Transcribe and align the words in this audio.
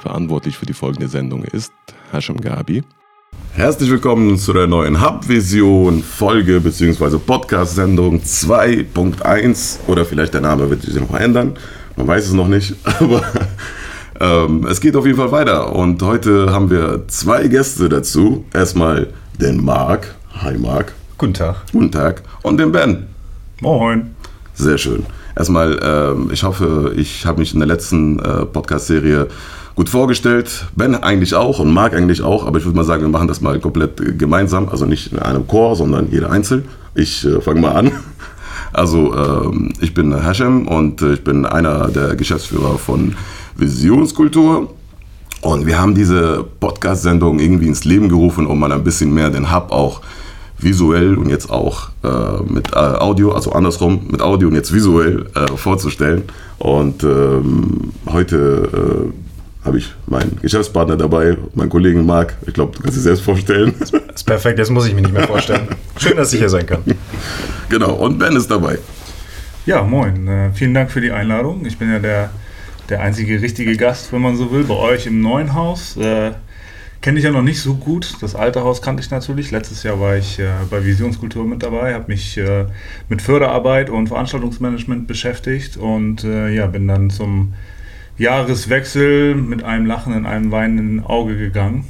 Verantwortlich 0.00 0.56
für 0.56 0.64
die 0.64 0.72
folgende 0.72 1.08
Sendung 1.08 1.44
ist 1.44 1.72
Hashem 2.10 2.40
Gabi. 2.40 2.82
Herzlich 3.52 3.90
willkommen 3.90 4.38
zu 4.38 4.54
der 4.54 4.66
neuen 4.66 4.98
Hub-Vision 4.98 6.02
Folge 6.02 6.58
bzw. 6.58 7.18
Podcast-Sendung 7.18 8.20
2.1 8.20 9.80
oder 9.88 10.06
vielleicht 10.06 10.32
der 10.32 10.40
Name 10.40 10.70
wird 10.70 10.80
sich 10.80 10.94
noch 10.94 11.14
ändern. 11.14 11.52
Man 11.96 12.06
weiß 12.06 12.28
es 12.28 12.32
noch 12.32 12.48
nicht, 12.48 12.76
aber 12.98 13.22
ähm, 14.18 14.66
es 14.70 14.80
geht 14.80 14.96
auf 14.96 15.04
jeden 15.04 15.18
Fall 15.18 15.32
weiter. 15.32 15.74
Und 15.76 16.02
heute 16.02 16.50
haben 16.50 16.70
wir 16.70 17.06
zwei 17.08 17.46
Gäste 17.48 17.90
dazu. 17.90 18.46
Erstmal 18.54 19.08
den 19.38 19.62
Marc. 19.62 20.14
Hi 20.40 20.56
Marc. 20.56 20.94
Guten 21.18 21.34
Tag. 21.34 21.56
Guten 21.72 21.92
Tag. 21.92 22.22
Und 22.42 22.56
den 22.56 22.72
Ben. 22.72 23.06
Moin. 23.60 24.14
Sehr 24.54 24.78
schön. 24.78 25.04
Erstmal, 25.36 25.78
ähm, 25.82 26.30
ich 26.32 26.42
hoffe, 26.42 26.94
ich 26.96 27.26
habe 27.26 27.40
mich 27.40 27.52
in 27.52 27.60
der 27.60 27.68
letzten 27.68 28.18
äh, 28.18 28.46
Podcast-Serie 28.46 29.28
gut 29.80 29.88
vorgestellt. 29.88 30.66
Ben 30.76 30.94
eigentlich 30.94 31.34
auch 31.34 31.58
und 31.58 31.72
Marc 31.72 31.94
eigentlich 31.94 32.20
auch, 32.20 32.46
aber 32.46 32.58
ich 32.58 32.66
würde 32.66 32.76
mal 32.76 32.84
sagen, 32.84 33.00
wir 33.00 33.08
machen 33.08 33.28
das 33.28 33.40
mal 33.40 33.58
komplett 33.60 34.18
gemeinsam, 34.18 34.68
also 34.68 34.84
nicht 34.84 35.10
in 35.10 35.18
einem 35.18 35.46
Chor, 35.46 35.74
sondern 35.74 36.10
jeder 36.10 36.30
einzeln. 36.30 36.66
Ich 36.94 37.24
äh, 37.24 37.40
fange 37.40 37.62
mal 37.62 37.72
an. 37.72 37.92
Also 38.72 39.12
ähm, 39.16 39.72
ich 39.80 39.94
bin 39.94 40.14
Hashem 40.14 40.68
und 40.68 41.02
äh, 41.02 41.14
ich 41.14 41.24
bin 41.24 41.44
einer 41.44 41.88
der 41.88 42.14
Geschäftsführer 42.14 42.78
von 42.78 43.16
Visionskultur. 43.56 44.72
Und 45.40 45.66
wir 45.66 45.76
haben 45.76 45.96
diese 45.96 46.44
Podcast-Sendung 46.60 47.40
irgendwie 47.40 47.66
ins 47.66 47.84
Leben 47.84 48.08
gerufen, 48.08 48.46
um 48.46 48.60
mal 48.60 48.70
ein 48.70 48.84
bisschen 48.84 49.12
mehr 49.12 49.30
den 49.30 49.52
Hub 49.52 49.72
auch 49.72 50.02
visuell 50.56 51.16
und 51.16 51.30
jetzt 51.30 51.50
auch 51.50 51.88
äh, 52.04 52.42
mit 52.46 52.72
äh, 52.74 52.76
Audio, 52.76 53.32
also 53.32 53.52
andersrum, 53.52 54.02
mit 54.08 54.22
Audio 54.22 54.46
und 54.46 54.54
jetzt 54.54 54.72
visuell 54.72 55.26
äh, 55.34 55.48
vorzustellen. 55.56 56.24
Und 56.58 57.02
ähm, 57.02 57.92
heute 58.06 59.10
äh, 59.10 59.29
habe 59.64 59.78
ich 59.78 59.92
meinen 60.06 60.38
Geschäftspartner 60.40 60.96
dabei, 60.96 61.36
meinen 61.54 61.68
Kollegen 61.68 62.06
Marc. 62.06 62.36
Ich 62.46 62.54
glaube, 62.54 62.76
du 62.76 62.82
kannst 62.82 62.96
dir 62.96 63.02
selbst 63.02 63.22
vorstellen. 63.22 63.74
Das 63.78 63.90
ist 63.90 64.24
perfekt, 64.24 64.58
jetzt 64.58 64.70
muss 64.70 64.86
ich 64.86 64.94
mich 64.94 65.02
nicht 65.02 65.12
mehr 65.12 65.26
vorstellen. 65.26 65.68
Schön, 65.98 66.16
dass 66.16 66.32
ich 66.32 66.38
hier 66.38 66.50
sein 66.50 66.66
kann. 66.66 66.82
Genau, 67.68 67.92
und 67.92 68.18
Ben 68.18 68.34
ist 68.34 68.50
dabei. 68.50 68.80
Ja, 69.64 69.84
moin. 69.84 70.26
Äh, 70.26 70.50
vielen 70.52 70.74
Dank 70.74 70.90
für 70.90 71.00
die 71.00 71.12
Einladung. 71.12 71.64
Ich 71.64 71.78
bin 71.78 71.88
ja 71.88 72.00
der, 72.00 72.30
der 72.88 73.00
einzige 73.00 73.40
richtige 73.40 73.76
Gast, 73.76 74.12
wenn 74.12 74.20
man 74.20 74.34
so 74.34 74.50
will, 74.50 74.64
bei 74.64 74.74
euch 74.74 75.06
im 75.06 75.20
neuen 75.20 75.54
Haus. 75.54 75.96
Äh, 75.96 76.32
Kenne 77.00 77.18
ich 77.18 77.24
ja 77.24 77.30
noch 77.30 77.42
nicht 77.42 77.62
so 77.62 77.76
gut. 77.76 78.16
Das 78.20 78.34
alte 78.34 78.62
Haus 78.62 78.82
kannte 78.82 79.02
ich 79.02 79.10
natürlich. 79.10 79.50
Letztes 79.50 79.82
Jahr 79.84 79.98
war 80.00 80.16
ich 80.16 80.38
äh, 80.38 80.48
bei 80.68 80.84
Visionskultur 80.84 81.46
mit 81.46 81.62
dabei, 81.62 81.94
habe 81.94 82.04
mich 82.08 82.36
äh, 82.36 82.66
mit 83.08 83.22
Förderarbeit 83.22 83.88
und 83.88 84.08
Veranstaltungsmanagement 84.08 85.06
beschäftigt 85.06 85.78
und 85.78 86.24
äh, 86.24 86.50
ja, 86.50 86.66
bin 86.66 86.86
dann 86.86 87.08
zum 87.08 87.54
Jahreswechsel 88.20 89.34
mit 89.34 89.64
einem 89.64 89.86
Lachen 89.86 90.12
in 90.12 90.26
einem 90.26 90.50
weinenden 90.52 91.02
Auge 91.02 91.38
gegangen 91.38 91.86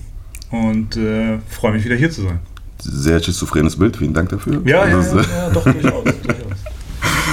und 0.53 0.97
äh, 0.97 1.39
freue 1.49 1.73
mich 1.73 1.85
wieder 1.85 1.97
hier 1.97 2.11
zu 2.11 2.23
sein. 2.23 2.39
Sehr 2.79 3.21
schizophrenes 3.21 3.77
Bild, 3.77 3.97
vielen 3.97 4.15
Dank 4.15 4.29
dafür. 4.29 4.63
Ja, 4.65 4.87
ja, 4.87 5.01
ja, 5.01 5.17
ja, 5.17 5.51
doch, 5.51 5.65
durchaus. 5.65 6.05
durchaus. 6.05 6.47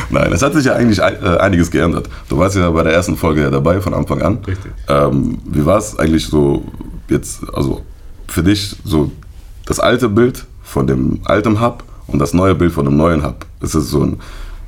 Nein, 0.10 0.34
es 0.34 0.42
hat 0.42 0.54
sich 0.54 0.66
ja 0.66 0.74
eigentlich 0.74 0.98
äh, 0.98 1.38
einiges 1.38 1.70
geändert. 1.70 2.10
Du 2.28 2.40
warst 2.40 2.56
ja 2.56 2.72
bei 2.72 2.82
der 2.82 2.94
ersten 2.94 3.16
Folge 3.16 3.42
ja 3.42 3.52
dabei 3.52 3.82
von 3.82 3.94
Anfang 3.94 4.22
an. 4.24 4.40
Richtig. 4.48 4.72
Ähm, 4.88 5.38
wie 5.46 5.64
war 5.64 5.78
es 5.78 6.00
eigentlich 6.00 6.26
so 6.26 6.66
jetzt, 7.08 7.42
also 7.54 7.86
für 8.28 8.42
dich 8.42 8.78
so 8.84 9.12
das 9.68 9.80
alte 9.80 10.10
Bild 10.10 10.46
von 10.64 10.88
dem 10.88 11.20
alten 11.26 11.62
Hub 11.62 11.84
und 12.08 12.18
das 12.18 12.34
neue 12.34 12.56
Bild 12.56 12.72
von 12.72 12.86
dem 12.86 12.98
neuen 12.98 13.24
Hub? 13.24 13.46
Ist 13.62 13.76
es 13.76 13.92
so 13.92 14.04
ein 14.04 14.18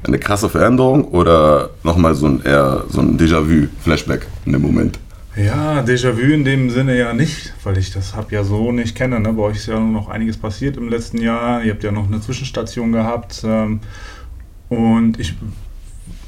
eine 0.04 0.20
krasse 0.20 0.50
Veränderung 0.50 1.06
oder 1.06 1.72
nochmal 1.84 2.16
so 2.16 2.28
ein 2.28 2.42
eher 2.44 2.86
so 2.90 3.02
ein 3.02 3.18
Déjà-vu-Flashback 3.18 4.26
in 4.46 4.54
dem 4.54 4.62
Moment? 4.62 5.00
Ja, 5.36 5.82
Déjà-vu 5.82 6.34
in 6.34 6.44
dem 6.44 6.70
Sinne 6.70 6.98
ja 6.98 7.14
nicht, 7.14 7.54
weil 7.64 7.78
ich 7.78 7.92
das 7.92 8.16
Hub 8.16 8.32
ja 8.32 8.44
so 8.44 8.72
nicht 8.72 8.96
kenne. 8.96 9.20
Ne? 9.20 9.32
Bei 9.34 9.44
euch 9.44 9.58
ist 9.58 9.68
ja 9.68 9.80
noch 9.80 10.10
einiges 10.10 10.38
passiert 10.38 10.76
im 10.78 10.90
letzten 10.90 11.22
Jahr. 11.22 11.64
Ihr 11.64 11.72
habt 11.72 11.84
ja 11.84 11.92
noch 11.92 12.08
eine 12.08 12.20
Zwischenstation 12.20 12.92
gehabt. 12.92 13.44
Ähm, 13.46 13.80
und 14.70 15.20
ich, 15.20 15.36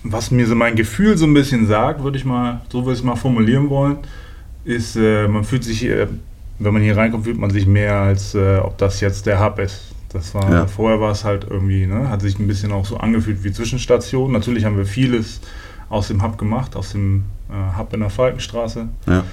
was 0.04 0.32
mir 0.32 0.48
so 0.48 0.56
mein 0.56 0.76
Gefühl 0.76 1.18
so 1.18 1.26
ein 1.26 1.34
bisschen 1.34 1.68
sagt, 1.68 2.04
würde 2.04 2.18
ich 2.18 2.26
mal, 2.26 2.62
so 2.70 2.86
würde 2.86 2.94
ich 2.94 3.00
es 3.00 3.04
mal 3.04 3.16
formulieren 3.16 3.70
wollen, 3.70 3.98
ist, 4.64 4.96
äh, 4.96 5.28
man 5.28 5.44
fühlt 5.44 5.64
sich, 5.64 5.84
äh, 5.84 6.08
wenn 6.60 6.74
man 6.74 6.82
hier 6.82 6.96
reinkommt, 6.96 7.26
fühlt 7.26 7.40
man 7.40 7.50
sich 7.50 7.66
mehr, 7.66 7.96
als 7.96 8.36
äh, 8.36 8.58
ob 8.58 8.78
das 8.78 9.02
jetzt 9.02 9.26
der 9.26 9.44
Hub 9.44 9.60
ist. 9.60 9.94
Das 10.14 10.34
war, 10.34 10.52
ja. 10.52 10.68
vorher 10.68 11.00
war 11.00 11.12
es 11.12 11.24
halt 11.24 11.46
irgendwie, 11.50 11.86
ne, 11.86 12.10
hat 12.10 12.22
sich 12.22 12.38
ein 12.38 12.48
bisschen 12.48 12.72
auch 12.72 12.86
so 12.86 12.98
angefühlt 12.98 13.44
wie 13.44 13.52
Zwischenstation. 13.52 14.32
Natürlich 14.32 14.66
haben 14.66 14.78
wir 14.78 14.86
vieles 14.86 15.40
aus 15.90 16.08
dem 16.10 16.22
Hub 16.22 16.38
gemacht, 16.38 16.76
aus 16.76 16.92
dem 16.92 17.24
äh, 17.50 17.78
Hub 17.78 17.94
in 17.94 18.02
der 18.02 18.10
Falkenstraße. 18.10 18.90
Ja. 19.08 19.24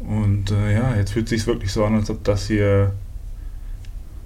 Und 0.00 0.50
äh, 0.50 0.74
ja, 0.74 0.96
jetzt 0.96 1.12
fühlt 1.12 1.26
es 1.26 1.30
sich 1.30 1.46
wirklich 1.46 1.72
so 1.72 1.84
an, 1.84 1.94
als 1.94 2.10
ob 2.10 2.24
das 2.24 2.48
hier 2.48 2.92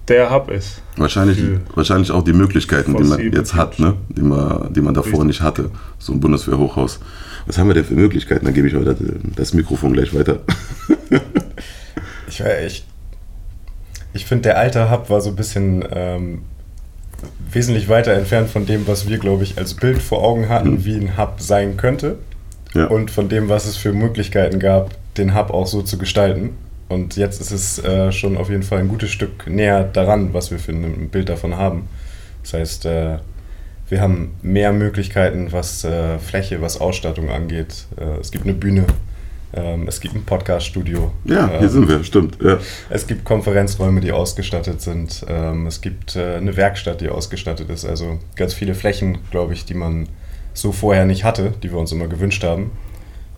der 0.08 0.30
Hub 0.30 0.50
ist. 0.50 0.82
Wahrscheinlich, 0.96 1.42
wahrscheinlich 1.74 2.10
auch 2.10 2.22
die 2.22 2.32
Möglichkeiten, 2.32 2.96
die 2.96 3.04
man 3.04 3.32
jetzt 3.32 3.54
hat, 3.54 3.78
ne? 3.78 3.94
die, 4.08 4.22
man, 4.22 4.72
die 4.72 4.80
man 4.80 4.94
davor 4.94 5.10
Richtig. 5.10 5.26
nicht 5.26 5.40
hatte. 5.42 5.70
So 5.98 6.12
ein 6.12 6.20
Bundeswehrhochhaus. 6.20 7.00
Was 7.46 7.58
haben 7.58 7.68
wir 7.68 7.74
denn 7.74 7.84
für 7.84 7.94
Möglichkeiten? 7.94 8.44
Dann 8.44 8.54
gebe 8.54 8.68
ich 8.68 8.74
heute 8.74 8.96
das 9.34 9.52
Mikrofon 9.52 9.92
gleich 9.92 10.14
weiter. 10.14 10.40
ich 12.28 12.40
war 12.40 12.58
echt 12.58 12.86
ich 14.16 14.26
finde, 14.26 14.42
der 14.42 14.58
alte 14.58 14.90
Hub 14.90 15.10
war 15.10 15.20
so 15.20 15.30
ein 15.30 15.36
bisschen 15.36 15.84
ähm, 15.92 16.42
wesentlich 17.52 17.88
weiter 17.88 18.12
entfernt 18.12 18.50
von 18.50 18.66
dem, 18.66 18.86
was 18.88 19.08
wir, 19.08 19.18
glaube 19.18 19.44
ich, 19.44 19.58
als 19.58 19.74
Bild 19.74 20.02
vor 20.02 20.24
Augen 20.24 20.48
hatten, 20.48 20.72
mhm. 20.72 20.84
wie 20.84 20.96
ein 20.96 21.16
Hub 21.16 21.34
sein 21.38 21.76
könnte. 21.76 22.18
Ja. 22.74 22.86
Und 22.86 23.10
von 23.10 23.28
dem, 23.28 23.48
was 23.48 23.66
es 23.66 23.76
für 23.76 23.92
Möglichkeiten 23.92 24.58
gab, 24.58 24.90
den 25.16 25.34
Hub 25.34 25.50
auch 25.50 25.66
so 25.66 25.82
zu 25.82 25.98
gestalten. 25.98 26.50
Und 26.88 27.16
jetzt 27.16 27.40
ist 27.40 27.50
es 27.50 27.78
äh, 27.82 28.12
schon 28.12 28.36
auf 28.36 28.48
jeden 28.48 28.62
Fall 28.62 28.80
ein 28.80 28.88
gutes 28.88 29.10
Stück 29.10 29.46
näher 29.48 29.84
daran, 29.84 30.32
was 30.34 30.50
wir 30.50 30.58
für 30.58 30.72
ein 30.72 31.08
Bild 31.08 31.28
davon 31.28 31.56
haben. 31.56 31.88
Das 32.42 32.54
heißt, 32.54 32.86
äh, 32.86 33.18
wir 33.88 34.00
haben 34.00 34.34
mehr 34.42 34.72
Möglichkeiten, 34.72 35.52
was 35.52 35.84
äh, 35.84 36.18
Fläche, 36.18 36.60
was 36.60 36.80
Ausstattung 36.80 37.30
angeht. 37.30 37.86
Äh, 37.96 38.20
es 38.20 38.30
gibt 38.30 38.44
eine 38.44 38.54
Bühne, 38.54 38.84
es 39.52 40.00
gibt 40.00 40.14
ein 40.14 40.24
Podcast-Studio. 40.24 41.12
Ja, 41.24 41.48
hier 41.48 41.60
ähm, 41.60 41.68
sind 41.68 41.88
wir, 41.88 42.04
stimmt. 42.04 42.36
Ja. 42.42 42.58
Es 42.90 43.06
gibt 43.06 43.24
Konferenzräume, 43.24 44.00
die 44.00 44.12
ausgestattet 44.12 44.82
sind. 44.82 45.24
Ähm, 45.28 45.66
es 45.66 45.80
gibt 45.80 46.16
äh, 46.16 46.36
eine 46.36 46.56
Werkstatt, 46.56 47.00
die 47.00 47.08
ausgestattet 47.08 47.70
ist. 47.70 47.86
Also 47.86 48.18
ganz 48.34 48.52
viele 48.52 48.74
Flächen, 48.74 49.18
glaube 49.30 49.54
ich, 49.54 49.64
die 49.64 49.74
man 49.74 50.08
so 50.52 50.72
vorher 50.72 51.06
nicht 51.06 51.24
hatte, 51.24 51.54
die 51.62 51.70
wir 51.70 51.78
uns 51.78 51.92
immer 51.92 52.08
gewünscht 52.08 52.44
haben. 52.44 52.72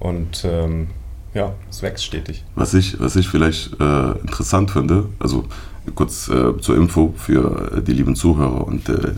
Und 0.01 0.45
ähm, 0.45 0.89
ja, 1.35 1.55
es 1.71 1.83
wächst 1.83 2.05
stetig. 2.05 2.45
Was 2.55 2.75
ich, 2.75 2.99
was 3.01 3.17
ich 3.17 3.29
vielleicht 3.29 3.79
äh, 3.81 4.11
interessant 4.21 4.71
finde, 4.71 5.07
also 5.19 5.45
kurz 5.95 6.29
äh, 6.29 6.59
zur 6.59 6.77
Info 6.77 7.15
für 7.17 7.81
die 7.87 7.93
lieben 7.93 8.17
Zuhörer 8.17 8.67
und 8.67 8.89
äh, 8.89 9.13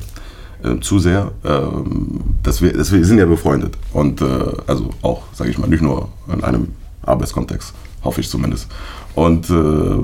äh, 0.62 0.80
zu 0.80 0.98
sehr, 0.98 1.32
ähm, 1.44 2.20
dass, 2.42 2.60
wir, 2.60 2.72
dass 2.72 2.92
wir 2.92 3.04
sind 3.04 3.18
ja 3.18 3.26
befreundet 3.26 3.76
und 3.92 4.20
äh, 4.20 4.24
also 4.66 4.90
auch, 5.02 5.22
sage 5.32 5.50
ich 5.50 5.58
mal, 5.58 5.68
nicht 5.68 5.82
nur 5.82 6.08
in 6.32 6.44
einem 6.44 6.68
Arbeitskontext, 7.02 7.72
hoffe 8.02 8.20
ich 8.20 8.28
zumindest. 8.28 8.68
Und 9.14 9.50
äh, 9.50 9.98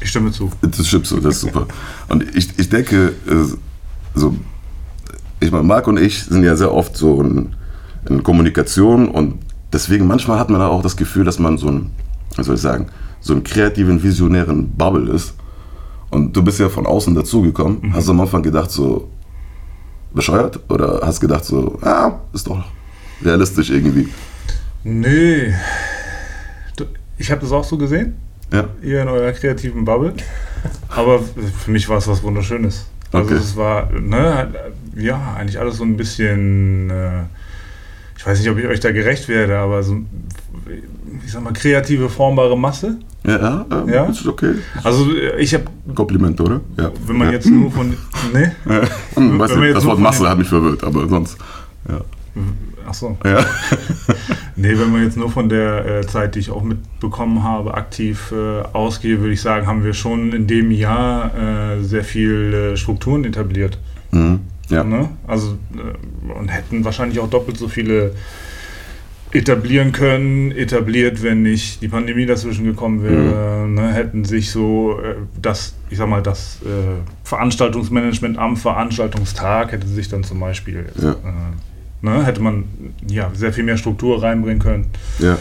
ich 0.00 0.10
stimme 0.10 0.32
zu. 0.32 0.50
Das 0.60 0.86
stimmt 0.86 1.06
so, 1.06 1.20
das 1.20 1.36
ist 1.36 1.40
super. 1.42 1.66
Und 2.08 2.24
ich, 2.36 2.58
ich 2.58 2.68
denke, 2.68 3.14
äh, 3.26 3.44
so, 4.14 4.34
ich 5.40 5.50
meine, 5.50 5.64
Marc 5.64 5.86
und 5.86 5.98
ich 5.98 6.24
sind 6.24 6.42
ja 6.44 6.56
sehr 6.56 6.72
oft 6.72 6.96
so 6.96 7.20
in, 7.20 7.54
in, 8.08 8.22
Kommunikation 8.22 9.08
und 9.08 9.38
deswegen 9.72 10.06
manchmal 10.06 10.38
hat 10.38 10.50
man 10.50 10.60
da 10.60 10.68
auch 10.68 10.82
das 10.82 10.96
Gefühl, 10.96 11.24
dass 11.24 11.38
man 11.38 11.58
so 11.58 11.68
ein, 11.68 11.90
wie 12.36 12.42
soll 12.42 12.56
ich 12.56 12.60
sagen, 12.60 12.86
so 13.20 13.32
einen 13.32 13.44
kreativen, 13.44 14.02
visionären 14.02 14.70
Bubble 14.70 15.12
ist. 15.12 15.34
Und 16.10 16.36
du 16.36 16.42
bist 16.42 16.58
ja 16.60 16.68
von 16.68 16.86
außen 16.86 17.14
dazugekommen. 17.14 17.78
Mhm. 17.80 17.94
Hast 17.94 18.08
du 18.08 18.12
am 18.12 18.20
Anfang 18.20 18.42
gedacht, 18.42 18.70
so, 18.70 19.08
bescheuert? 20.12 20.60
Oder 20.68 21.00
hast 21.02 21.20
gedacht 21.20 21.44
so, 21.44 21.78
ja, 21.82 22.20
ist 22.32 22.46
doch 22.46 22.62
realistisch 23.22 23.70
irgendwie? 23.70 24.08
Nee. 24.84 25.54
Ich 27.18 27.30
habe 27.30 27.40
das 27.40 27.52
auch 27.52 27.64
so 27.64 27.76
gesehen. 27.76 28.16
Ja. 28.52 28.68
Ihr 28.82 29.02
in 29.02 29.08
eurer 29.08 29.32
kreativen 29.32 29.84
Bubble. 29.84 30.14
Aber 30.88 31.20
für 31.20 31.70
mich 31.70 31.88
war 31.88 31.98
es 31.98 32.08
was 32.08 32.22
Wunderschönes. 32.22 32.86
Also 33.12 33.30
okay. 33.30 33.38
es 33.38 33.56
war, 33.56 33.90
ne, 33.92 34.48
ja, 34.96 35.34
eigentlich 35.38 35.58
alles 35.58 35.76
so 35.76 35.84
ein 35.84 35.96
bisschen, 35.96 36.88
äh, 36.90 37.22
ich 38.16 38.26
weiß 38.26 38.38
nicht, 38.38 38.50
ob 38.50 38.58
ich 38.58 38.66
euch 38.66 38.80
da 38.80 38.90
gerecht 38.90 39.28
werde, 39.28 39.58
aber 39.58 39.82
so, 39.82 39.98
ich 41.24 41.32
sag 41.32 41.42
mal, 41.42 41.52
kreative, 41.52 42.08
formbare 42.08 42.56
Masse. 42.56 42.96
Ja, 43.24 43.66
ja, 43.70 43.84
ja. 43.86 44.04
ist 44.06 44.26
okay. 44.26 44.54
Also 44.82 45.06
ich 45.38 45.52
habe... 45.54 45.64
Kompliment, 45.94 46.40
oder? 46.40 46.60
Ja. 46.78 46.90
Wenn 47.06 47.18
man 47.18 47.28
ja. 47.28 47.34
jetzt 47.34 47.48
nur 47.48 47.70
von... 47.70 47.94
Ne? 48.32 48.54
Ja. 48.64 48.82
Weißt 49.38 49.56
du, 49.56 49.72
das 49.74 49.84
Wort 49.84 49.98
Masse 49.98 50.28
hat 50.28 50.38
mich 50.38 50.48
verwirrt, 50.48 50.82
aber 50.82 51.06
sonst... 51.08 51.36
Ja. 51.88 52.00
Ach 52.88 52.94
so. 52.94 53.16
Ja. 53.24 53.44
nee, 54.56 54.76
wenn 54.78 54.90
man 54.90 55.02
jetzt 55.04 55.16
nur 55.16 55.30
von 55.30 55.48
der 55.48 55.84
äh, 55.84 56.06
Zeit, 56.06 56.34
die 56.34 56.38
ich 56.40 56.50
auch 56.50 56.62
mitbekommen 56.62 57.42
habe, 57.42 57.74
aktiv 57.74 58.32
äh, 58.32 58.62
ausgehe, 58.72 59.20
würde 59.20 59.32
ich 59.34 59.40
sagen, 59.40 59.66
haben 59.66 59.84
wir 59.84 59.92
schon 59.94 60.32
in 60.32 60.46
dem 60.46 60.70
Jahr 60.70 61.30
äh, 61.76 61.82
sehr 61.82 62.04
viel 62.04 62.72
Strukturen 62.76 63.24
etabliert. 63.24 63.78
Mhm. 64.12 64.40
Ja. 64.68 64.82
Ne? 64.84 65.10
Also, 65.26 65.58
äh, 65.74 66.32
und 66.38 66.48
hätten 66.48 66.84
wahrscheinlich 66.84 67.20
auch 67.20 67.28
doppelt 67.28 67.58
so 67.58 67.68
viele 67.68 68.14
etablieren 69.32 69.92
können, 69.92 70.52
etabliert, 70.52 71.22
wenn 71.22 71.42
nicht 71.42 71.80
die 71.80 71.88
Pandemie 71.88 72.26
dazwischen 72.26 72.64
gekommen 72.64 73.02
wäre, 73.02 73.66
Mhm. 73.66 73.74
ne, 73.74 73.92
hätten 73.92 74.24
sich 74.24 74.50
so 74.50 74.98
äh, 75.02 75.14
das, 75.40 75.74
ich 75.88 75.96
sag 75.98 76.08
mal, 76.08 76.22
das 76.22 76.58
äh, 76.62 77.00
Veranstaltungsmanagement 77.24 78.36
am 78.38 78.56
Veranstaltungstag 78.58 79.72
hätte 79.72 79.86
sich 79.86 80.08
dann 80.08 80.22
zum 80.22 80.38
Beispiel, 80.40 80.86
Ja. 81.00 81.16
Äh, 82.02 82.06
ne, 82.06 82.24
hätte 82.24 82.40
man 82.42 82.64
ja 83.06 83.30
sehr 83.34 83.52
viel 83.52 83.64
mehr 83.64 83.76
Struktur 83.76 84.22
reinbringen 84.22 84.60
können. 84.60 84.86
Ja. 85.18 85.38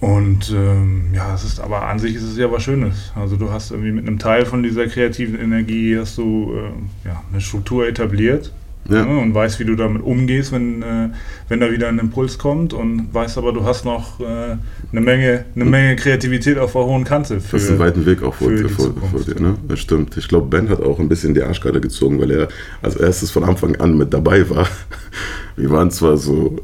Und 0.00 0.50
ähm, 0.54 1.06
ja, 1.12 1.34
es 1.34 1.42
ist 1.42 1.58
aber 1.58 1.82
an 1.82 1.98
sich 1.98 2.14
ist 2.14 2.22
es 2.22 2.36
ja 2.36 2.50
was 2.52 2.62
Schönes. 2.62 3.12
Also 3.16 3.36
du 3.36 3.50
hast 3.50 3.72
irgendwie 3.72 3.90
mit 3.90 4.06
einem 4.06 4.18
Teil 4.18 4.46
von 4.46 4.62
dieser 4.62 4.86
kreativen 4.86 5.38
Energie 5.40 5.98
hast 5.98 6.18
du 6.18 6.52
ähm, 6.56 6.90
ja, 7.04 7.22
eine 7.32 7.40
Struktur 7.40 7.88
etabliert 7.88 8.52
Ja. 8.88 9.04
ne, 9.04 9.18
und 9.18 9.34
weißt, 9.34 9.60
wie 9.60 9.64
du 9.64 9.74
damit 9.76 10.02
umgehst, 10.02 10.50
wenn, 10.52 10.82
äh, 10.82 11.10
wenn 11.48 11.60
da 11.60 11.70
wieder 11.70 11.88
ein 11.88 11.98
Impuls 11.98 12.38
kommt 12.38 12.72
und 12.72 13.12
weißt 13.12 13.36
aber, 13.36 13.52
du 13.52 13.64
hast 13.64 13.84
noch 13.84 14.18
äh, 14.20 14.56
eine 14.92 15.00
Menge, 15.00 15.44
eine 15.54 15.64
Menge 15.66 15.96
Kreativität 15.96 16.58
auf 16.58 16.72
der 16.72 16.84
hohen 16.84 17.04
Kante. 17.04 17.36
Du 17.36 17.56
hast 17.56 17.68
einen 17.68 17.78
weiten 17.78 18.06
Weg 18.06 18.22
auch 18.22 18.34
vor, 18.34 18.50
dir, 18.50 18.68
vor, 18.68 18.92
vor 19.10 19.20
dir. 19.20 19.40
Ne? 19.40 19.56
Das 19.68 19.80
stimmt. 19.80 20.16
Ich 20.16 20.28
glaube, 20.28 20.46
Ben 20.46 20.70
hat 20.70 20.82
auch 20.82 20.98
ein 20.98 21.08
bisschen 21.08 21.34
die 21.34 21.42
Arschkarte 21.42 21.80
gezogen, 21.80 22.18
weil 22.20 22.30
er 22.30 22.48
als 22.80 22.96
erstes 22.96 23.30
von 23.30 23.44
Anfang 23.44 23.76
an 23.76 23.96
mit 23.98 24.14
dabei 24.14 24.48
war. 24.48 24.66
Wir 25.56 25.70
waren 25.70 25.90
zwar 25.90 26.16
so, 26.16 26.56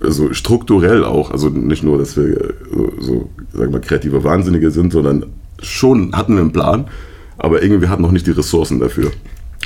so 0.00 0.32
strukturell 0.32 1.04
auch, 1.04 1.30
also 1.30 1.48
nicht 1.48 1.82
nur, 1.82 1.98
dass 1.98 2.16
wir 2.16 2.54
so, 2.70 2.92
so 3.00 3.30
sagen 3.54 3.72
wir, 3.72 3.80
kreative 3.80 4.24
Wahnsinnige 4.24 4.70
sind, 4.70 4.92
sondern 4.92 5.24
schon 5.62 6.14
hatten 6.14 6.34
wir 6.34 6.42
einen 6.42 6.52
Plan, 6.52 6.88
aber 7.38 7.62
irgendwie 7.62 7.88
hatten 7.88 8.02
noch 8.02 8.12
nicht 8.12 8.26
die 8.26 8.32
Ressourcen 8.32 8.78
dafür. 8.78 9.10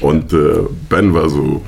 Und 0.01 0.33
äh, 0.33 0.61
Ben 0.89 1.15
war 1.15 1.29
so 1.29 1.63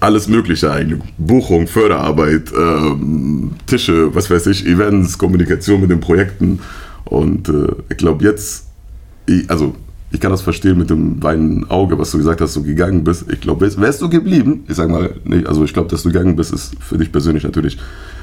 alles 0.00 0.28
Mögliche 0.28 0.70
eigentlich. 0.70 1.00
Buchung, 1.16 1.66
Förderarbeit, 1.66 2.52
ähm, 2.56 3.52
Tische, 3.66 4.14
was 4.14 4.30
weiß 4.30 4.46
ich, 4.48 4.66
Events, 4.66 5.16
Kommunikation 5.16 5.80
mit 5.80 5.90
den 5.90 6.00
Projekten. 6.00 6.60
Und 7.04 7.48
äh, 7.48 7.68
ich 7.88 7.96
glaube 7.96 8.24
jetzt, 8.24 8.66
ich, 9.26 9.48
also 9.50 9.74
ich 10.10 10.20
kann 10.20 10.30
das 10.30 10.42
verstehen 10.42 10.78
mit 10.78 10.90
dem 10.90 11.22
weinenden 11.22 11.70
Auge, 11.70 11.98
was 11.98 12.12
du 12.12 12.18
gesagt 12.18 12.40
hast, 12.40 12.54
du 12.54 12.62
gegangen 12.62 13.02
bist. 13.02 13.24
Ich 13.32 13.40
glaube, 13.40 13.68
wärst 13.76 14.00
du 14.00 14.08
geblieben, 14.08 14.64
ich 14.68 14.76
sag 14.76 14.88
mal, 14.88 15.16
nicht, 15.24 15.46
also 15.48 15.64
ich 15.64 15.72
glaube, 15.72 15.88
dass 15.88 16.04
du 16.04 16.12
gegangen 16.12 16.36
bist, 16.36 16.52
ist 16.52 16.76
für 16.80 16.98
dich 16.98 17.10
persönlich 17.10 17.42
natürlich 17.42 17.78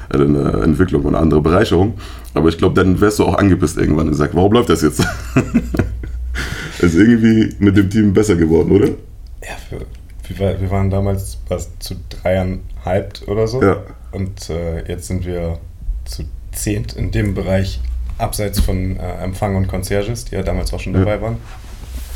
eine 0.08 0.52
Entwicklung 0.62 1.02
und 1.02 1.14
eine 1.14 1.22
andere 1.22 1.42
Bereicherung. 1.42 1.94
Aber 2.34 2.48
ich 2.48 2.58
glaube, 2.58 2.74
dann 2.74 3.00
wärst 3.00 3.18
du 3.18 3.24
auch 3.24 3.36
angepisst 3.36 3.76
irgendwann 3.76 4.06
und 4.06 4.12
gesagt, 4.12 4.34
warum 4.34 4.52
läuft 4.52 4.70
das 4.70 4.82
jetzt? 4.82 5.02
ist 6.78 6.94
irgendwie 6.94 7.54
mit 7.58 7.76
dem 7.76 7.90
Team 7.90 8.12
besser 8.12 8.36
geworden, 8.36 8.72
oder? 8.72 8.88
Ja, 8.88 9.56
für, 9.68 9.80
wir, 10.28 10.60
wir 10.60 10.70
waren 10.70 10.90
damals 10.90 11.38
was, 11.48 11.68
zu 11.78 11.94
dreieinhalb 12.08 13.20
oder 13.26 13.46
so. 13.46 13.62
Ja. 13.62 13.82
Und 14.12 14.48
äh, 14.50 14.86
jetzt 14.88 15.06
sind 15.08 15.24
wir 15.26 15.58
zu 16.04 16.24
zehnt 16.52 16.94
in 16.94 17.10
dem 17.10 17.34
Bereich, 17.34 17.80
abseits 18.18 18.60
von 18.60 18.96
äh, 18.98 19.22
Empfang 19.24 19.56
und 19.56 19.68
Concierges, 19.68 20.26
die 20.26 20.34
ja 20.34 20.42
damals 20.42 20.72
auch 20.72 20.80
schon 20.80 20.92
Ja. 20.94 21.00
dabei 21.00 21.20
waren. 21.20 21.36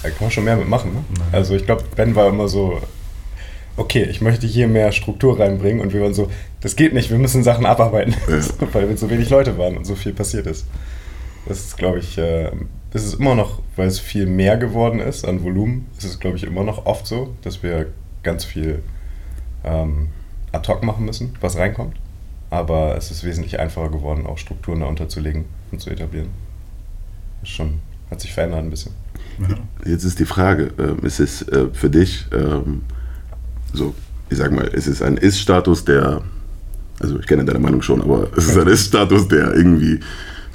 Da 0.03 0.11
kann 0.11 0.19
man 0.21 0.31
schon 0.31 0.45
mehr 0.45 0.57
mitmachen. 0.57 0.93
Ne? 0.93 1.01
Also 1.33 1.55
ich 1.57 1.65
glaube, 1.65 1.85
Ben 1.97 2.15
war 2.15 2.29
immer 2.29 2.49
so, 2.49 2.81
okay, 3.77 4.05
ich 4.05 4.21
möchte 4.21 4.47
hier 4.47 4.69
mehr 4.69 4.93
Struktur 4.93 5.41
reinbringen 5.41 5.81
und 5.81 5.93
wir 5.93 6.03
waren 6.03 6.15
so, 6.15 6.31
das 6.61 6.77
geht 6.77 6.93
nicht, 6.95 7.11
wir 7.11 7.19
müssen 7.19 7.43
Sachen 7.43 7.67
abarbeiten, 7.67 8.15
Ja. 8.29 8.39
weil 8.73 8.89
wir 8.89 8.97
so 8.97 9.11
wenig 9.11 9.31
Leute 9.31 9.57
waren 9.59 9.77
und 9.77 9.85
so 9.87 9.95
viel 9.95 10.13
passiert 10.13 10.47
ist. 10.47 10.67
Das 11.47 11.59
ist, 11.59 11.77
glaube 11.79 11.99
ich, 11.99 12.19
äh, 12.19 12.51
das 12.97 13.05
ist 13.05 13.21
immer 13.21 13.35
noch, 13.35 13.61
weil 13.77 13.89
es 13.89 13.99
viel 13.99 14.25
mehr 14.25 14.57
geworden 14.57 15.01
ist 15.01 15.27
an 15.27 15.43
Volumen, 15.43 15.87
ist 15.99 16.05
es, 16.05 16.19
glaube 16.19 16.39
ich, 16.39 16.45
immer 16.45 16.65
noch 16.65 16.87
oft 16.87 17.07
so, 17.07 17.35
dass 17.43 17.63
wir 17.63 17.89
ganz 18.23 18.43
viel 18.43 18.83
ähm, 19.65 20.09
ad 20.51 20.67
hoc 20.67 20.83
machen 20.83 21.05
müssen, 21.05 21.35
was 21.43 21.59
reinkommt. 21.59 21.95
Aber 22.49 22.97
es 22.97 23.11
ist 23.11 23.23
wesentlich 23.23 23.61
einfacher 23.61 23.91
geworden, 23.91 24.25
auch 24.25 24.39
Strukturen 24.39 24.81
da 24.81 24.87
unterzulegen 24.87 25.45
und 25.73 25.83
zu 25.83 25.91
etablieren. 25.91 26.31
Ist 27.43 27.51
schon, 27.51 27.81
hat 28.11 28.23
sich 28.23 28.33
verändert 28.33 28.61
ein 28.61 28.71
bisschen. 28.71 28.93
Jetzt 29.85 30.05
ist 30.05 30.19
die 30.19 30.25
Frage, 30.25 30.73
ähm, 30.79 31.01
ist 31.03 31.21
es 31.21 31.47
äh, 31.49 31.67
für 31.75 31.91
dich 31.91 32.25
ähm, 32.33 32.81
so, 33.75 33.95
ich 34.31 34.39
sag 34.39 34.53
mal, 34.53 34.69
ist 34.69 34.87
es 34.87 35.03
ein 35.03 35.19
Ist-Status, 35.19 35.85
der, 35.85 36.23
also 36.99 37.19
ich 37.19 37.27
kenne 37.27 37.45
deine 37.45 37.59
Meinung 37.59 37.83
schon, 37.83 38.01
aber 38.01 38.29
es 38.39 38.47
ist 38.47 38.57
ein 38.57 38.69
Ist-Status, 38.69 39.29
der 39.29 39.53
irgendwie 39.53 40.01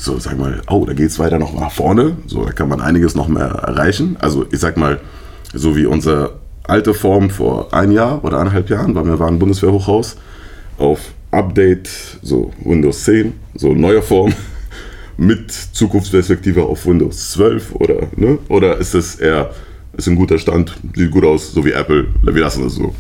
so, 0.01 0.18
sag 0.18 0.38
mal, 0.39 0.62
oh, 0.68 0.83
da 0.86 0.94
geht 0.94 1.09
es 1.09 1.19
weiter 1.19 1.38
noch 1.38 1.53
nach 1.53 1.71
vorne, 1.71 2.18
so, 2.25 2.44
da 2.44 2.51
kann 2.51 2.68
man 2.68 2.81
einiges 2.81 3.13
noch 3.13 3.27
mehr 3.27 3.45
erreichen. 3.45 4.18
Also 4.19 4.48
ich 4.51 4.59
sag 4.59 4.75
mal, 4.75 5.00
so 5.53 5.75
wie 5.75 5.86
unsere 5.86 6.39
alte 6.63 6.95
Form 6.95 7.30
vor 7.30 7.71
ein 7.71 7.92
Jahr 7.92 8.24
oder 8.25 8.39
eineinhalb 8.39 8.69
Jahren, 8.71 8.95
weil 8.95 9.06
wir 9.06 9.19
waren 9.19 9.38
Bundeswehrhochhaus, 9.38 10.18
auf 10.80 11.12
Update, 11.30 11.88
so 12.24 12.51
Windows 12.63 13.03
10, 13.03 13.33
so 13.53 13.75
neue 13.75 14.01
Form, 14.01 14.33
mit 15.18 15.51
Zukunftsperspektive 15.51 16.63
auf 16.63 16.88
Windows 16.88 17.33
12 17.33 17.75
oder, 17.75 18.07
ne? 18.15 18.39
oder 18.50 18.77
ist 18.77 18.95
es 18.95 19.15
eher, 19.15 19.51
ist 19.95 20.07
ein 20.07 20.15
guter 20.15 20.39
Stand, 20.39 20.75
sieht 20.95 21.12
gut 21.12 21.25
aus, 21.25 21.51
so 21.51 21.63
wie 21.63 21.74
Apple, 21.74 22.07
wir 22.24 22.42
lassen 22.42 22.63
das 22.63 22.74
so. 22.74 22.95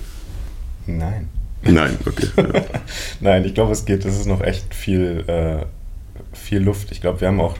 Nein. 0.85 1.29
Nein, 1.63 1.97
okay. 2.05 2.27
Ja. 2.37 2.61
Nein, 3.21 3.45
ich 3.45 3.55
glaube, 3.55 3.71
es 3.71 3.85
geht, 3.85 4.05
es 4.05 4.19
ist 4.19 4.27
noch 4.27 4.41
echt 4.41 4.75
viel, 4.75 5.23
äh, 5.25 5.65
viel 6.33 6.59
Luft. 6.59 6.91
Ich 6.91 7.01
glaube, 7.01 7.21
wir 7.21 7.27
haben 7.27 7.41
auch, 7.41 7.55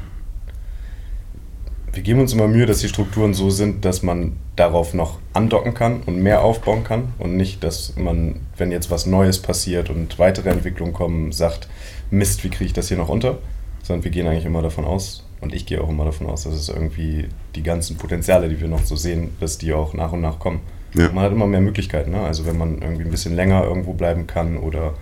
wir 1.93 2.03
geben 2.03 2.21
uns 2.21 2.33
immer 2.33 2.47
Mühe, 2.47 2.65
dass 2.65 2.79
die 2.79 2.87
Strukturen 2.87 3.33
so 3.33 3.49
sind, 3.49 3.83
dass 3.85 4.03
man 4.03 4.37
darauf 4.55 4.93
noch 4.93 5.19
andocken 5.33 5.73
kann 5.73 6.01
und 6.05 6.17
mehr 6.17 6.43
aufbauen 6.43 6.83
kann 6.83 7.13
und 7.19 7.35
nicht, 7.35 7.63
dass 7.63 7.95
man, 7.95 8.41
wenn 8.57 8.71
jetzt 8.71 8.91
was 8.91 9.05
Neues 9.05 9.39
passiert 9.39 9.89
und 9.89 10.19
weitere 10.19 10.49
Entwicklungen 10.49 10.93
kommen, 10.93 11.31
sagt, 11.31 11.67
Mist, 12.09 12.43
wie 12.43 12.49
kriege 12.49 12.65
ich 12.65 12.73
das 12.73 12.87
hier 12.87 12.97
noch 12.97 13.09
unter? 13.09 13.39
Sondern 13.83 14.03
wir 14.03 14.11
gehen 14.11 14.27
eigentlich 14.27 14.45
immer 14.45 14.61
davon 14.61 14.85
aus, 14.85 15.23
und 15.41 15.55
ich 15.55 15.65
gehe 15.65 15.81
auch 15.81 15.89
immer 15.89 16.05
davon 16.05 16.27
aus, 16.27 16.43
dass 16.43 16.53
es 16.53 16.69
irgendwie 16.69 17.27
die 17.55 17.63
ganzen 17.63 17.97
Potenziale, 17.97 18.47
die 18.47 18.61
wir 18.61 18.67
noch 18.67 18.85
so 18.85 18.95
sehen, 18.95 19.35
dass 19.39 19.57
die 19.57 19.73
auch 19.73 19.93
nach 19.93 20.13
und 20.13 20.21
nach 20.21 20.39
kommen. 20.39 20.61
Ja. 20.93 21.11
Man 21.11 21.23
hat 21.23 21.31
immer 21.31 21.47
mehr 21.47 21.61
Möglichkeiten. 21.61 22.11
Ne? 22.11 22.21
Also 22.21 22.45
wenn 22.45 22.57
man 22.57 22.81
irgendwie 22.81 23.03
ein 23.03 23.11
bisschen 23.11 23.35
länger 23.35 23.63
irgendwo 23.63 23.93
bleiben 23.93 24.27
kann 24.27 24.57
oder 24.57 24.93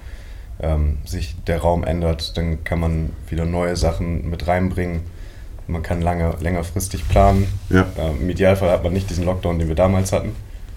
ähm, 0.61 0.97
sich 1.05 1.35
der 1.47 1.59
Raum 1.59 1.83
ändert, 1.83 2.37
dann 2.37 2.63
kann 2.63 2.79
man 2.79 3.11
wieder 3.29 3.45
neue 3.45 3.75
Sachen 3.75 4.29
mit 4.29 4.47
reinbringen. 4.47 5.01
Man 5.67 5.83
kann 5.83 6.01
lange, 6.01 6.35
längerfristig 6.39 7.07
planen. 7.07 7.47
Ja. 7.69 7.85
Ähm, 7.97 8.21
Im 8.21 8.29
Idealfall 8.29 8.71
hat 8.71 8.83
man 8.83 8.93
nicht 8.93 9.09
diesen 9.09 9.25
Lockdown, 9.25 9.59
den 9.59 9.67
wir 9.67 9.75
damals 9.75 10.11
hatten, 10.11 10.35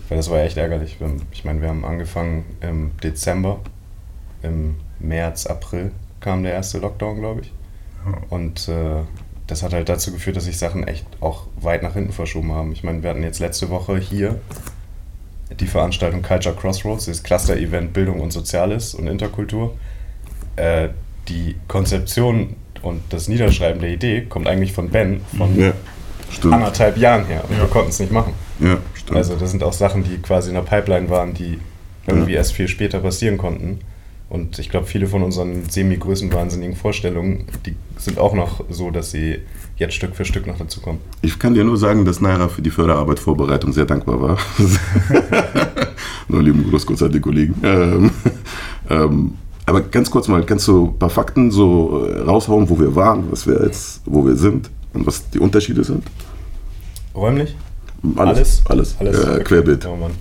weil 0.08 0.18
das 0.18 0.30
war 0.30 0.38
ja 0.38 0.44
echt 0.44 0.56
ärgerlich. 0.56 0.98
Ich 1.32 1.44
meine, 1.44 1.62
wir 1.62 1.68
haben 1.68 1.84
angefangen 1.84 2.44
im 2.60 2.90
Dezember, 3.02 3.60
im 4.42 4.76
März, 4.98 5.46
April 5.46 5.92
kam 6.20 6.42
der 6.42 6.52
erste 6.52 6.78
Lockdown, 6.78 7.18
glaube 7.18 7.40
ich. 7.40 7.52
Und 8.30 8.68
äh, 8.68 9.02
das 9.46 9.62
hat 9.62 9.72
halt 9.72 9.88
dazu 9.88 10.12
geführt, 10.12 10.36
dass 10.36 10.44
sich 10.44 10.58
Sachen 10.58 10.86
echt 10.86 11.06
auch 11.20 11.46
weit 11.60 11.82
nach 11.82 11.94
hinten 11.94 12.12
verschoben 12.12 12.52
haben. 12.52 12.72
Ich 12.72 12.84
meine, 12.84 13.02
wir 13.02 13.10
hatten 13.10 13.22
jetzt 13.22 13.38
letzte 13.38 13.70
Woche 13.70 13.98
hier 13.98 14.40
die 15.60 15.66
Veranstaltung 15.66 16.22
Culture 16.22 16.54
Crossroads, 16.54 17.06
das 17.06 17.22
Cluster-Event 17.22 17.92
Bildung 17.92 18.20
und 18.20 18.32
Soziales 18.32 18.94
und 18.94 19.06
Interkultur. 19.06 19.74
Äh, 20.56 20.88
die 21.28 21.56
Konzeption 21.68 22.56
und 22.82 23.00
das 23.10 23.28
Niederschreiben 23.28 23.80
der 23.80 23.90
Idee 23.90 24.22
kommt 24.28 24.46
eigentlich 24.48 24.72
von 24.72 24.88
Ben 24.90 25.20
von 25.36 25.56
ja, 25.58 25.72
anderthalb 26.50 26.96
Jahren 26.96 27.26
her 27.26 27.44
und 27.48 27.54
Ja. 27.56 27.62
wir 27.62 27.68
konnten 27.68 27.90
es 27.90 28.00
nicht 28.00 28.10
machen. 28.12 28.32
Ja, 28.58 28.78
stimmt. 28.94 29.16
Also 29.16 29.36
das 29.36 29.50
sind 29.50 29.62
auch 29.62 29.72
Sachen, 29.72 30.02
die 30.04 30.18
quasi 30.18 30.48
in 30.48 30.54
der 30.56 30.62
Pipeline 30.62 31.08
waren, 31.08 31.32
die 31.34 31.58
irgendwie 32.06 32.32
Ja. 32.32 32.38
erst 32.38 32.52
viel 32.54 32.68
später 32.68 32.98
passieren 33.00 33.38
konnten. 33.38 33.80
Und 34.28 34.58
ich 34.58 34.68
glaube, 34.70 34.86
viele 34.86 35.06
von 35.06 35.22
unseren 35.22 35.68
semi-größenwahnsinnigen 35.68 36.74
Vorstellungen, 36.74 37.46
die 37.66 37.76
sind 37.98 38.18
auch 38.18 38.32
noch 38.34 38.64
so, 38.70 38.90
dass 38.90 39.10
sie 39.10 39.40
jetzt 39.76 39.94
Stück 39.94 40.14
für 40.14 40.24
Stück 40.24 40.46
noch 40.46 40.58
dazukommen. 40.58 41.00
Ich 41.22 41.38
kann 41.38 41.54
dir 41.54 41.64
nur 41.64 41.76
sagen, 41.76 42.04
dass 42.04 42.20
Naira 42.20 42.48
für 42.48 42.62
die 42.62 42.70
Förderarbeit 42.70 43.18
Vorbereitung 43.18 43.72
sehr 43.72 43.84
dankbar 43.86 44.20
war. 44.20 44.38
nur 46.28 46.42
lieben 46.42 46.68
Gruß 46.68 46.86
kurz 46.86 47.02
an 47.02 47.12
die 47.12 47.20
Kollegen. 47.20 47.54
Ähm, 47.62 48.10
ähm, 48.90 49.34
aber 49.66 49.80
ganz 49.82 50.10
kurz 50.10 50.28
mal, 50.28 50.44
kannst 50.44 50.66
du 50.68 50.86
ein 50.86 50.98
paar 50.98 51.10
Fakten 51.10 51.50
so 51.50 52.04
äh, 52.06 52.20
raushauen, 52.20 52.68
wo 52.68 52.78
wir 52.78 52.94
waren, 52.94 53.30
was 53.30 53.46
wir 53.46 53.62
jetzt, 53.64 54.02
wo 54.04 54.24
wir 54.24 54.36
sind 54.36 54.70
und 54.92 55.06
was 55.06 55.30
die 55.30 55.38
Unterschiede 55.38 55.84
sind? 55.84 56.04
Räumlich? 57.14 57.54
Alles. 58.16 58.62
Alles. 58.68 58.96
Alles. 58.98 59.18
Äh, 59.18 59.30
Okay. 59.32 59.44
Querbild. 59.44 59.86
Oh 59.86 59.96
Mann. 59.96 60.12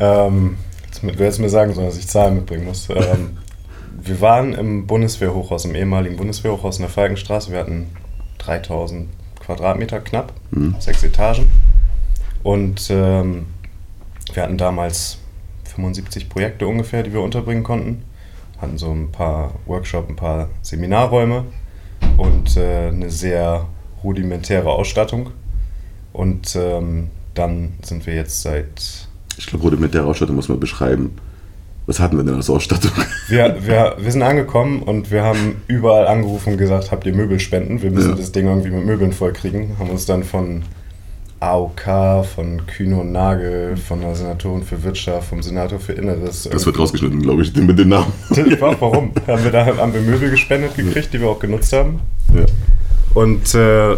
Ähm, 0.00 0.56
jetzt, 0.86 1.02
du 1.02 1.08
hättest 1.08 1.40
mir 1.40 1.48
sagen 1.48 1.74
sollen, 1.74 1.86
dass 1.86 1.98
ich 1.98 2.08
Zahlen 2.08 2.34
mitbringen 2.36 2.64
muss. 2.64 2.88
Ähm, 2.90 3.38
wir 4.02 4.20
waren 4.20 4.54
im 4.54 4.86
Bundeswehrhochhaus, 4.86 5.64
im 5.64 5.74
ehemaligen 5.74 6.16
Bundeswehrhochhaus 6.16 6.78
in 6.78 6.82
der 6.82 6.90
Falkenstraße. 6.90 7.52
Wir 7.52 7.60
hatten 7.60 7.86
3000 8.38 9.08
Quadratmeter 9.40 10.00
knapp, 10.00 10.32
Mhm. 10.50 10.76
sechs 10.78 11.02
Etagen. 11.02 11.50
Und 12.42 12.88
ähm, 12.90 13.46
wir 14.32 14.42
hatten 14.42 14.58
damals 14.58 15.18
75 15.64 16.28
Projekte 16.28 16.66
ungefähr, 16.66 17.02
die 17.02 17.12
wir 17.12 17.20
unterbringen 17.20 17.64
konnten. 17.64 18.02
Hatten 18.60 18.78
so 18.78 18.90
ein 18.90 19.10
paar 19.12 19.54
Workshop, 19.66 20.08
ein 20.08 20.16
paar 20.16 20.48
Seminarräume 20.62 21.44
und 22.16 22.56
äh, 22.56 22.88
eine 22.88 23.10
sehr 23.10 23.66
rudimentäre 24.02 24.70
Ausstattung. 24.70 25.30
Und 26.12 26.56
ähm, 26.56 27.08
dann 27.34 27.74
sind 27.82 28.06
wir 28.06 28.14
jetzt 28.14 28.42
seit 28.42 29.06
Ich 29.36 29.46
glaube, 29.46 29.64
rudimentäre 29.64 30.04
Ausstattung 30.06 30.36
muss 30.36 30.48
man 30.48 30.58
beschreiben. 30.58 31.16
Was 31.88 32.00
hatten 32.00 32.18
wir 32.18 32.22
denn 32.24 32.34
als 32.34 32.50
Ausstattung? 32.50 32.90
Wir, 33.28 33.56
wir, 33.62 33.96
wir 33.98 34.12
sind 34.12 34.22
angekommen 34.22 34.82
und 34.82 35.10
wir 35.10 35.22
haben 35.24 35.62
überall 35.68 36.06
angerufen 36.06 36.52
und 36.52 36.58
gesagt, 36.58 36.92
habt 36.92 37.06
ihr 37.06 37.14
Möbelspenden? 37.14 37.80
Wir 37.80 37.90
müssen 37.90 38.10
Ja. 38.10 38.16
das 38.16 38.30
Ding 38.30 38.46
irgendwie 38.46 38.68
mit 38.68 38.84
Möbeln 38.84 39.12
vollkriegen. 39.12 39.78
Haben 39.78 39.88
uns 39.88 40.04
dann 40.04 40.22
von 40.22 40.64
AOK, 41.40 42.26
von 42.34 42.66
Kühne 42.66 42.96
und 43.00 43.12
Nagel, 43.12 43.78
von 43.78 44.02
der 44.02 44.14
Senatorin 44.14 44.64
für 44.64 44.82
Wirtschaft, 44.82 45.28
vom 45.30 45.40
Senator 45.42 45.80
für 45.80 45.94
Inneres. 45.94 46.46
Das 46.52 46.66
wird 46.66 46.78
rausgeschnitten, 46.78 47.22
glaube 47.22 47.40
ich, 47.40 47.54
mit 47.56 47.78
den 47.78 47.88
Namen. 47.88 48.12
Warum? 48.60 49.12
haben 49.26 49.44
wir 49.44 49.50
da 49.50 49.64
haben 49.64 49.94
wir 49.94 50.02
Möbel 50.02 50.30
gespendet 50.30 50.76
gekriegt, 50.76 51.14
die 51.14 51.20
wir 51.22 51.28
auch 51.28 51.38
genutzt 51.38 51.72
haben. 51.72 52.00
Ja. 52.34 52.44
Und 53.14 53.54
äh, 53.54 53.96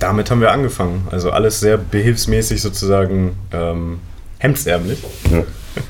damit 0.00 0.28
haben 0.28 0.40
wir 0.40 0.50
angefangen. 0.50 1.06
Also 1.12 1.30
alles 1.30 1.60
sehr 1.60 1.78
behilfsmäßig 1.78 2.60
sozusagen 2.60 3.36
ähm, 3.52 4.00
hemdsärmlich 4.42 5.02
Ja. 5.30 5.44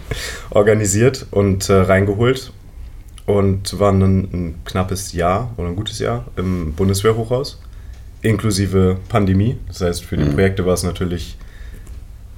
organisiert 0.51 1.27
und 1.31 1.69
äh, 1.69 1.75
reingeholt. 1.75 2.53
Und 3.25 3.79
waren 3.79 4.01
dann 4.01 4.19
ein 4.33 4.55
knappes 4.65 5.13
Jahr 5.13 5.53
oder 5.57 5.69
ein 5.69 5.77
gutes 5.77 6.01
Jahr 6.01 6.27
im 6.37 6.73
Bundeswehrhochhaus, 6.73 7.61
inklusive 8.21 8.97
Pandemie. 9.09 9.57
Das 9.69 9.81
heißt, 9.81 10.05
für 10.05 10.17
die 10.17 10.25
Mhm. 10.25 10.35
Projekte 10.35 10.67
war 10.67 10.75
es 10.75 10.83
natürlich, 10.83 11.39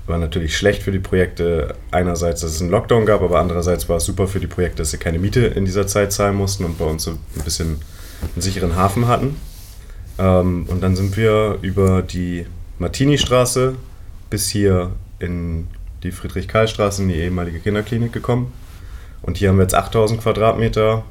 war 0.06 0.18
natürlich 0.18 0.54
schlecht 0.56 0.82
für 0.82 0.92
die 0.92 0.98
Projekte. 0.98 1.74
Einerseits, 1.90 2.42
dass 2.42 2.52
es 2.52 2.60
einen 2.60 2.70
Lockdown 2.70 3.06
gab, 3.06 3.22
aber 3.22 3.40
andererseits 3.40 3.88
war 3.88 3.96
es 3.96 4.04
super 4.04 4.28
für 4.28 4.40
die 4.40 4.46
Projekte, 4.46 4.78
dass 4.82 4.90
sie 4.90 4.98
keine 4.98 5.18
Miete 5.18 5.40
in 5.46 5.64
dieser 5.64 5.86
Zeit 5.86 6.12
zahlen 6.12 6.36
mussten 6.36 6.64
und 6.66 6.78
bei 6.78 6.84
uns 6.84 7.04
so 7.04 7.12
ein 7.12 7.18
bisschen 7.44 7.78
einen 8.34 8.42
sicheren 8.42 8.76
Hafen 8.76 9.08
hatten. 9.08 9.36
Ähm, 10.18 10.66
und 10.68 10.82
dann 10.82 10.96
sind 10.96 11.16
wir 11.16 11.58
über 11.62 12.02
die 12.02 12.44
Martini-Straße 12.78 13.74
bis 14.28 14.50
hier 14.50 14.90
in 15.18 15.66
die 16.04 16.12
Friedrich-Karl-Straße, 16.12 17.02
in 17.02 17.08
die 17.08 17.16
ehemalige 17.16 17.58
Kinderklinik 17.58 18.12
gekommen. 18.12 18.52
Und 19.22 19.38
hier 19.38 19.48
haben 19.48 19.56
wir 19.56 19.62
jetzt 19.62 19.74
8000 19.74 20.20
Quadratmeter, 20.20 21.04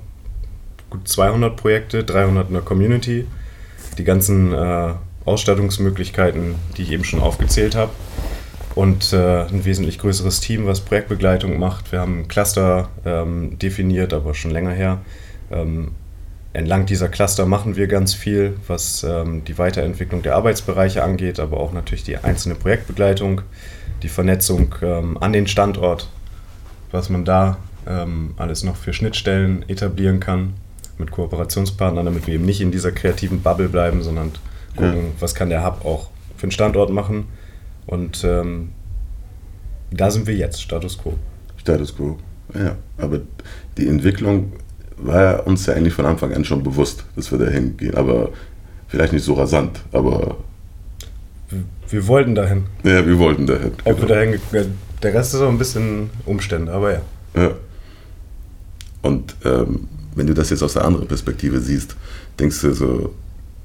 gut 0.89 1.07
200 1.07 1.57
Projekte, 1.57 2.03
300 2.03 2.47
in 2.47 2.53
der 2.53 2.63
Community. 2.63 3.27
Die 3.97 4.03
ganzen 4.03 4.53
äh, 4.53 4.93
Ausstattungsmöglichkeiten, 5.25 6.55
die 6.77 6.83
ich 6.83 6.91
eben 6.91 7.03
schon 7.03 7.19
aufgezählt 7.19 7.75
habe. 7.75 7.91
Und 8.75 9.13
äh, 9.13 9.43
ein 9.43 9.65
wesentlich 9.65 9.99
größeres 9.99 10.39
Team, 10.39 10.65
was 10.65 10.81
Projektbegleitung 10.81 11.59
macht. 11.59 11.91
Wir 11.91 11.99
haben 11.99 12.27
Cluster 12.27 12.89
ähm, 13.05 13.57
definiert, 13.59 14.13
aber 14.13 14.33
schon 14.33 14.51
länger 14.51 14.71
her. 14.71 14.99
Ähm, 15.51 15.91
entlang 16.53 16.85
dieser 16.85 17.07
Cluster 17.07 17.45
machen 17.45 17.75
wir 17.75 17.87
ganz 17.87 18.13
viel, 18.13 18.55
was 18.67 19.03
ähm, 19.03 19.43
die 19.43 19.57
Weiterentwicklung 19.57 20.21
der 20.21 20.35
Arbeitsbereiche 20.35 21.03
angeht, 21.03 21.39
aber 21.39 21.59
auch 21.59 21.73
natürlich 21.73 22.03
die 22.03 22.17
einzelne 22.17 22.55
Projektbegleitung, 22.55 23.41
die 24.03 24.09
Vernetzung 24.09 24.75
ähm, 24.81 25.17
an 25.19 25.33
den 25.33 25.47
Standort, 25.47 26.09
was 26.91 27.09
man 27.09 27.25
da 27.25 27.57
ähm, 27.87 28.33
alles 28.37 28.63
noch 28.63 28.75
für 28.75 28.93
Schnittstellen 28.93 29.67
etablieren 29.67 30.19
kann 30.19 30.53
mit 30.97 31.11
Kooperationspartnern, 31.11 32.05
damit 32.05 32.27
wir 32.27 32.35
eben 32.35 32.45
nicht 32.45 32.61
in 32.61 32.71
dieser 32.71 32.91
kreativen 32.91 33.41
Bubble 33.41 33.69
bleiben, 33.69 34.03
sondern 34.03 34.31
gucken, 34.75 35.11
was 35.19 35.33
kann 35.33 35.49
der 35.49 35.65
Hub 35.65 35.85
auch 35.85 36.09
für 36.37 36.47
den 36.47 36.51
Standort 36.51 36.91
machen. 36.91 37.25
Und 37.87 38.23
ähm, 38.23 38.71
da 39.91 40.11
sind 40.11 40.27
wir 40.27 40.35
jetzt, 40.35 40.61
Status 40.61 40.97
quo. 40.97 41.17
Status 41.57 41.95
quo. 41.95 42.17
Ja, 42.53 42.75
aber 42.97 43.21
die 43.77 43.87
Entwicklung 43.87 44.53
war 44.97 45.21
ja 45.21 45.39
uns 45.39 45.65
ja 45.65 45.73
eigentlich 45.73 45.93
von 45.93 46.05
Anfang 46.05 46.33
an 46.33 46.45
schon 46.45 46.63
bewusst, 46.63 47.05
dass 47.15 47.31
wir 47.31 47.39
dahin 47.39 47.77
gehen. 47.77 47.95
Aber 47.95 48.29
vielleicht 48.87 49.13
nicht 49.13 49.23
so 49.23 49.33
rasant, 49.33 49.81
aber 49.91 50.37
Wir- 51.49 51.63
Wir 51.89 52.07
wollten 52.07 52.33
dahin. 52.35 52.63
ja, 52.83 53.05
wir 53.05 53.19
wollten 53.19 53.45
dahin. 53.45 53.71
Ob 53.85 53.99
wir 54.01 54.07
dahin 54.07 54.39
der 55.03 55.13
Rest 55.13 55.33
ist 55.33 55.41
auch 55.41 55.49
ein 55.49 55.57
bisschen 55.57 56.09
Umstände, 56.25 56.71
aber 56.71 56.93
ja. 56.93 57.01
Ja. 57.35 57.51
Und 59.01 59.35
ähm, 59.43 59.87
wenn 60.15 60.27
du 60.27 60.33
das 60.33 60.49
jetzt 60.49 60.63
aus 60.63 60.73
der 60.73 60.85
anderen 60.85 61.07
Perspektive 61.07 61.59
siehst, 61.59 61.95
denkst 62.39 62.61
du 62.61 62.73
so, 62.73 63.13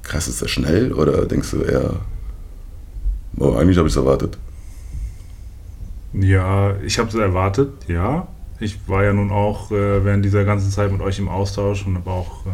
krass, 0.03 0.27
ist 0.27 0.41
das 0.41 0.51
schnell? 0.51 0.91
Oder 0.93 1.25
denkst 1.25 1.51
du 1.51 1.61
eher, 1.61 1.93
oh, 3.37 3.53
eigentlich 3.53 3.77
habe 3.77 3.87
ich 3.87 3.93
es 3.93 3.97
erwartet? 3.97 4.37
Ja, 6.13 6.75
ich 6.83 6.97
habe 6.99 7.09
es 7.09 7.15
erwartet, 7.15 7.71
ja. 7.87 8.27
Ich 8.59 8.77
war 8.87 9.03
ja 9.05 9.13
nun 9.13 9.31
auch 9.31 9.71
äh, 9.71 10.03
während 10.03 10.25
dieser 10.25 10.43
ganzen 10.43 10.69
Zeit 10.71 10.91
mit 10.91 11.01
euch 11.01 11.19
im 11.19 11.29
Austausch 11.29 11.85
und 11.85 11.95
habe 11.95 12.09
auch 12.11 12.45
äh, 12.47 12.49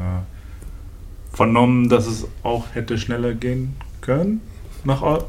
vernommen, 1.36 1.90
dass 1.90 2.06
es 2.06 2.28
auch 2.44 2.66
hätte 2.74 2.98
schneller 2.98 3.34
gehen 3.34 3.76
können. 4.02 4.42
Nach, 4.86 5.02
eu- 5.02 5.24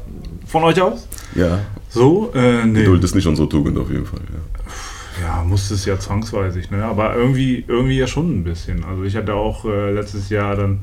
von 0.45 0.63
euch 0.63 0.81
aus? 0.81 1.07
Ja, 1.35 1.59
So? 1.89 2.31
Äh, 2.35 2.65
nee. 2.65 2.79
Geduld 2.81 3.03
ist 3.03 3.15
nicht 3.15 3.27
unsere 3.27 3.49
Tugend 3.49 3.77
auf 3.77 3.89
jeden 3.91 4.05
Fall. 4.05 4.19
Ja. 4.31 5.27
Ja, 5.27 5.43
musste 5.43 5.73
es 5.73 5.83
ja 5.85 5.97
zwangsweise, 5.99 6.61
ne? 6.69 6.85
aber 6.85 7.15
irgendwie, 7.15 7.65
irgendwie 7.67 7.97
ja 7.97 8.05
schon 8.05 8.39
ein 8.39 8.43
bisschen. 8.43 8.83
Also 8.85 9.03
ich 9.03 9.15
hatte 9.15 9.33
auch 9.33 9.65
äh, 9.65 9.91
letztes 9.91 10.29
Jahr 10.29 10.55
dann, 10.55 10.79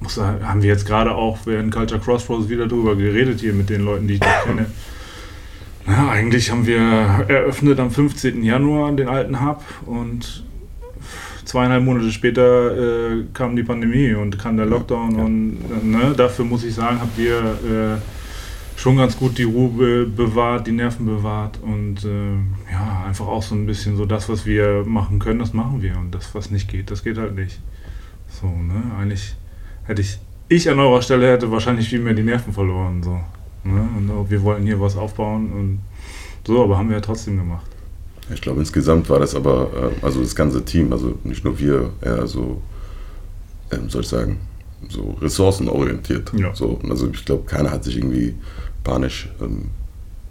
muss, 0.00 0.18
haben 0.18 0.62
wir 0.62 0.70
jetzt 0.70 0.86
gerade 0.86 1.14
auch 1.14 1.38
während 1.44 1.74
Culture 1.74 2.00
Crossroads 2.00 2.48
wieder 2.48 2.66
drüber 2.66 2.96
geredet 2.96 3.40
hier 3.40 3.52
mit 3.52 3.68
den 3.68 3.84
Leuten, 3.84 4.08
die 4.08 4.14
ich 4.14 4.20
da 4.20 4.32
kenne. 4.44 4.66
Ja, 5.86 6.08
eigentlich 6.08 6.50
haben 6.50 6.66
wir 6.66 6.78
eröffnet 7.28 7.78
am 7.78 7.90
15. 7.90 8.42
Januar 8.42 8.90
den 8.92 9.08
alten 9.08 9.44
Hub 9.44 9.62
und 9.84 10.42
zweieinhalb 11.46 11.82
Monate 11.84 12.12
später 12.12 13.12
äh, 13.12 13.24
kam 13.32 13.56
die 13.56 13.62
Pandemie 13.62 14.12
und 14.14 14.38
kam 14.38 14.56
der 14.56 14.66
Lockdown 14.66 15.16
Ja. 15.18 15.24
und 15.24 15.90
ne, 15.90 16.12
dafür 16.16 16.44
muss 16.44 16.64
ich 16.64 16.74
sagen, 16.74 17.00
habt 17.00 17.18
ihr 17.18 17.38
äh, 17.38 18.78
schon 18.78 18.96
ganz 18.98 19.16
gut 19.16 19.38
die 19.38 19.44
Ruhe 19.44 19.70
be 19.70 20.06
bewahrt, 20.06 20.66
die 20.66 20.72
Nerven 20.72 21.06
bewahrt 21.06 21.58
und 21.62 22.04
äh, 22.04 22.72
ja, 22.72 23.04
einfach 23.06 23.26
auch 23.26 23.42
so 23.42 23.54
ein 23.54 23.64
bisschen 23.64 23.96
so 23.96 24.04
das, 24.04 24.28
was 24.28 24.44
wir 24.44 24.84
machen 24.84 25.18
können, 25.18 25.38
das 25.38 25.52
machen 25.54 25.80
wir 25.80 25.96
und 25.96 26.14
das, 26.14 26.34
was 26.34 26.50
nicht 26.50 26.68
geht, 26.68 26.90
das 26.90 27.02
geht 27.02 27.16
halt 27.16 27.34
nicht. 27.34 27.60
So, 28.28 28.46
ne, 28.46 28.82
eigentlich 29.00 29.36
hätte 29.84 30.02
ich, 30.02 30.18
ich 30.48 30.68
an 30.68 30.78
eurer 30.78 31.00
Stelle 31.00 31.30
hätte 31.30 31.50
wahrscheinlich 31.50 31.88
viel 31.88 32.00
mehr 32.00 32.14
die 32.14 32.22
Nerven 32.22 32.52
verloren, 32.52 33.02
so. 33.02 33.18
Ne? 33.64 33.88
Und 33.96 34.30
wir 34.30 34.42
wollten 34.42 34.64
hier 34.64 34.80
was 34.80 34.96
aufbauen 34.96 35.50
und 35.52 35.80
so, 36.46 36.62
aber 36.62 36.78
haben 36.78 36.88
wir 36.88 36.96
ja 36.96 37.02
trotzdem 37.02 37.36
gemacht. 37.36 37.66
Ich 38.34 38.40
glaube, 38.40 38.60
insgesamt 38.60 39.08
war 39.08 39.20
das 39.20 39.34
aber, 39.34 39.92
äh, 40.00 40.04
also 40.04 40.20
das 40.20 40.34
ganze 40.34 40.64
Team, 40.64 40.92
also 40.92 41.18
nicht 41.24 41.44
nur 41.44 41.58
wir, 41.58 41.90
eher 42.00 42.26
so, 42.26 42.60
ähm, 43.70 43.88
soll 43.88 44.02
ich 44.02 44.08
sagen, 44.08 44.40
so 44.88 45.16
ressourcenorientiert. 45.20 46.32
Ja. 46.36 46.54
So, 46.54 46.78
also 46.88 47.08
ich 47.12 47.24
glaube, 47.24 47.44
keiner 47.46 47.70
hat 47.70 47.84
sich 47.84 47.96
irgendwie 47.96 48.34
panisch. 48.84 49.28
Ähm, 49.40 49.66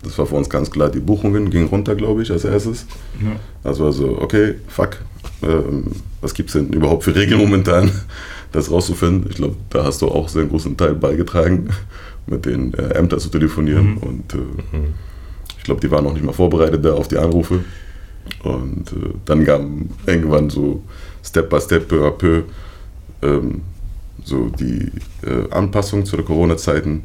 das 0.04 0.18
war 0.18 0.26
für 0.26 0.36
uns 0.36 0.50
ganz 0.50 0.70
klar. 0.70 0.90
Die 0.90 1.00
Buchungen 1.00 1.50
gingen 1.50 1.68
runter, 1.68 1.96
glaube 1.96 2.22
ich, 2.22 2.32
als 2.32 2.46
erstes. 2.46 2.86
Ja. 3.22 3.36
Also, 3.64 3.86
also 3.86 4.22
okay, 4.22 4.56
fuck, 4.68 4.98
ähm, 5.42 5.86
was 6.22 6.34
gibt 6.34 6.50
es 6.50 6.54
denn 6.54 6.72
überhaupt 6.72 7.04
für 7.04 7.16
Regeln 7.16 7.40
momentan, 7.40 7.92
das 8.52 8.70
rauszufinden? 8.70 9.30
Ich 9.30 9.38
glaube, 9.38 9.56
da 9.70 9.84
hast 9.84 10.02
du 10.02 10.08
auch 10.08 10.30
sehr 10.30 10.42
einen 10.42 10.52
großen 10.52 10.78
Teil 10.78 10.96
beigetragen, 10.96 11.70
mit 12.28 12.46
den 12.46 12.74
äh, 12.74 12.94
Ämtern 12.94 13.20
zu 13.20 13.30
telefonieren. 13.30 13.94
Mhm. 13.94 13.98
Und 13.98 14.34
äh, 14.34 14.38
ich 15.58 15.64
glaube, 15.64 15.82
die 15.82 15.90
waren 15.90 16.04
noch 16.04 16.14
nicht 16.14 16.26
mal 16.26 16.34
vorbereitet 16.34 16.86
da 16.86 16.94
auf 16.94 17.08
die 17.08 17.18
Anrufe. 17.18 17.64
Und 18.44 18.92
äh, 18.94 19.14
dann 19.26 19.46
kam 19.46 19.90
irgendwann 20.06 20.50
so 20.50 20.84
Step 21.24 21.50
by 21.50 21.60
Step, 21.60 21.88
peu 21.88 22.06
à 22.08 22.12
peu, 22.12 22.44
ähm, 23.22 23.62
so 24.24 24.50
die 24.50 24.92
äh, 25.26 25.50
Anpassung 25.52 26.06
zu 26.06 26.16
den 26.18 26.26
Corona-Zeiten. 26.26 27.04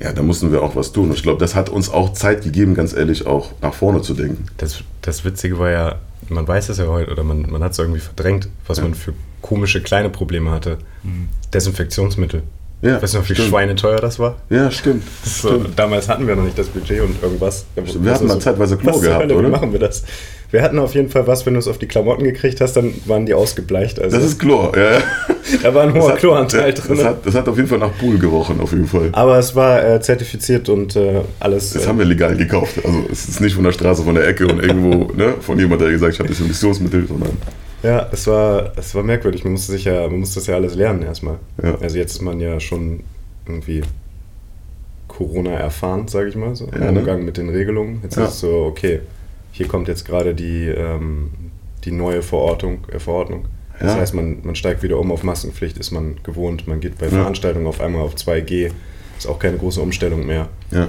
Ja, 0.00 0.12
da 0.12 0.22
mussten 0.22 0.50
wir 0.50 0.62
auch 0.62 0.74
was 0.74 0.92
tun. 0.92 1.10
Und 1.10 1.14
ich 1.16 1.22
glaube, 1.22 1.38
das 1.38 1.54
hat 1.54 1.68
uns 1.68 1.88
auch 1.88 2.12
Zeit 2.12 2.42
gegeben, 2.42 2.74
ganz 2.74 2.92
ehrlich, 2.92 3.26
auch 3.26 3.52
nach 3.62 3.74
vorne 3.74 4.02
zu 4.02 4.14
denken. 4.14 4.46
Das, 4.56 4.82
das 5.00 5.24
Witzige 5.24 5.58
war 5.58 5.70
ja, 5.70 5.98
man 6.28 6.46
weiß 6.46 6.70
es 6.70 6.78
ja 6.78 6.86
heute, 6.88 7.10
oder 7.12 7.22
man, 7.22 7.48
man 7.50 7.62
hat 7.62 7.72
es 7.72 7.78
irgendwie 7.78 8.00
verdrängt, 8.00 8.48
was 8.66 8.78
Ja. 8.78 8.84
man 8.84 8.94
für 8.94 9.12
komische 9.42 9.80
kleine 9.80 10.10
Probleme 10.10 10.50
hatte. 10.50 10.78
Mhm. 11.04 11.28
Desinfektionsmittel. 11.54 12.42
Ja, 12.82 13.00
weißt 13.00 13.14
du 13.14 13.18
noch, 13.18 13.28
wie 13.28 13.34
stimmt. 13.34 13.48
schweineteuer 13.48 14.00
das 14.00 14.18
war? 14.18 14.36
Ja, 14.50 14.70
stimmt. 14.70 15.04
So, 15.24 15.48
stimmt. 15.48 15.78
damals 15.78 16.08
hatten 16.08 16.26
wir 16.26 16.34
noch 16.36 16.42
nicht 16.44 16.58
das 16.58 16.66
Budget 16.66 17.00
und 17.00 17.22
irgendwas. 17.22 17.64
Stimmt, 17.84 18.04
wir 18.04 18.12
hatten 18.12 18.26
mal 18.26 18.38
zeitweise 18.40 18.76
Klo 18.76 18.98
gehabt, 18.98 19.22
Hölle, 19.22 19.34
oder? 19.36 19.48
Wie 19.48 19.52
machen 19.52 19.72
wir 19.72 19.78
das? 19.78 20.02
Wir 20.50 20.62
hatten 20.62 20.78
auf 20.80 20.94
jeden 20.94 21.08
Fall 21.08 21.26
was, 21.26 21.46
wenn 21.46 21.54
du 21.54 21.60
es 21.60 21.68
auf 21.68 21.78
die 21.78 21.86
Klamotten 21.86 22.24
gekriegt 22.24 22.60
hast, 22.60 22.74
dann 22.74 22.92
waren 23.06 23.24
die 23.24 23.32
ausgebleicht. 23.34 23.98
Also 24.00 24.16
Das 24.16 24.26
ist 24.26 24.38
Chlor, 24.38 24.72
ja. 24.76 24.98
da 25.62 25.74
war 25.74 25.84
ein 25.84 25.94
Das 25.94 26.04
hoher 26.04 26.16
Chloranteil 26.16 26.74
das 26.74 26.84
drin. 26.86 27.02
hat, 27.04 27.24
das 27.24 27.34
hat 27.34 27.48
auf 27.48 27.56
jeden 27.56 27.68
Fall 27.68 27.78
nach 27.78 27.96
Pool 27.98 28.18
gerochen, 28.18 28.60
auf 28.60 28.72
jeden 28.72 28.86
Fall. 28.86 29.08
Aber 29.12 29.38
es 29.38 29.54
war 29.56 29.82
äh, 29.82 30.00
zertifiziert 30.00 30.68
und 30.68 30.94
äh, 30.96 31.22
alles. 31.40 31.72
Das 31.72 31.84
äh, 31.84 31.88
haben 31.88 31.98
wir 31.98 32.04
legal 32.04 32.36
gekauft. 32.36 32.74
Also 32.84 32.98
es 33.10 33.28
ist 33.28 33.40
nicht 33.40 33.54
von 33.54 33.64
der 33.64 33.72
Straße, 33.72 34.02
von 34.02 34.14
der 34.14 34.26
Ecke 34.28 34.46
und 34.46 34.60
irgendwo, 34.60 35.10
ne, 35.16 35.34
von 35.40 35.58
jemand, 35.58 35.80
der 35.80 35.90
gesagt 35.90 36.10
hat, 36.10 36.14
ich 36.14 36.18
habe 36.18 36.28
Desinfektionsmittel, 36.28 37.06
sondern 37.08 37.30
Ja, 37.82 38.08
es 38.12 38.26
war, 38.26 38.72
es 38.76 38.94
war 38.94 39.02
merkwürdig. 39.02 39.44
Man 39.44 39.52
musste 39.52 39.72
sich 39.72 39.84
ja, 39.84 40.08
man 40.08 40.20
musste 40.20 40.36
das 40.40 40.46
ja 40.46 40.54
alles 40.54 40.74
lernen 40.74 41.02
erstmal. 41.02 41.36
Ja. 41.62 41.76
Also 41.80 41.98
jetzt 41.98 42.12
ist 42.12 42.22
man 42.22 42.38
ja 42.40 42.60
schon 42.60 43.00
irgendwie 43.46 43.82
Corona 45.08 45.50
erfahren, 45.52 46.08
sage 46.08 46.28
ich 46.28 46.36
mal, 46.36 46.54
so 46.54 46.66
im 46.66 46.80
Ja, 46.82 46.92
ne? 46.92 47.00
Umgang 47.00 47.24
mit 47.24 47.36
den 47.36 47.48
Regelungen. 47.48 48.00
Jetzt 48.02 48.16
Ja. 48.16 48.24
ist 48.24 48.34
es 48.34 48.40
so, 48.40 48.64
okay, 48.66 49.00
hier 49.52 49.68
kommt 49.68 49.88
jetzt 49.88 50.04
gerade 50.06 50.34
die, 50.34 50.66
ähm, 50.68 51.30
die 51.84 51.90
neue 51.92 52.22
Verordnung, 52.22 52.84
äh, 52.92 52.98
Verordnung. 52.98 53.46
Das 53.80 53.96
heißt, 53.96 54.14
man, 54.14 54.36
man 54.44 54.54
steigt 54.54 54.84
wieder 54.84 54.96
um 55.00 55.10
auf 55.10 55.24
Maskenpflicht, 55.24 55.76
ist 55.76 55.90
man 55.90 56.14
gewohnt. 56.22 56.68
Man 56.68 56.78
geht 56.78 56.98
bei. 56.98 57.08
Veranstaltungen 57.08 57.66
auf 57.66 57.80
einmal 57.80 58.02
auf 58.02 58.14
2G. 58.14 58.70
Ist 59.18 59.26
auch 59.26 59.40
keine 59.40 59.56
große 59.56 59.80
Umstellung 59.80 60.24
mehr. 60.24 60.48
ja. 60.70 60.88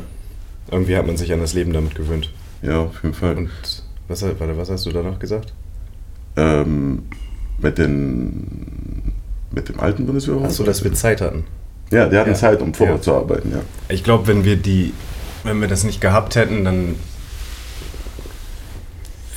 Irgendwie 0.72 0.96
hat 0.96 1.06
man 1.08 1.18
sich 1.18 1.34
an 1.34 1.40
das 1.40 1.54
Leben 1.54 1.74
damit 1.74 1.94
gewöhnt. 1.96 2.32
Ja, 2.62 2.82
auf 2.84 3.02
jeden 3.04 3.14
Fall. 3.16 3.36
Und 3.36 3.50
was, 4.08 4.22
warte, 4.22 4.58
was 4.58 4.70
hast 4.70 4.86
du 4.86 4.92
da 4.92 5.02
noch 5.04 5.20
gesagt? 5.20 5.54
Ähm, 6.36 7.04
mit, 7.60 7.78
den, 7.78 9.14
mit 9.52 9.70
dem 9.70 9.80
alten 9.80 10.06
Bundeswehr? 10.06 10.36
Achso, 10.44 10.64
dass 10.64 10.84
wir 10.84 10.94
Zeit 10.94 11.22
hatten. 11.22 11.44
Ja, 11.92 12.08
die 12.08 12.18
hatten 12.18 12.32
Ja. 12.32 12.36
Zeit, 12.36 12.62
um 12.62 12.70
Ja. 12.72 12.88
vorzuarbeiten, 12.88 13.52
ja. 13.52 13.62
Ich 13.90 14.04
glaube, 14.04 14.28
wenn 14.28 14.44
wir 14.44 14.56
die, 14.56 14.94
wenn 15.44 15.62
wir 15.62 15.68
das 15.68 15.84
nicht 15.84 16.02
gehabt 16.02 16.36
hätten, 16.36 16.66
dann 16.66 16.96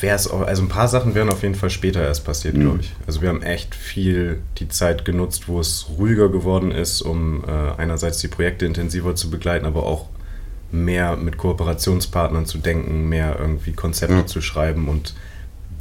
wäre 0.00 0.16
es 0.16 0.28
auch, 0.30 0.42
also 0.46 0.62
ein 0.62 0.68
paar 0.68 0.88
Sachen 0.88 1.14
wären 1.14 1.30
auf 1.30 1.42
jeden 1.42 1.54
Fall 1.54 1.70
später 1.70 2.02
erst 2.02 2.24
passiert, 2.24 2.54
Mhm. 2.54 2.60
glaube 2.60 2.78
ich. 2.80 2.92
Also 3.06 3.22
wir 3.22 3.28
haben 3.30 3.42
echt 3.42 3.74
viel 3.74 4.40
die 4.58 4.68
Zeit 4.68 5.04
genutzt, 5.04 5.48
wo 5.48 5.58
es 5.60 5.86
ruhiger 5.98 6.28
geworden 6.28 6.70
ist, 6.70 7.00
um 7.02 7.44
äh, 7.44 7.80
einerseits 7.80 8.18
die 8.18 8.28
Projekte 8.28 8.66
intensiver 8.66 9.14
zu 9.14 9.30
begleiten, 9.30 9.64
aber 9.64 9.84
auch 9.84 10.06
mehr 10.70 11.16
mit 11.16 11.38
Kooperationspartnern 11.38 12.44
zu 12.44 12.58
denken, 12.58 13.08
mehr 13.08 13.36
irgendwie 13.38 13.72
Konzepte 13.72 14.16
Ja. 14.16 14.26
zu 14.26 14.40
schreiben 14.42 14.88
und 14.88 15.14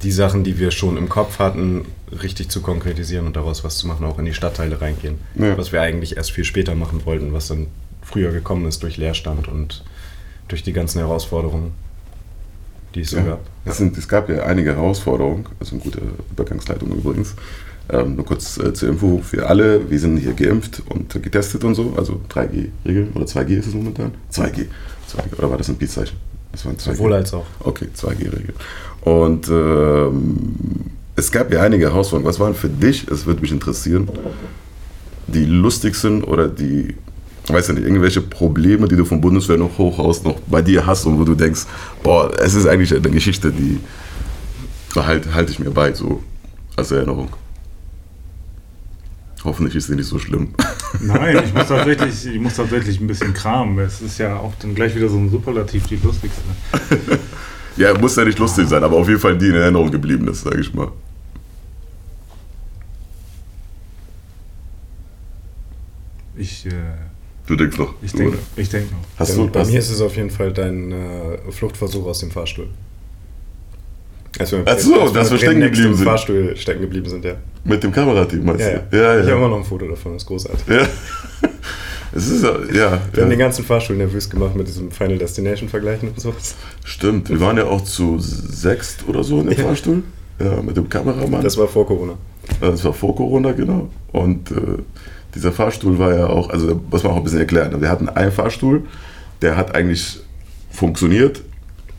die 0.04 0.12
Sachen, 0.12 0.44
die 0.44 0.60
wir 0.60 0.72
schon 0.72 0.98
im 0.98 1.10
Kopf 1.10 1.40
hatten, 1.40 1.86
richtig 2.22 2.50
zu 2.50 2.62
konkretisieren 2.62 3.25
und 3.25 3.36
daraus 3.36 3.64
was 3.64 3.78
zu 3.78 3.88
machen, 3.88 4.06
auch 4.06 4.20
in 4.20 4.25
die 4.25 4.34
Stadtteile 4.34 4.80
reingehen. 4.82 5.16
Ja. 5.36 5.58
Was 5.58 5.72
wir 5.72 5.82
eigentlich 5.82 6.18
erst 6.18 6.32
viel 6.32 6.44
später 6.44 6.75
machen 6.75 7.06
wollten, 7.06 7.34
was 7.34 7.48
dann 7.48 7.68
früher 8.02 8.32
gekommen 8.32 8.66
ist 8.68 8.84
durch 8.84 8.98
Leerstand 8.98 9.48
und 9.48 9.84
durch 10.48 10.62
die 10.64 10.74
ganzen 10.74 11.00
Herausforderungen, 11.00 11.72
die 12.94 13.02
es 13.02 13.10
so 13.12 13.18
Ja. 13.18 13.24
gab. 13.24 13.40
Es, 13.66 13.78
sind, 13.78 13.98
es 13.98 14.08
gab 14.08 14.30
ja 14.30 14.44
einige 14.44 14.75
Herausforderungen, 14.75 15.46
also 15.60 15.75
eine 15.75 15.84
gute 15.84 16.02
Übergangsleitung 16.32 16.92
übrigens. 16.92 17.36
Ähm, 17.90 18.16
nur 18.16 18.25
kurz 18.25 18.58
äh, 18.58 18.74
zur 18.74 18.90
Info 18.90 19.20
für 19.24 19.48
alle, 19.48 19.90
wir 19.90 20.00
sind 20.00 20.18
hier 20.18 20.34
geimpft 20.34 20.82
und 20.90 21.22
getestet 21.22 21.64
und 21.64 21.75
so, 21.75 21.94
also 21.98 22.20
3G-Regeln 22.32 23.12
oder 23.14 23.25
2G 23.25 23.58
ist 23.60 23.68
es 23.68 23.74
momentan? 23.75 24.12
2G. 24.32 24.66
2G. 25.08 25.38
Oder 25.38 25.52
war 25.52 25.58
das 25.58 25.70
ein 25.70 25.78
P-Zeichen? 25.78 26.18
Das 26.52 26.66
war 26.66 26.72
ein 26.72 26.78
2G. 26.78 26.94
Sowohl 26.96 27.14
als 27.14 27.34
auch. 27.34 27.46
Okay, 27.60 27.88
2G-Regel. 27.96 28.56
Und 29.05 29.47
ähm, 29.50 30.45
es 31.15 31.31
gab 31.31 31.53
ja 31.53 31.62
einige 31.62 31.85
Herausforderungen. 31.85 32.27
Was 32.27 32.39
waren 32.39 32.55
für 32.55 32.69
dich, 32.69 33.07
es 33.07 33.25
würde 33.25 33.39
mich 33.39 33.51
interessieren, 33.51 34.09
die 35.27 35.45
lustigsten 35.45 36.24
oder 36.24 36.47
die, 36.47 36.95
weiß 37.47 37.67
ja 37.67 37.75
nicht, 37.75 37.83
irgendwelche 37.83 38.21
Probleme, 38.21 38.88
die 38.88 38.95
du 38.95 39.05
vom 39.05 39.21
Bundeswehr 39.21 39.57
noch 39.57 39.77
hochhaust, 39.77 40.25
noch 40.25 40.39
bei 40.47 40.63
dir 40.63 40.88
hast 40.88 41.05
und 41.05 41.19
wo 41.19 41.24
du 41.24 41.35
denkst, 41.35 41.62
boah, 42.01 42.31
es 42.39 42.55
ist 42.55 42.65
eigentlich 42.65 42.93
eine 42.93 43.09
Geschichte, 43.12 43.51
die 43.51 43.79
halt, 44.95 45.33
halte 45.35 45.51
ich 45.51 45.59
mir 45.59 45.69
bei, 45.69 45.93
so 45.93 46.24
als 46.75 46.89
Erinnerung. 46.89 47.29
Hoffentlich 49.43 49.75
ist 49.75 49.85
sie 49.85 49.95
nicht 49.95 50.07
so 50.07 50.17
schlimm. 50.17 50.55
Nein, 51.00 51.43
ich 51.45 51.53
muss, 51.53 51.67
tatsächlich, 51.67 52.25
ich 52.25 52.39
muss 52.39 52.55
tatsächlich 52.55 53.00
ein 53.00 53.05
bisschen 53.05 53.35
kramen. 53.35 53.77
Es 53.77 54.01
ist 54.01 54.17
ja 54.17 54.38
auch 54.38 54.53
dann 54.59 54.74
gleich 54.74 54.95
wieder 54.95 55.09
so 55.09 55.17
ein 55.17 55.29
Superlativ, 55.29 55.85
die 55.85 55.97
lustigste. 55.97 56.41
ja, 57.77 57.98
muss 57.98 58.15
ja 58.15 58.25
nicht 58.25 58.39
lustig 58.39 58.67
sein, 58.67 58.84
aber 58.84 58.98
auf 58.98 59.08
jeden 59.08 59.20
Fall 59.20 59.38
die 59.38 59.48
in 59.48 59.55
Erinnerung 59.55 59.91
geblieben 59.91 60.27
ist, 60.27 60.41
sage 60.44 60.62
ich 60.62 60.74
mal. 60.74 60.89
Ich, 66.38 66.65
äh, 66.65 66.72
Du 67.48 67.55
denkst 67.55 67.77
noch. 67.77 67.94
ich 68.01 68.12
denke 68.12 68.38
ich 68.55 68.70
denk 68.70 68.91
noch. 68.91 68.98
Hast 69.17 69.36
Bei- 69.38 69.44
du, 69.44 69.50
bei 69.51 69.60
hast, 69.60 69.72
mir 69.72 69.79
ist 69.79 69.89
es 69.89 70.01
auf 70.01 70.15
jeden 70.15 70.32
Fall 70.32 70.51
dein 70.51 70.91
äh, 70.91 71.51
Fluchtversuch 71.51 72.05
aus 72.08 72.20
dem 72.20 72.32
Fahrstuhl. 72.32 72.67
Als 74.39 74.51
wir, 74.51 74.63
Ach 74.65 74.77
so, 74.77 75.08
dass 75.13 75.32
wir 75.32 75.38
stecken 75.38 75.62
geblieben 75.62 75.96
sind. 75.96 76.05
Fahrstuhl 76.05 76.58
stecken 76.58 76.82
geblieben 76.82 77.08
sind, 77.08 77.24
ja. 77.24 77.36
mit 77.63 77.82
dem 77.84 77.91
Kamerateam 77.91 78.44
meinst 78.44 78.62
Ja, 78.62 78.72
ja. 78.72 78.79
du? 78.79 78.98
Ja, 78.98 79.13
Ich 79.15 79.20
habe 79.22 79.29
ja. 79.29 79.36
immer 79.38 79.48
noch 79.48 79.58
ein 79.58 79.63
Foto 79.63 79.88
davon, 79.88 80.13
das 80.13 80.24
ist 80.24 80.27
großartig. 80.27 80.67
ja. 80.67 80.88
Es 82.15 82.29
ist 82.29 82.43
ja, 82.43 82.51
ja, 82.74 83.01
Wir 83.12 83.24
haben 83.24 83.29
den 83.29 83.31
ja. 83.31 83.36
ganzen 83.45 83.65
Fahrstuhl 83.65 83.98
nervös 83.98 84.29
gemacht 84.29 84.55
mit 84.55 84.67
diesem 84.67 84.89
Final 84.89 85.17
Destination 85.17 85.67
vergleichen 85.67 86.09
und 86.09 86.20
sowas. 86.20 86.55
Stimmt, 86.85 87.29
wir 87.29 87.40
waren 87.42 87.57
ja 87.57 87.66
auch 87.66 87.83
zu 87.83 88.18
sechst 88.20 89.05
oder 89.07 89.24
so 89.24 89.42
in 89.42 89.48
dem 89.50 89.57
Ja. 89.57 89.66
Fahrstuhl. 89.66 90.03
Ja, 90.40 90.61
mit 90.61 90.75
dem 90.77 90.90
Kameramann. 90.90 91.44
Das 91.44 91.57
war 91.57 91.68
vor 91.68 91.85
Corona. 91.85 92.13
Das 92.61 92.83
war 92.83 92.94
vor 92.94 93.16
Corona, 93.16 93.51
genau. 93.51 93.90
Und 94.11 94.51
äh, 94.51 94.55
dieser 95.33 95.51
Fahrstuhl 95.51 96.00
war 96.00 96.16
ja 96.16 96.27
auch, 96.27 96.50
also 96.50 96.81
muss 96.90 97.03
man 97.03 97.13
auch 97.13 97.18
ein 97.18 97.24
bisschen 97.24 97.40
erklären. 97.40 97.81
Wir 97.81 97.90
hatten 97.90 98.07
einen 98.09 98.31
Fahrstuhl, 98.31 98.83
der 99.42 99.57
hat 99.57 99.75
eigentlich 99.75 100.20
funktioniert, 100.72 101.42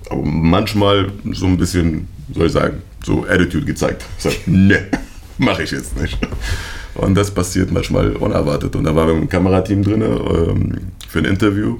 aber 0.09 0.23
manchmal 0.23 1.13
so 1.33 1.47
ein 1.47 1.57
bisschen, 1.57 2.09
soll 2.35 2.47
ich 2.47 2.53
sagen, 2.53 2.83
so 3.05 3.25
Attitude 3.29 3.67
gezeigt. 3.67 4.05
Ich 4.19 4.25
sag, 4.25 4.33
ne, 4.47 4.87
mache 5.39 5.63
ich 5.63 5.71
jetzt 5.71 5.99
nicht. 6.01 6.19
Und 6.99 7.15
das 7.15 7.31
passiert 7.31 7.73
manchmal 7.73 8.17
unerwartet. 8.17 8.75
Und 8.77 8.85
da 8.85 8.95
waren 8.95 9.09
wir 9.09 9.15
mit 9.15 9.25
dem 9.25 9.29
Kamerateam 9.29 9.83
drin 9.83 10.03
ähm, 10.03 10.79
für 11.09 11.19
ein 11.19 11.25
Interview. 11.25 11.79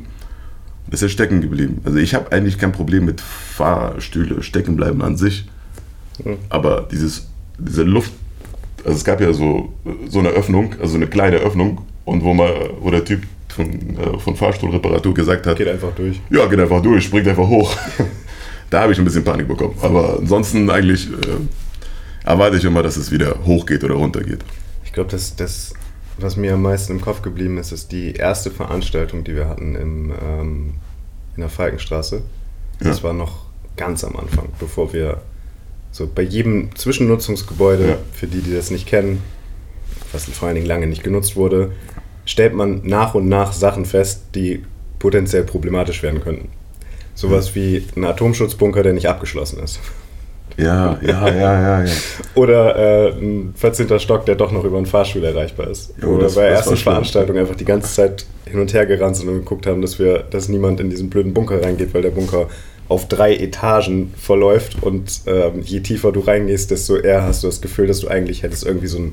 Ist 0.91 1.11
stecken 1.11 1.41
geblieben. 1.41 1.81
Also 1.85 1.99
ich 1.99 2.15
habe 2.15 2.31
eigentlich 2.31 2.59
kein 2.59 2.71
Problem 2.71 3.07
mit 3.07 3.21
Fahrstühle 3.21 4.43
stecken 4.43 4.77
bleiben 4.77 5.03
an 5.03 5.17
sich. 5.17 5.47
Mhm. 6.25 6.37
Aber 6.49 6.87
dieses, 6.91 7.27
diese 7.59 7.83
Luft, 7.83 8.13
also 8.85 8.97
es 8.97 9.05
gab 9.05 9.21
ja 9.21 9.33
so, 9.33 9.73
so 10.09 10.21
eine 10.21 10.29
Öffnung, 10.29 10.75
also 10.81 10.95
eine 10.97 11.09
kleine 11.09 11.39
Öffnung, 11.39 11.81
und 12.05 12.23
wo, 12.23 12.33
man, 12.33 12.49
wo 12.81 12.91
der 12.91 13.05
Typ 13.05 13.23
von, 13.49 13.67
äh, 13.67 14.19
von 14.19 14.37
Fahrstuhlreparatur 14.37 15.13
gesagt 15.13 15.47
hat, 15.47 15.57
Geht 15.57 15.69
einfach 15.69 15.93
durch. 15.95 16.21
ja, 16.31 16.47
geht 16.47 16.61
einfach 16.61 16.81
durch, 16.81 17.05
springt 17.05 17.27
einfach 17.27 17.49
hoch. 17.49 17.77
da 18.71 18.83
habe 18.83 18.93
ich 18.93 18.99
ein 18.99 19.05
bisschen 19.05 19.25
Panik 19.25 19.49
bekommen. 19.49 19.75
Aber 19.83 20.19
ansonsten 20.21 20.71
eigentlich 20.71 21.09
äh, 21.09 22.29
erwarte 22.29 22.57
ich 22.57 22.65
immer, 22.65 22.83
dass 22.83 22.97
es 22.97 23.11
wieder 23.11 23.37
hochgeht 23.45 23.83
oder 23.83 23.95
runtergeht. 23.95 24.39
Ich 24.43 24.66
glaube, 24.97 25.11
das, 25.11 25.37
das, 25.37 25.73
was 26.19 26.37
mir 26.37 26.55
am 26.55 26.63
meisten 26.63 26.93
im 26.93 27.01
Kopf 27.01 27.23
geblieben 27.23 27.59
ist, 27.59 27.71
ist 27.71 27.93
die 27.93 28.15
erste 28.15 28.51
Veranstaltung, 28.51 29.23
die 29.25 29.37
wir 29.37 29.49
hatten 29.49 29.77
im, 29.77 30.11
ähm, 30.23 30.75
in 31.37 31.41
der 31.41 31.49
Falkenstraße. 31.51 32.23
Das 32.81 32.99
Ja. 32.99 33.05
war 33.05 33.13
noch 33.13 33.47
ganz 33.77 34.03
am 34.05 34.17
Anfang, 34.17 34.49
bevor 34.59 34.93
wir 34.93 35.21
so 35.93 36.09
bei 36.13 36.23
jedem 36.23 36.75
Zwischennutzungsgebäude, 36.75 37.89
Ja. 37.89 37.97
für 38.13 38.27
die, 38.27 38.41
die 38.41 38.53
das 38.55 38.71
nicht 38.71 38.87
kennen, 38.87 39.23
was 40.13 40.25
vor 40.25 40.49
allen 40.49 40.55
Dingen 40.57 40.67
lange 40.67 40.87
nicht 40.87 41.03
genutzt 41.05 41.37
wurde, 41.37 41.73
stellt 42.25 42.55
man 42.55 42.81
nach 42.85 43.15
und 43.15 43.29
nach 43.29 43.53
Sachen 43.53 43.85
fest, 43.85 44.23
die 44.35 44.65
potenziell 44.99 45.45
problematisch 45.45 46.03
werden 46.03 46.21
könnten. 46.23 46.49
Sowas 47.15 47.55
wie 47.55 47.85
ein 47.97 48.05
Atomschutzbunker, 48.05 48.83
der 48.83 48.93
nicht 48.93 49.09
abgeschlossen 49.09 49.59
ist. 49.63 49.79
Ja, 50.57 50.99
ja, 51.03 51.29
ja, 51.29 51.61
ja, 51.61 51.85
ja. 51.85 51.91
Oder 52.35 52.77
äh, 52.77 53.13
ein 53.13 53.53
14. 53.57 53.99
Stock, 54.01 54.25
der 54.25 54.37
doch 54.37 54.53
noch 54.53 54.65
über 54.65 54.79
einen 54.79 54.87
Fahrstuhl 54.87 55.23
erreichbar 55.25 55.69
ist. 55.69 55.93
Jo, 56.01 56.09
Oder 56.15 56.25
das- 56.25 56.35
bei 56.35 56.43
der 56.43 56.51
ersten. 56.53 56.77
Veranstaltung 56.77 57.37
einfach 57.37 57.57
die 57.57 57.65
ganze 57.67 57.93
Zeit 57.95 58.25
hin 58.47 58.61
und 58.61 58.73
her 58.73 58.87
gerannt 58.87 59.17
sind 59.17 59.29
und 59.29 59.35
geguckt 59.41 59.67
haben, 59.67 59.83
dass 59.83 59.99
wir, 59.99 60.21
dass 60.31 60.49
niemand 60.49 60.81
in 60.81 60.89
diesen 60.89 61.11
blöden 61.11 61.35
Bunker 61.35 61.63
reingeht, 61.63 61.93
weil 61.93 62.03
der 62.03 62.11
Bunker 62.11 62.49
auf 62.89 63.09
drei 63.09 63.35
Etagen 63.37 64.15
verläuft 64.17 64.83
und 64.83 65.21
ähm, 65.27 65.61
je 65.65 65.81
tiefer 65.81 66.13
du 66.13 66.21
reingehst, 66.21 66.71
desto 66.71 66.97
eher 66.97 67.23
hast 67.25 67.43
du 67.43 67.49
das 67.49 67.61
Gefühl, 67.61 67.89
dass 67.89 68.01
du 68.01 68.09
eigentlich 68.09 68.43
hättest 68.45 68.65
irgendwie 68.65 68.87
so 68.87 68.99
eine 68.99 69.11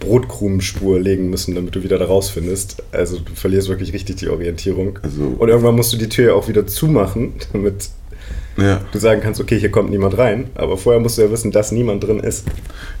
Brotkrumenspur 0.00 0.98
legen 1.00 1.30
müssen, 1.30 1.54
damit 1.54 1.74
du 1.74 1.82
wieder 1.82 1.98
da 1.98 2.04
rausfindest. 2.06 2.82
Also 2.92 3.18
du 3.18 3.32
verlierst 3.34 3.68
wirklich 3.68 3.92
richtig 3.92 4.16
die 4.16 4.28
Orientierung. 4.28 4.98
Also- 5.02 5.34
und 5.38 5.48
irgendwann 5.48 5.76
musst 5.76 5.92
du 5.92 5.96
die 5.96 6.08
Tür 6.08 6.34
auch 6.36 6.48
wieder 6.48 6.66
zumachen, 6.66 7.34
damit 7.52 7.88
ja. 8.56 8.80
du 8.92 8.98
sagen 8.98 9.20
kannst, 9.20 9.40
okay, 9.40 9.58
hier 9.58 9.70
kommt 9.70 9.90
niemand 9.90 10.16
rein. 10.18 10.50
Aber 10.54 10.76
vorher 10.76 11.00
musst 11.00 11.18
du 11.18 11.22
ja 11.22 11.30
wissen, 11.30 11.50
dass 11.52 11.72
niemand 11.72 12.04
drin 12.04 12.20
ist. 12.20 12.46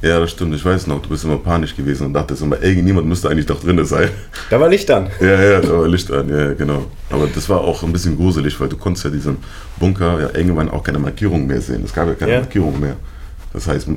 Ja, 0.02 0.18
das 0.20 0.30
stimmt. 0.32 0.54
Ich 0.54 0.64
weiß 0.64 0.86
noch, 0.86 1.00
du 1.02 1.08
bist 1.08 1.24
immer 1.24 1.38
panisch 1.38 1.74
gewesen 1.76 2.06
und 2.06 2.12
dachtest 2.14 2.42
immer, 2.42 2.62
irgendjemand 2.62 3.06
müsste 3.06 3.28
eigentlich 3.30 3.46
doch 3.46 3.60
drin 3.60 3.84
sein. 3.84 4.08
Da 4.50 4.58
war 4.60 4.68
Licht 4.68 4.90
an. 4.90 5.08
Ja, 5.20 5.40
ja, 5.42 5.60
da 5.60 5.78
war 5.78 5.88
Licht 5.88 6.10
an, 6.10 6.28
ja, 6.28 6.52
genau. 6.54 6.86
Aber 7.10 7.26
das 7.32 7.48
war 7.48 7.60
auch 7.60 7.82
ein 7.82 7.92
bisschen 7.92 8.16
gruselig, 8.16 8.58
weil 8.60 8.68
du 8.68 8.76
konntest 8.76 9.04
ja 9.04 9.10
diesen 9.10 9.36
Bunker 9.78 10.20
ja 10.20 10.30
irgendwann 10.38 10.68
auch 10.70 10.82
keine 10.82 10.98
Markierung 10.98 11.46
mehr 11.46 11.60
sehen. 11.60 11.82
Es 11.84 11.92
gab 11.94 12.08
ja 12.08 12.14
keine 12.14 12.32
Ja. 12.32 12.40
Markierung 12.40 12.78
mehr. 12.80 12.96
Das 13.52 13.66
heißt, 13.68 13.88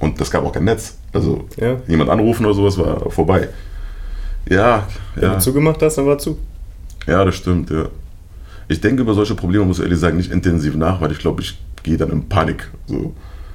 und 0.00 0.20
das 0.20 0.30
gab 0.30 0.44
auch 0.44 0.52
kein 0.52 0.64
Netz. 0.64 0.96
Also 1.12 1.44
Ja. 1.56 1.76
jemand 1.86 2.10
anrufen 2.10 2.44
oder 2.46 2.54
sowas 2.54 2.78
war 2.78 3.10
vorbei. 3.10 3.48
Ja, 4.48 4.88
Wenn 5.14 5.24
ja, 5.24 5.34
du 5.34 5.40
zugemacht 5.40 5.80
hast, 5.82 5.96
dann 5.98 6.06
war 6.06 6.18
zu. 6.18 6.38
ja, 7.06 7.24
das 7.24 7.36
stimmt, 7.36 7.70
ja. 7.70 7.86
Ich 8.68 8.80
denke 8.80 9.02
über 9.02 9.14
solche 9.14 9.34
Probleme, 9.34 9.64
muss 9.64 9.78
ich 9.78 9.84
ehrlich 9.84 9.98
sagen, 9.98 10.16
nicht 10.16 10.32
intensiv 10.32 10.74
nach, 10.76 11.00
weil 11.00 11.12
ich 11.12 11.18
glaube, 11.18 11.42
ich 11.42 11.58
gehe 11.82 11.96
dann 11.96 12.10
in 12.10 12.28
Panik. 12.28 12.70
So. 12.86 13.14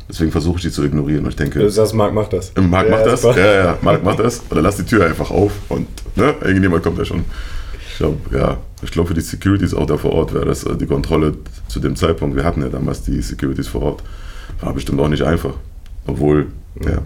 Deswegen 0.10 0.32
versuche 0.32 0.58
ich 0.58 0.64
die 0.64 0.72
zu 0.72 0.84
ignorieren. 0.84 1.24
Und 1.24 1.32
ich 1.32 1.36
denke, 1.36 1.60
Du 1.60 1.70
sagst, 1.70 1.94
Marc 1.94 2.14
macht 2.14 2.34
das. 2.34 2.54
Marc 2.56 2.88
Ja, 2.88 2.96
macht 2.96 3.06
das. 3.06 3.24
Ja, 3.24 3.36
ja, 3.38 3.78
Marc 3.82 4.04
macht 4.04 4.20
das. 4.20 4.42
Oder 4.50 4.62
lass 4.62 4.78
die 4.78 4.84
Tür 4.84 5.06
einfach 5.06 5.32
auf 5.32 5.52
und 5.70 5.88
ne, 6.16 6.36
irgendjemand 6.42 6.84
kommt 6.84 6.98
ja 6.98 7.06
schon. 7.06 7.26
Ich 7.90 7.98
glaube, 7.98 8.18
ja, 8.32 8.58
ich 8.82 8.92
glaube 8.92 9.08
für 9.10 9.14
die 9.16 9.22
Securities 9.22 9.74
auch 9.74 9.86
da 9.86 9.98
vor 9.98 10.12
Ort 10.14 10.34
wäre 10.34 10.46
das 10.46 10.64
äh, 10.64 10.78
die 10.78 10.86
Kontrolle 10.86 11.34
zu 11.68 11.80
dem 11.80 11.96
Zeitpunkt. 11.96 12.36
Wir 12.36 12.44
hatten 12.44 12.62
ja 12.62 12.70
damals 12.70 13.02
die 13.04 13.22
Securities 13.22 13.68
vor 13.68 13.82
Ort. 13.82 14.04
War 14.62 14.74
bestimmt 14.74 15.00
auch 15.02 15.10
nicht 15.10 15.24
einfach. 15.24 15.56
Obwohl, 16.06 16.48
ja. 16.86 17.00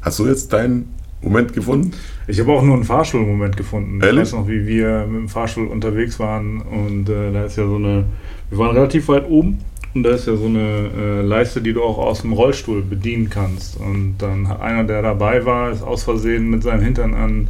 Hast 0.00 0.18
du 0.18 0.26
jetzt 0.26 0.52
deinen 0.52 0.94
Moment 1.26 1.52
gefunden? 1.52 1.90
Ich 2.28 2.38
habe 2.38 2.52
auch 2.52 2.62
nur 2.62 2.74
einen 2.74 2.84
Fahrstuhlmoment 2.84 3.56
gefunden. 3.56 4.00
Ehrlich? 4.00 4.28
Ich 4.28 4.32
weiß 4.32 4.32
noch, 4.40 4.48
wie 4.48 4.66
wir 4.66 5.06
mit 5.08 5.22
dem 5.22 5.28
Fahrstuhl 5.28 5.66
unterwegs 5.66 6.20
waren 6.20 6.60
und 6.60 7.08
äh, 7.08 7.32
da 7.32 7.44
ist 7.44 7.56
ja 7.56 7.66
so 7.66 7.76
eine, 7.76 8.04
wir 8.50 8.58
waren 8.58 8.76
relativ 8.76 9.08
weit 9.08 9.28
oben 9.28 9.58
und 9.96 10.02
da 10.02 10.10
ist 10.10 10.26
ja 10.26 10.36
so 10.36 10.44
eine 10.44 10.90
äh, 10.96 11.22
Leiste, 11.22 11.62
die 11.62 11.72
du 11.72 11.82
auch 11.82 11.98
aus 11.98 12.20
dem 12.20 12.32
Rollstuhl 12.32 12.82
bedienen 12.82 13.30
kannst. 13.30 13.76
Und 13.80 14.16
dann 14.18 14.46
hat 14.46 14.60
einer, 14.60 14.84
der 14.84 15.00
dabei 15.00 15.44
war, 15.46 15.72
ist 15.72 15.82
aus 15.82 16.04
Versehen 16.04 16.50
mit 16.50 16.62
seinem 16.62 16.82
Hintern 16.82 17.14
an 17.14 17.48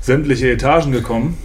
sämtliche 0.00 0.50
Etagen 0.50 0.92
gekommen 0.92 1.38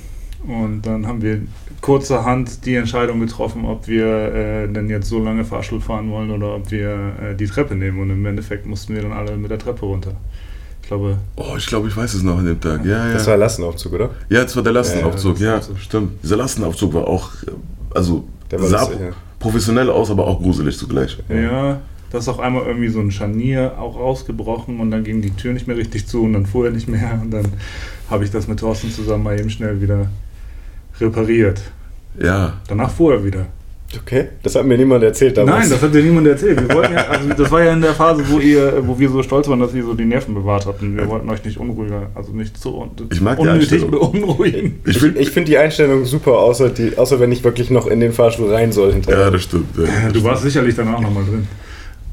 Und 0.45 0.85
dann 0.85 1.07
haben 1.07 1.21
wir 1.21 1.41
kurzerhand 1.79 2.65
die 2.65 2.75
Entscheidung 2.75 3.21
getroffen, 3.21 3.65
ob 3.65 3.87
wir 3.87 4.05
äh, 4.05 4.67
denn 4.67 4.89
jetzt 4.89 5.07
so 5.07 5.23
lange 5.23 5.45
Fahrstuhl 5.45 5.81
fahren 5.81 6.11
wollen 6.11 6.29
oder 6.29 6.55
ob 6.55 6.69
wir 6.69 7.13
äh, 7.21 7.35
die 7.35 7.47
Treppe 7.47 7.75
nehmen. 7.75 7.99
Und 7.99 8.09
im 8.09 8.25
Endeffekt 8.25 8.65
mussten 8.65 8.93
wir 8.93 9.01
dann 9.01 9.13
alle 9.13 9.37
mit 9.37 9.51
der 9.51 9.57
Treppe 9.57 9.85
runter. 9.85 10.15
Ich 10.91 10.97
glaube, 10.97 11.17
Oh, 11.37 11.55
ich 11.57 11.65
glaube, 11.67 11.87
ich 11.87 11.95
weiß 11.95 12.13
es 12.15 12.21
noch 12.23 12.37
an 12.37 12.45
dem 12.45 12.59
Tag. 12.59 12.83
Ja, 12.83 13.07
ja. 13.07 13.13
Das 13.13 13.25
war 13.25 13.37
Lastenaufzug, 13.37 13.93
oder? 13.93 14.09
ja, 14.29 14.43
das 14.43 14.53
war 14.57 14.63
der 14.63 14.73
Lastenaufzug. 14.73 15.39
Ja, 15.39 15.45
Ja, 15.45 15.53
Lastenaufzug. 15.55 15.83
stimmt. 15.85 16.11
Dieser 16.23 16.35
Lastenaufzug 16.35 16.93
war 16.93 17.07
auch, 17.07 17.29
äh, 17.47 17.51
also 17.95 18.25
Der 18.51 18.59
war 18.59 18.67
sah 18.67 18.91
ja. 18.91 19.11
professionell 19.39 19.89
aus, 19.89 20.11
aber 20.11 20.27
auch 20.27 20.41
gruselig 20.41 20.77
zugleich. 20.77 21.17
ja. 21.29 21.79
da 22.11 22.17
ist 22.17 22.27
auch 22.27 22.39
einmal 22.39 22.65
irgendwie 22.65 22.89
so 22.89 22.99
ein 22.99 23.09
Scharnier 23.09 23.75
auch 23.79 23.95
rausgebrochen 23.97 24.81
und 24.81 24.91
dann 24.91 25.05
ging 25.05 25.21
die 25.21 25.31
Tür 25.31 25.53
nicht 25.53 25.65
mehr 25.65 25.77
richtig 25.77 26.07
zu 26.07 26.23
und 26.23 26.33
dann 26.33 26.45
fuhr 26.45 26.65
er 26.65 26.71
nicht 26.73 26.89
mehr. 26.89 27.17
Und 27.21 27.31
dann 27.31 27.45
habe 28.09 28.25
ich 28.25 28.31
das 28.31 28.49
mit 28.49 28.59
Thorsten 28.59 28.91
zusammen 28.91 29.23
mal 29.23 29.39
eben 29.39 29.49
schnell 29.49 29.81
wieder 29.81 30.07
repariert. 30.99 31.61
Ja, 32.21 32.55
Danach 32.67 32.91
fuhr 32.91 33.13
er 33.13 33.23
wieder. 33.23 33.45
Okay, 33.99 34.29
das 34.41 34.55
hat 34.55 34.65
mir 34.65 34.77
niemand 34.77 35.03
erzählt 35.03 35.37
damals. 35.37 35.59
Nein, 35.61 35.69
das 35.69 35.81
hat 35.81 35.93
dir 35.93 36.01
niemand 36.01 36.27
erzählt. 36.27 36.61
Wir 36.61 36.75
wollten 36.75 36.93
ja, 36.93 37.07
also 37.07 37.29
das 37.29 37.51
war 37.51 37.63
ja 37.63 37.73
in 37.73 37.81
der 37.81 37.93
Phase, 37.93 38.23
wo 38.29 38.39
ihr, 38.39 38.87
wo 38.87 38.97
wir 38.97 39.09
so 39.09 39.21
stolz 39.21 39.47
waren, 39.49 39.59
dass 39.59 39.73
ihr 39.73 39.83
so 39.83 39.93
die 39.93 40.05
Nerven 40.05 40.33
bewahrt 40.33 40.65
habt. 40.65 40.81
Und 40.81 40.95
wir 40.95 41.07
wollten 41.07 41.29
euch 41.29 41.43
nicht 41.43 41.57
unruhiger, 41.57 42.09
also 42.15 42.31
nicht 42.31 42.57
so 42.57 42.81
un 42.81 42.91
Ich 43.11 43.21
mag 43.21 43.37
unnötig 43.37 43.85
beunruhigen. 43.85 44.79
ich 44.85 45.03
Ich, 45.03 45.15
ich 45.15 45.31
finde 45.31 45.49
die 45.49 45.57
Einstellung 45.57 46.05
super, 46.05 46.39
außer, 46.39 46.69
die, 46.69 46.97
außer 46.97 47.19
wenn 47.19 47.31
ich 47.31 47.43
wirklich 47.43 47.69
noch 47.69 47.87
in 47.87 47.99
den 47.99 48.13
Fahrstuhl 48.13 48.53
rein 48.53 48.71
soll 48.71 48.93
hinterher. 48.93 49.25
ja, 49.25 49.31
das 49.31 49.43
stimmt. 49.43 49.77
Ja. 49.77 50.09
Du 50.09 50.23
warst 50.23 50.43
sicherlich 50.43 50.75
danach 50.75 51.01
nochmal 51.01 51.23
drin. 51.25 51.47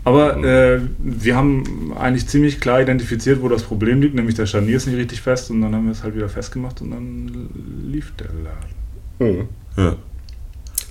Aber 0.04 0.42
äh, 0.42 0.80
wir 0.98 1.36
haben 1.36 1.92
eigentlich 1.98 2.26
ziemlich 2.26 2.60
klar 2.60 2.80
identifiziert, 2.80 3.42
wo 3.42 3.48
das 3.48 3.62
Problem 3.62 4.00
liegt, 4.00 4.14
nämlich 4.14 4.36
der 4.36 4.46
Scharnier 4.46 4.78
ist 4.78 4.86
nicht 4.86 4.96
richtig 4.96 5.20
fest 5.20 5.50
und 5.50 5.60
dann 5.60 5.74
haben 5.74 5.84
wir 5.84 5.92
es 5.92 6.02
halt 6.02 6.16
wieder 6.16 6.30
festgemacht 6.30 6.80
und 6.80 6.92
dann 6.92 7.50
lief 7.84 8.12
der 8.16 8.28
Laden. 8.28 8.68
Hm. 9.36 9.48
Ja. 9.76 9.96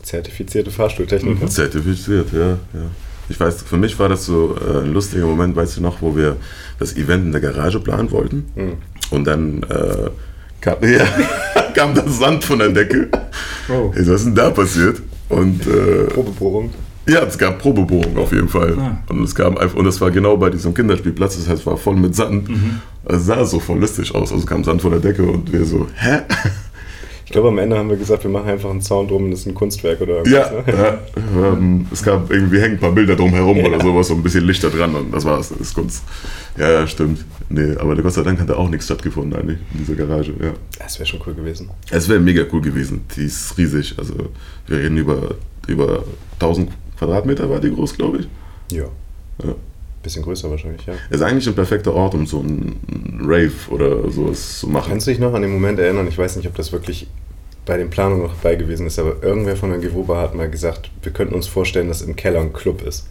Zertifizierte 0.08 0.72
Fahrstuhltechniker. 0.72 1.48
Zertifiziert, 1.48 2.32
ja, 2.32 2.52
ja. 2.52 2.58
Ich 3.28 3.38
weiß, 3.38 3.63
für 3.63 3.76
mich 3.76 4.00
war 4.00 4.08
das 4.08 4.26
so 4.26 4.56
äh, 4.56 4.78
ein 4.78 4.93
lustiger 4.93 5.26
Moment, 5.26 5.54
weißt 5.54 5.76
du 5.76 5.82
noch, 5.82 6.02
wo 6.02 6.15
wir 6.15 6.38
das 6.80 6.96
Event 6.96 7.26
in 7.26 7.32
der 7.34 7.41
Garage 7.41 7.82
planen 7.82 8.10
wollten. 8.12 8.46
Hm. 8.56 8.74
Und 9.10 9.28
dann 9.28 9.63
äh, 9.63 10.10
kam, 10.62 10.76
ja, 10.82 11.06
kam 11.76 11.93
das 11.93 12.20
Sand 12.20 12.46
von 12.46 12.60
der 12.60 12.70
Decke. 12.70 13.10
Oh. 13.67 13.91
Was 13.93 14.08
ist 14.08 14.28
denn 14.28 14.36
da 14.36 14.50
passiert? 14.50 15.02
Und 15.28 15.67
äh, 15.67 16.06
Probebohrung. 16.06 16.70
ja, 17.06 17.24
es 17.24 17.38
gab 17.38 17.60
Probebohrungen 17.60 18.17
auf 18.17 18.32
jeden 18.32 18.48
Fall. 18.48 18.78
Ah. 18.80 19.04
Und 19.10 19.24
es 19.24 19.36
kam 19.36 19.58
einfach, 19.58 19.76
und 19.76 19.84
das 19.84 20.00
war 20.00 20.10
genau 20.10 20.38
bei 20.38 20.50
diesem 20.50 20.74
Kinderspielplatz, 20.74 21.36
das 21.36 21.50
heißt, 21.50 21.60
es 21.60 21.65
war 21.65 21.76
voll 21.76 21.98
mit 21.98 22.15
Sand. 22.15 22.50
Es 23.04 23.26
sah 23.26 23.43
so 23.43 23.60
voll 23.60 23.80
lustig 23.80 24.15
aus. 24.15 24.32
Also 24.32 24.46
kam 24.46 24.63
Sand 24.63 24.82
von 24.82 24.91
der 24.91 25.02
Decke 25.02 25.24
und 25.24 25.52
wir 25.52 25.65
so, 25.65 25.86
hä? 25.96 26.20
Ich 27.28 27.34
glaube, 27.34 27.50
am 27.50 27.58
Ende 27.58 27.78
haben 27.78 27.90
wir 27.90 27.98
gesagt, 27.98 28.24
wir 28.24 28.32
machen 28.32 28.50
einfach 28.50 28.70
einen 28.70 28.80
Zaun 28.80 29.10
drum 29.10 29.26
und 29.26 29.32
das 29.32 29.42
ist 29.42 29.48
ein 29.48 29.54
Kunstwerk 29.54 30.00
oder 30.00 30.26
Ja, 30.26 30.50
irgendwas. 30.50 30.76
Ne? 30.78 31.00
ja 31.36 31.52
ähm, 31.52 31.86
es 31.92 32.02
gab 32.02 32.32
irgendwie 32.32 32.62
hängen 32.62 32.76
ein 32.76 32.80
paar 32.80 32.94
Bilder 32.94 33.18
drumherum 33.18 33.58
oder 33.66 33.82
sowas, 33.82 34.08
so 34.08 34.13
ein 34.13 34.24
bisschen 34.24 34.46
Lichter 34.46 34.70
dran 34.70 34.96
und 34.96 35.13
das 35.13 35.26
war's, 35.26 35.50
das 35.50 35.60
ist 35.60 35.74
Kunst. 35.76 36.04
Ja, 36.58 36.72
ja, 36.72 36.88
stimmt. 36.88 37.26
Nee, 37.50 37.76
aber 37.78 37.98
Gott 38.02 38.13
sei 38.13 38.22
Dank 38.22 38.40
hat 38.40 38.48
da 38.48 38.56
auch 38.56 38.70
nichts 38.70 38.86
stattgefunden 38.86 39.38
eigentlich 39.38 39.60
in 39.74 39.80
dieser 39.80 39.96
Garage, 39.96 40.36
ja. 40.42 40.54
Das 40.80 41.00
wäre 41.00 41.06
schon 41.06 41.20
cool 41.28 41.34
gewesen. 41.34 41.70
Es 41.92 42.08
wäre 42.08 42.22
mega 42.22 42.44
cool 42.54 42.62
gewesen, 42.62 43.02
die 43.18 43.26
ist 43.26 43.58
riesig, 43.58 43.96
also 43.98 44.13
wir 44.68 44.78
reden 44.78 44.96
über, 44.96 45.36
über 45.68 46.06
1000 46.40 46.72
Quadratmeter 46.98 47.50
war 47.50 47.60
die 47.60 47.72
groß, 47.72 47.98
glaube 47.98 48.20
ich. 48.20 48.28
Ja. 48.78 48.86
Ja. 49.44 49.54
Bisschen 50.08 50.24
größer 50.24 50.50
wahrscheinlich, 50.50 50.86
ja. 50.86 50.93
Ist 51.10 51.22
eigentlich 51.22 51.46
ein 51.50 51.54
perfekter 51.56 51.93
Ort, 51.93 52.13
um 52.13 52.26
so 52.26 52.39
einen 52.39 53.20
Rave 53.26 53.52
oder 53.70 54.10
sowas 54.10 54.60
zu 54.60 54.67
machen. 54.70 54.91
Kannst 54.91 55.06
du 55.06 55.12
dich 55.12 55.20
noch 55.20 55.34
an 55.34 55.41
den 55.41 55.52
Moment 55.52 55.80
erinnern? 55.80 56.08
Ich 56.08 56.17
weiß 56.17 56.38
nicht, 56.38 56.48
ob 56.48 56.56
das 56.56 56.72
wirklich 56.72 57.08
bei 57.65 57.76
den 57.76 57.89
Planungen 57.89 58.24
noch 58.24 58.34
dabei 58.41 58.56
gewesen 58.56 58.88
ist, 58.88 59.00
aber 59.00 59.22
irgendwer 59.22 59.58
von 59.58 59.70
der 59.70 59.80
Gewoba 59.80 60.22
hat 60.22 60.34
mal 60.34 60.50
gesagt, 60.50 60.89
wir 61.04 61.12
könnten 61.12 61.36
uns 61.36 61.48
vorstellen, 61.48 61.89
dass 61.89 62.02
im 62.04 62.15
Keller 62.15 62.39
ein 62.39 62.54
Club 62.54 62.84
ist. 62.88 63.08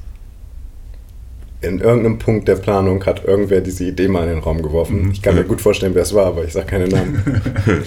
In 1.61 1.81
irgendeinem 1.81 2.19
Punkt 2.19 2.49
der 2.49 2.57
Planung 2.57 3.05
hat 3.05 3.27
irgendwer 3.27 3.61
diese 3.61 3.85
Idee 3.85 4.09
mal 4.09 4.23
in 4.23 4.31
den 4.37 4.39
Raum 4.39 4.63
geworfen. 4.63 5.11
Ich 5.13 5.21
kann 5.21 5.35
mir 5.35 5.45
gut 5.45 5.61
vorstellen, 5.61 5.95
wer 5.95 6.03
es 6.03 6.15
war, 6.15 6.25
aber 6.25 6.45
ich 6.47 6.55
sage 6.55 6.65
keine 6.65 6.89
Namen. 6.89 7.43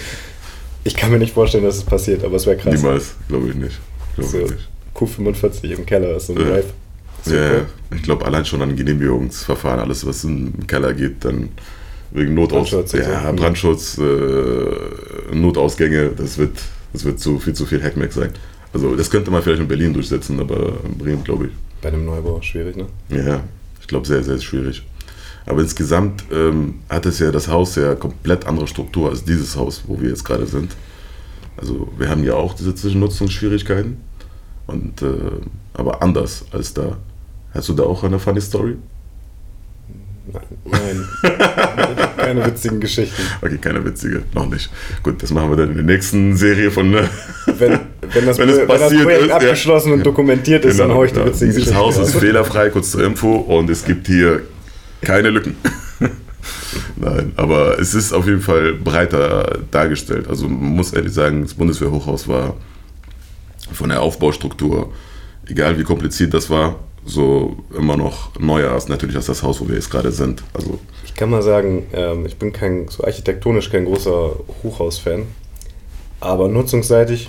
ich 0.84 0.94
kann 0.94 1.10
mir 1.10 1.18
nicht 1.18 1.34
vorstellen, 1.34 1.64
dass 1.64 1.78
es 1.78 1.82
passiert, 1.84 2.22
aber 2.22 2.36
es 2.36 2.46
wäre 2.46 2.56
krass. 2.58 2.80
Niemals, 2.80 3.16
glaube 3.28 3.48
ich 3.48 3.54
nicht. 3.56 3.80
Glaube 4.14 4.30
So, 4.30 4.38
ich 4.38 4.50
nicht. 4.52 4.68
Q45 4.94 5.64
im 5.78 5.84
Keller 5.84 6.14
ist 6.16 6.28
so 6.28 6.34
ein 6.34 6.40
Ja. 6.42 6.48
Rave. 6.50 6.64
Ja, 7.26 7.34
ja. 7.34 7.66
ich 7.94 8.02
glaube 8.02 8.24
allein 8.24 8.44
schon 8.44 8.62
an 8.62 8.76
Genehmigungsverfahren, 8.76 9.80
alles 9.80 10.06
was 10.06 10.24
im 10.24 10.66
Keller 10.66 10.94
geht, 10.94 11.24
dann 11.24 11.50
wegen 12.12 12.34
Notaus 12.34 12.70
Brandschutz 12.70 12.92
ja, 12.92 13.30
so. 13.30 13.36
Brandschutz, 13.36 13.98
äh, 13.98 15.34
Notausgänge, 15.34 16.10
das 16.16 16.38
wird, 16.38 16.58
das 16.92 17.04
wird 17.04 17.20
zu 17.20 17.38
viel 17.38 17.54
zu 17.54 17.66
viel 17.66 17.82
Hackmack 17.82 18.12
sein. 18.12 18.30
Also 18.72 18.96
das 18.96 19.10
könnte 19.10 19.30
man 19.30 19.42
vielleicht 19.42 19.60
in 19.60 19.68
Berlin 19.68 19.92
durchsetzen, 19.92 20.40
aber 20.40 20.74
in 20.84 20.98
Bremen 20.98 21.24
glaube 21.24 21.46
ich. 21.46 21.52
Bei 21.82 21.88
einem 21.88 22.04
Neubau 22.04 22.40
schwierig, 22.42 22.76
ne? 22.76 22.86
Ja, 23.08 23.42
ich 23.80 23.86
glaube 23.86 24.06
sehr, 24.06 24.22
sehr 24.22 24.38
schwierig. 24.40 24.84
Aber 25.46 25.62
insgesamt 25.62 26.24
ähm, 26.30 26.80
hat 26.88 27.06
es 27.06 27.18
ja 27.18 27.32
das 27.32 27.48
Haus 27.48 27.74
ja 27.76 27.94
komplett 27.94 28.46
andere 28.46 28.66
Struktur 28.66 29.10
als 29.10 29.24
dieses 29.24 29.56
Haus, 29.56 29.82
wo 29.86 30.00
wir 30.00 30.10
jetzt 30.10 30.24
gerade 30.24 30.46
sind. 30.46 30.76
Also 31.56 31.88
wir 31.98 32.08
haben 32.08 32.22
ja 32.22 32.34
auch 32.34 32.54
diese 32.54 32.74
Zwischennutzungsschwierigkeiten, 32.74 33.96
und, 34.66 35.02
äh, 35.02 35.06
aber 35.74 36.02
anders 36.02 36.44
als 36.52 36.72
da. 36.74 36.96
Hast 37.52 37.68
du 37.68 37.72
da 37.74 37.82
auch 37.84 38.04
eine 38.04 38.18
funny 38.18 38.40
Story? 38.40 38.76
Nein. 40.32 40.42
Nein. 40.64 41.08
Keine 42.16 42.46
witzigen 42.46 42.80
Geschichten. 42.80 43.22
Okay, 43.40 43.58
keine 43.58 43.84
witzige, 43.84 44.22
noch 44.34 44.48
nicht. 44.48 44.70
Gut, 45.02 45.22
das 45.22 45.32
machen 45.32 45.50
wir 45.50 45.56
dann 45.56 45.70
in 45.70 45.76
der 45.76 45.84
nächsten 45.84 46.36
Serie 46.36 46.70
von. 46.70 46.94
äh, 46.94 47.02
Wenn, 47.46 47.80
wenn, 48.12 48.26
das, 48.26 48.38
Wenn 48.38 48.48
es 48.50 48.58
wenn 48.58 48.68
das 48.68 48.92
Projekt 48.92 49.22
ist, 49.22 49.28
ja. 49.28 49.36
abgeschlossen 49.36 49.92
und 49.92 50.06
dokumentiert 50.06 50.64
ist, 50.64 50.78
dann 50.78 50.92
hau 50.92 51.04
ich 51.04 51.10
die 51.10 51.16
genau. 51.16 51.28
witzigen 51.28 51.48
Dieses 51.48 51.64
Geschichten 51.64 51.78
Haus 51.78 51.98
ist 51.98 52.14
fehlerfrei, 52.14 52.68
kurz 52.68 52.92
zur 52.92 53.02
Info, 53.04 53.36
und 53.36 53.68
es 53.70 53.84
gibt 53.84 54.06
hier 54.06 54.42
keine 55.00 55.30
Lücken. 55.30 55.56
Nein, 56.96 57.32
aber 57.36 57.78
es 57.80 57.94
ist 57.94 58.12
auf 58.12 58.26
jeden 58.26 58.42
Fall 58.42 58.74
breiter 58.74 59.58
dargestellt. 59.70 60.28
Also 60.28 60.46
man 60.46 60.76
muss 60.76 60.92
ehrlich 60.92 61.12
sagen, 61.12 61.42
das 61.42 61.54
Bundeswehrhochhaus 61.54 62.28
war 62.28 62.56
von 63.72 63.88
der 63.88 64.02
Aufbaustruktur, 64.02 64.92
egal 65.46 65.78
wie 65.78 65.84
kompliziert 65.84 66.34
das 66.34 66.50
war, 66.50 66.76
so 67.06 67.56
immer 67.76 67.96
noch 67.96 68.38
neuer 68.38 68.70
als 68.72 68.88
natürlich 68.88 69.16
als 69.16 69.26
das 69.26 69.42
Haus, 69.42 69.60
wo 69.60 69.68
wir 69.68 69.74
jetzt 69.74 69.90
gerade 69.90 70.12
sind. 70.12 70.42
Also 70.54 70.78
Ich 71.04 71.14
kann 71.14 71.30
mal 71.30 71.42
sagen, 71.42 71.86
ähm, 71.92 72.26
ich 72.26 72.36
bin 72.36 72.52
kein, 72.52 72.88
so 72.88 73.04
architektonisch 73.04 73.70
kein 73.70 73.84
großer 73.86 74.36
Hochhaus-Fan, 74.62 75.22
aber 76.20 76.48
nutzungsseitig 76.48 77.28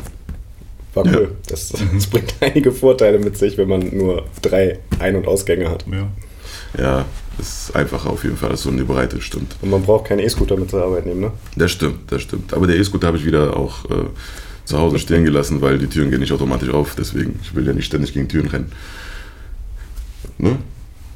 war 0.93 1.05
Ja. 1.05 1.17
cool. 1.19 1.31
Das, 1.47 1.69
das 1.69 2.07
bringt 2.07 2.33
einige 2.41 2.71
Vorteile 2.71 3.17
mit 3.19 3.37
sich, 3.37 3.57
wenn 3.57 3.69
man 3.69 3.95
nur 3.95 4.25
drei 4.41 4.79
Ein- 4.99 5.15
und 5.15 5.27
Ausgänge 5.27 5.69
hat. 5.69 5.85
Ja. 5.89 6.09
ja, 6.77 7.05
es 7.39 7.69
ist 7.69 7.75
einfacher 7.75 8.09
auf 8.09 8.23
jeden 8.25 8.35
Fall 8.37 8.51
als 8.51 8.63
so 8.63 8.69
eine 8.69 8.83
Breite, 8.83 9.21
stimmt. 9.21 9.55
Und 9.61 9.69
man 9.69 9.81
braucht 9.83 10.05
keinen 10.09 10.19
E-Scooter 10.19 10.57
mit 10.57 10.69
zur 10.69 10.83
Arbeit 10.83 11.05
nehmen, 11.05 11.21
ne? 11.21 11.31
Das 11.55 11.71
stimmt, 11.71 12.11
das 12.11 12.21
stimmt. 12.23 12.53
Aber 12.53 12.67
der 12.67 12.75
E-Scooter 12.75 13.07
habe 13.07 13.17
ich 13.17 13.25
wieder 13.25 13.55
auch 13.55 13.85
äh, 13.85 14.03
zu 14.65 14.77
Hause 14.77 14.99
stehen 14.99 15.23
gelassen, 15.23 15.61
weil 15.61 15.77
die 15.79 15.87
Türen 15.87 16.11
gehen 16.11 16.19
nicht 16.19 16.33
automatisch 16.33 16.69
auf. 16.69 16.95
Deswegen, 16.97 17.39
ich 17.41 17.55
will 17.55 17.65
ja 17.65 17.71
nicht 17.73 17.85
ständig 17.85 18.13
gegen 18.13 18.27
Türen 18.27 18.47
rennen. 18.47 18.71
Ne? 20.37 20.57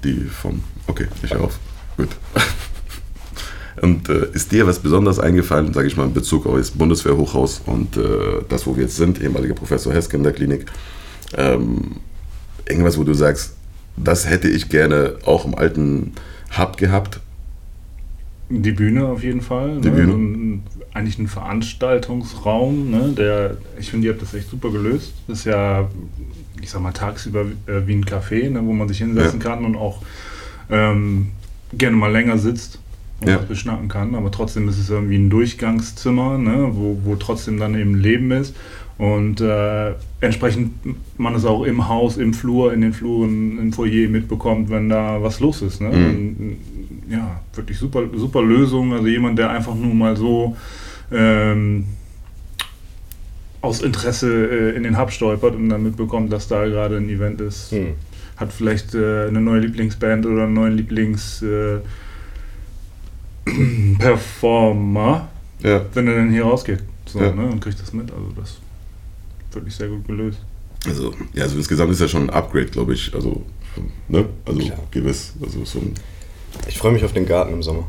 Die 0.04 0.26
vom. 0.26 0.64
Okay, 0.88 1.08
ich 1.24 1.34
höre 1.34 1.44
auf. 1.44 1.60
Gut. 1.98 2.10
Und 3.82 4.08
äh, 4.10 4.28
ist 4.34 4.52
dir 4.52 4.66
was 4.68 4.80
Besonderes 4.80 5.20
eingefallen, 5.20 5.74
sage 5.74 5.88
ich 5.88 5.98
mal, 5.98 6.06
in 6.06 6.14
Bezug 6.14 6.46
auf 6.46 6.58
das 6.58 6.72
Bundeswehrhochhaus 6.72 7.62
und 7.66 7.98
äh, 7.98 8.42
das, 8.48 8.66
wo 8.66 8.76
wir 8.78 8.84
jetzt 8.84 8.96
sind, 8.96 9.22
ehemaliger 9.22 9.54
Professor 9.54 9.94
Heske 9.94 10.16
in 10.16 10.24
der 10.24 10.32
Klinik? 10.32 10.66
Ähm, 11.36 11.98
irgendwas, 12.68 12.98
wo 12.98 13.04
du 13.04 13.14
sagst, 13.14 13.56
das 13.98 14.30
hätte 14.30 14.48
ich 14.48 14.70
gerne 14.70 15.16
auch 15.26 15.46
im 15.46 15.56
alten 15.56 16.14
Hub 16.58 16.78
gehabt? 16.78 17.20
Die 18.50 18.72
Bühne 18.72 19.06
auf 19.06 19.24
jeden 19.24 19.42
Fall. 19.42 19.82
Die 19.82 19.90
ne? 19.90 19.96
Bühne. 19.96 20.12
So 20.12 20.18
ein, 20.18 20.64
eigentlich 20.94 21.20
ein 21.20 21.28
Veranstaltungsraum, 21.28 22.92
ne? 22.92 23.14
der, 23.18 23.58
ich 23.80 23.90
finde, 23.90 24.08
ihr 24.08 24.14
habt 24.14 24.22
das 24.22 24.34
echt 24.34 24.50
super 24.50 24.72
gelöst. 24.72 25.14
Das 25.28 25.40
ist 25.40 25.46
ja, 25.46 25.90
ich 26.62 26.70
sag 26.70 26.82
mal, 26.82 26.92
tagsüber 26.92 27.42
äh, 27.68 27.86
wie 27.86 27.94
ein 27.96 28.06
Café, 28.06 28.50
ne? 28.50 28.62
wo 28.64 28.74
man 28.74 28.88
sich 28.88 29.00
hinsetzen 29.00 29.40
kann 29.40 29.66
und 29.66 29.76
auch 29.76 30.02
ähm, 30.70 31.28
gerne 31.74 31.96
mal 31.98 32.12
länger 32.12 32.38
sitzt 32.38 32.80
und 33.22 33.30
Ja. 33.30 33.38
was 33.40 33.46
beschnacken 33.46 33.88
kann. 33.88 34.16
Aber 34.16 34.32
trotzdem 34.32 34.68
ist 34.70 34.80
es 34.80 34.90
irgendwie 34.90 35.18
ein 35.18 35.30
Durchgangszimmer, 35.30 36.38
ne? 36.38 36.70
wo, 36.72 37.00
wo 37.04 37.16
trotzdem 37.16 37.60
dann 37.60 37.76
eben 37.78 37.96
Leben 37.96 38.32
ist. 38.32 38.56
Und 38.98 39.42
äh, 39.42 39.92
entsprechend 40.22 40.72
man 41.18 41.36
es 41.36 41.44
auch 41.44 41.64
im 41.64 41.90
Haus, 41.90 42.16
im 42.16 42.34
Flur, 42.34 42.74
in 42.74 42.80
den 42.80 42.94
Fluren, 42.94 43.60
im 43.60 43.74
Foyer 43.74 44.08
mitbekommt, 44.08 44.70
wenn 44.70 44.88
da 44.88 45.22
was 45.22 45.42
los 45.42 45.62
ist. 45.62 45.82
Ne? 45.82 45.90
Mhm. 45.90 46.06
Und, 46.06 46.58
ja, 47.12 47.42
wirklich 47.54 47.78
super, 47.78 48.04
super 48.16 48.42
Lösung. 48.42 48.94
Also 48.94 49.08
jemand, 49.08 49.38
der 49.38 49.50
einfach 49.50 49.76
nur 49.76 49.94
mal 49.94 50.16
so 50.16 50.56
ähm, 51.12 51.86
aus 53.66 53.82
Interesse 53.82 54.30
äh, 54.74 54.76
in 54.76 54.84
den 54.84 54.98
Hub 55.00 55.12
stolpert 55.12 55.56
und 55.56 55.70
dann 55.70 55.84
mitbekommt, 55.84 56.32
dass 56.32 56.48
da 56.48 56.66
gerade 56.66 56.98
ein 56.98 57.10
Event 57.10 57.42
ist, 57.42 57.72
Hm. 57.72 57.94
hat 58.38 58.52
vielleicht 58.54 58.94
äh, 58.96 59.28
eine 59.28 59.42
neue 59.42 59.60
Lieblingsband 59.62 60.26
oder 60.26 60.44
einen 60.44 60.54
neuen 60.54 60.78
Lieblings 60.78 61.42
äh, 61.42 61.80
Ja. 65.64 65.82
wenn 65.94 66.08
er 66.08 66.16
dann 66.16 66.32
hier 66.32 66.44
rausgeht. 66.44 66.80
so, 67.06 67.20
Ja. 67.20 67.32
ne, 67.32 67.44
und 67.46 67.60
kriegt 67.62 67.80
das 67.82 67.94
mit. 67.94 68.12
Also 68.12 68.28
das 68.36 68.50
ist 68.52 68.60
wirklich 69.54 69.76
sehr 69.76 69.88
gut 69.88 70.06
gelöst. 70.08 70.40
Also, 70.88 71.14
ja, 71.34 71.44
also 71.44 71.58
insgesamt 71.58 71.92
ist 71.92 72.02
ja 72.02 72.08
schon 72.08 72.24
ein 72.24 72.30
Upgrade, 72.30 72.68
glaube 72.68 72.94
ich. 72.94 73.14
Also, 73.16 73.44
ne? 74.08 74.26
Also 74.46 74.60
Klar. 74.60 74.78
gewiss. 74.92 75.34
Also 75.42 75.64
so 75.66 75.80
ein. 75.80 75.94
Ich 76.68 76.78
freue 76.78 76.92
mich 76.92 77.04
auf 77.04 77.14
den 77.14 77.26
Garten 77.26 77.54
im 77.54 77.64
Sommer. 77.64 77.88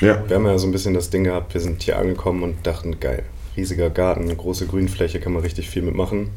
Ja. 0.00 0.22
Wir 0.28 0.36
haben 0.36 0.44
ja 0.46 0.58
so 0.58 0.66
ein 0.66 0.72
bisschen 0.72 0.94
das 0.94 1.10
Ding 1.10 1.24
gehabt, 1.24 1.54
wir 1.54 1.60
sind 1.60 1.82
hier 1.82 1.98
angekommen 1.98 2.42
und 2.42 2.66
dachten, 2.66 2.98
geil, 2.98 3.22
riesiger 3.56 3.90
Garten, 3.90 4.34
große 4.36 4.66
Grünfläche, 4.66 5.20
kann 5.20 5.32
man 5.32 5.42
richtig 5.42 5.70
viel 5.70 5.82
mitmachen. 5.82 6.30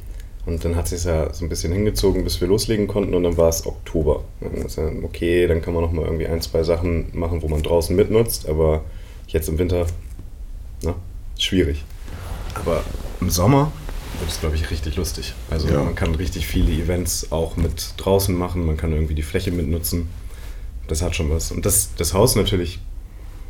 Und 0.46 0.64
dann 0.64 0.78
hat 0.78 0.88
sich 0.88 1.04
ja 1.04 1.34
so 1.34 1.44
ein 1.44 1.50
bisschen 1.50 1.74
hingezogen, 1.74 2.24
bis 2.24 2.40
wir 2.40 2.48
loslegen 2.48 2.88
konnten 2.88 3.14
und 3.14 3.24
dann 3.24 3.36
war 3.36 3.50
es 3.50 3.66
Oktober. 3.66 4.24
Dann 4.40 4.54
ist 4.66 4.78
ja, 4.78 4.90
okay, 5.04 5.46
dann 5.46 5.62
kann 5.62 5.74
man 5.74 5.84
noch 5.84 5.92
mal 5.92 6.06
irgendwie 6.06 6.28
ein, 6.28 6.42
zwei 6.42 6.64
Sachen 6.64 7.08
machen, 7.12 7.42
wo 7.42 7.50
man 7.50 7.62
draußen 7.64 7.94
mitnutzt, 7.96 8.48
aber 8.48 8.86
jetzt 9.28 9.50
im 9.50 9.60
Winter, 9.60 9.88
ne, 10.84 10.96
schwierig. 11.38 11.84
Aber 12.56 12.82
im 13.20 13.30
Sommer 13.30 13.74
wird 14.20 14.32
es, 14.32 14.40
glaube 14.40 14.56
ich, 14.56 14.72
richtig 14.72 14.96
lustig. 14.96 15.34
Also 15.50 15.68
Ja. 15.68 15.84
man 15.84 15.96
kann 15.96 16.16
richtig 16.16 16.48
viele 16.48 16.72
Events 16.72 17.32
auch 17.32 17.58
mit 17.58 17.94
draußen 17.98 18.34
machen, 18.34 18.66
man 18.66 18.78
kann 18.78 18.94
irgendwie 18.94 19.16
die 19.16 19.24
Fläche 19.24 19.52
mitnutzen. 19.52 20.08
Das 20.88 21.02
hat 21.02 21.14
schon 21.14 21.30
was. 21.30 21.52
Und 21.52 21.66
das, 21.66 21.90
das 21.98 22.14
Haus 22.14 22.38
natürlich, 22.38 22.80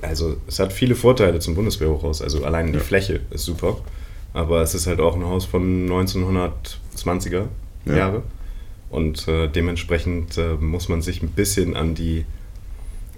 also 0.02 0.38
es 0.48 0.60
hat 0.60 0.74
viele 0.74 0.96
Vorteile 0.96 1.40
zum 1.40 1.56
Bundeswehrhochhaus. 1.56 2.22
Also 2.22 2.44
allein 2.44 2.68
die 2.68 2.74
Ja. 2.80 2.84
Fläche 2.84 3.22
ist 3.32 3.46
super. 3.46 3.78
Aber 4.34 4.62
es 4.62 4.76
ist 4.76 4.86
halt 4.88 5.00
auch 5.00 5.16
ein 5.16 5.26
Haus 5.26 5.46
von 5.46 5.88
1920er 5.90 7.46
Ja. 7.86 7.96
Jahre. 7.96 8.24
Und 8.90 9.28
äh, 9.28 9.48
dementsprechend 9.48 10.38
äh, 10.38 10.54
muss 10.56 10.88
man 10.90 11.02
sich 11.02 11.22
ein 11.22 11.30
bisschen 11.30 11.76
an 11.76 11.96
die 11.96 12.26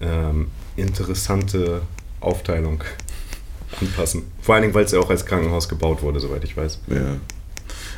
ähm, 0.01 0.47
interessante 0.77 1.81
Aufteilung 2.21 2.83
anpassen. 3.81 4.23
Vor 4.41 4.55
allen 4.55 4.63
Dingen, 4.63 4.73
weil 4.73 4.85
es 4.85 4.91
ja 4.91 4.99
auch 4.99 5.09
als 5.09 5.25
Krankenhaus 5.25 5.69
gebaut 5.69 6.01
wurde, 6.01 6.19
soweit 6.19 6.43
ich 6.43 6.55
weiß. 6.57 6.79
Ja. 6.87 7.17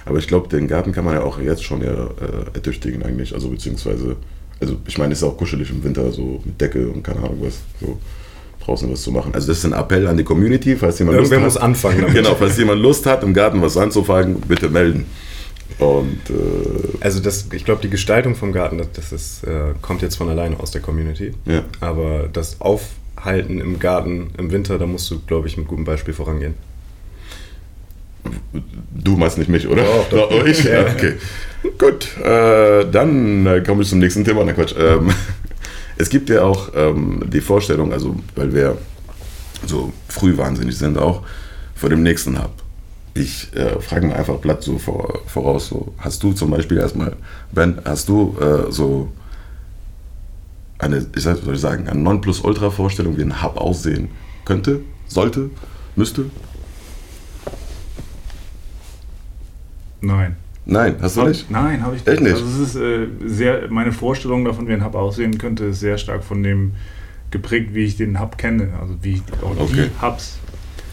Aber 0.06 0.18
ich 0.18 0.28
glaube, 0.28 0.48
den 0.50 0.68
Garten 0.68 0.92
kann 0.92 1.06
man 1.06 1.14
ja 1.14 1.22
auch 1.24 1.40
jetzt 1.40 1.64
schon 1.64 1.82
ja 1.82 1.94
äh, 2.08 2.46
ertüchtigen 2.54 3.04
eigentlich. 3.04 3.34
Also 3.34 3.50
beziehungsweise, 3.50 4.16
also 4.60 4.78
ich 4.88 4.98
meine, 4.98 5.14
es 5.14 5.20
ist 5.20 5.24
auch 5.24 5.38
kuschelig 5.38 5.70
im 5.70 5.84
Winter, 5.84 6.12
so 6.12 6.42
mit 6.44 6.60
Decke 6.60 6.90
und 6.90 7.04
keine 7.04 7.20
Ahnung 7.20 7.38
was, 7.42 7.60
so 7.80 8.00
draußen 8.66 8.92
was 8.92 9.02
zu 9.02 9.12
machen. 9.12 9.34
Also 9.34 9.48
das 9.48 9.60
ist 9.60 9.66
ein 9.66 9.74
Appell 9.74 10.08
an 10.08 10.18
die 10.18 10.24
Community, 10.24 10.76
falls 10.76 11.00
jemand 11.00 11.18
Irgendwer 11.18 11.40
Lust 11.40 11.56
muss 11.56 11.62
hat. 11.62 11.64
anfangen 11.70 12.02
damit. 12.02 12.14
Genau, 12.24 12.36
falls 12.36 12.58
jemand 12.58 12.82
Lust 12.82 13.06
hat, 13.06 13.24
im 13.24 13.34
Garten 13.34 13.62
was 13.62 13.78
anzufangen, 13.78 14.40
bitte 14.42 14.70
melden. 14.70 15.06
Und 15.80 16.20
äh, 16.30 16.98
Also 17.00 17.20
das, 17.22 17.48
ich 17.54 17.66
glaube, 17.66 17.82
die 17.82 17.90
Gestaltung 17.90 18.36
vom 18.36 18.52
Garten, 18.52 18.78
das, 18.78 18.88
das 18.94 19.12
ist, 19.12 19.44
äh, 19.46 19.74
kommt 19.82 20.02
jetzt 20.02 20.16
von 20.16 20.30
alleine 20.30 20.60
aus 20.60 20.72
der 20.72 20.82
Community. 20.82 21.34
ja. 21.46 21.64
Aber 21.80 22.30
das 22.32 22.62
Aufhalten 22.62 23.60
im 23.60 23.80
Garten 23.80 24.32
im 24.38 24.52
Winter, 24.52 24.78
da 24.78 24.86
musst 24.86 25.10
du, 25.10 25.20
glaube 25.26 25.48
ich, 25.48 25.58
mit 25.58 25.68
gutem 25.68 25.86
Beispiel 25.86 26.14
vorangehen. 26.14 26.54
Du 28.94 29.18
meinst 29.18 29.38
nicht 29.40 29.50
mich, 29.50 29.68
oder? 29.68 29.84
Doch, 29.84 30.10
doch. 30.10 30.32
Oh, 30.44 30.46
ich? 30.46 30.64
Ja, 30.64 30.82
okay. 30.82 31.14
Gut, 31.80 32.08
äh, 32.24 32.86
dann 32.92 33.46
äh, 33.48 33.62
komme 33.62 33.82
ich 33.82 33.90
zum 33.90 34.00
nächsten 34.00 34.24
Thema. 34.24 34.44
Na 34.44 34.54
Quatsch. 34.54 34.76
Ähm, 34.78 35.10
es 36.02 36.10
gibt 36.10 36.30
ja 36.30 36.42
auch 36.42 36.70
ähm, 36.76 37.24
die 37.28 37.42
Vorstellung, 37.42 37.94
also 37.94 38.16
weil 38.36 38.54
wir 38.54 38.78
so 39.68 39.94
früh 40.08 40.36
wahnsinnig 40.36 40.76
sind 40.76 40.98
auch, 40.98 41.22
vor 41.76 41.90
dem 41.90 42.02
nächsten 42.02 42.42
Hub. 42.42 42.52
Ich 43.14 43.56
äh, 43.56 43.80
frage 43.80 44.08
mir 44.08 44.16
einfach 44.16 44.42
platt 44.42 44.64
so 44.64 44.80
vor, 44.80 45.22
voraus, 45.28 45.68
so, 45.68 45.94
hast 46.00 46.24
du 46.24 46.34
zum 46.34 46.50
Beispiel 46.50 46.78
erstmal, 46.78 47.16
Ben, 47.52 47.80
hast 47.86 48.10
du 48.10 48.36
äh, 48.40 48.72
so 48.72 49.12
eine, 50.80 51.06
ich 51.16 51.22
soll 51.22 51.38
ich 51.54 51.62
sagen, 51.62 51.88
eine 51.88 52.00
Nonplusultra-Vorstellung, 52.00 53.18
wie 53.18 53.24
ein 53.24 53.44
Hub 53.44 53.58
aussehen 53.58 54.10
könnte, 54.44 54.82
sollte, 55.08 55.52
müsste? 55.96 56.26
Nein. 60.02 60.36
Nein, 60.72 60.96
hast 61.02 61.18
du 61.18 61.24
nicht? 61.24 61.52
Nein, 61.52 61.84
habe 61.84 61.98
ich 61.98 62.08
Echt 62.08 62.22
nicht? 62.22 62.32
Also 62.34 62.46
es 62.46 62.70
ist 62.70 62.76
äh, 62.78 63.08
sehr, 63.26 63.68
meine 63.70 63.92
Vorstellung 63.92 64.46
davon, 64.46 64.70
wie 64.70 64.74
ein 64.74 64.86
Hub 64.86 64.96
aussehen 64.96 65.38
könnte, 65.38 65.66
ist 65.66 65.82
sehr 65.82 65.98
stark 65.98 66.24
von 66.24 66.44
dem 66.44 66.72
geprägt, 67.30 67.74
wie 67.74 67.84
ich 67.84 67.98
den 67.98 68.22
Hub 68.22 68.38
kenne. 68.38 68.70
Also 68.80 68.96
wie 69.02 69.16
ich 69.16 69.22
auch 69.44 69.60
Okay. 69.60 69.90
die 69.90 70.02
Hubs. 70.06 70.38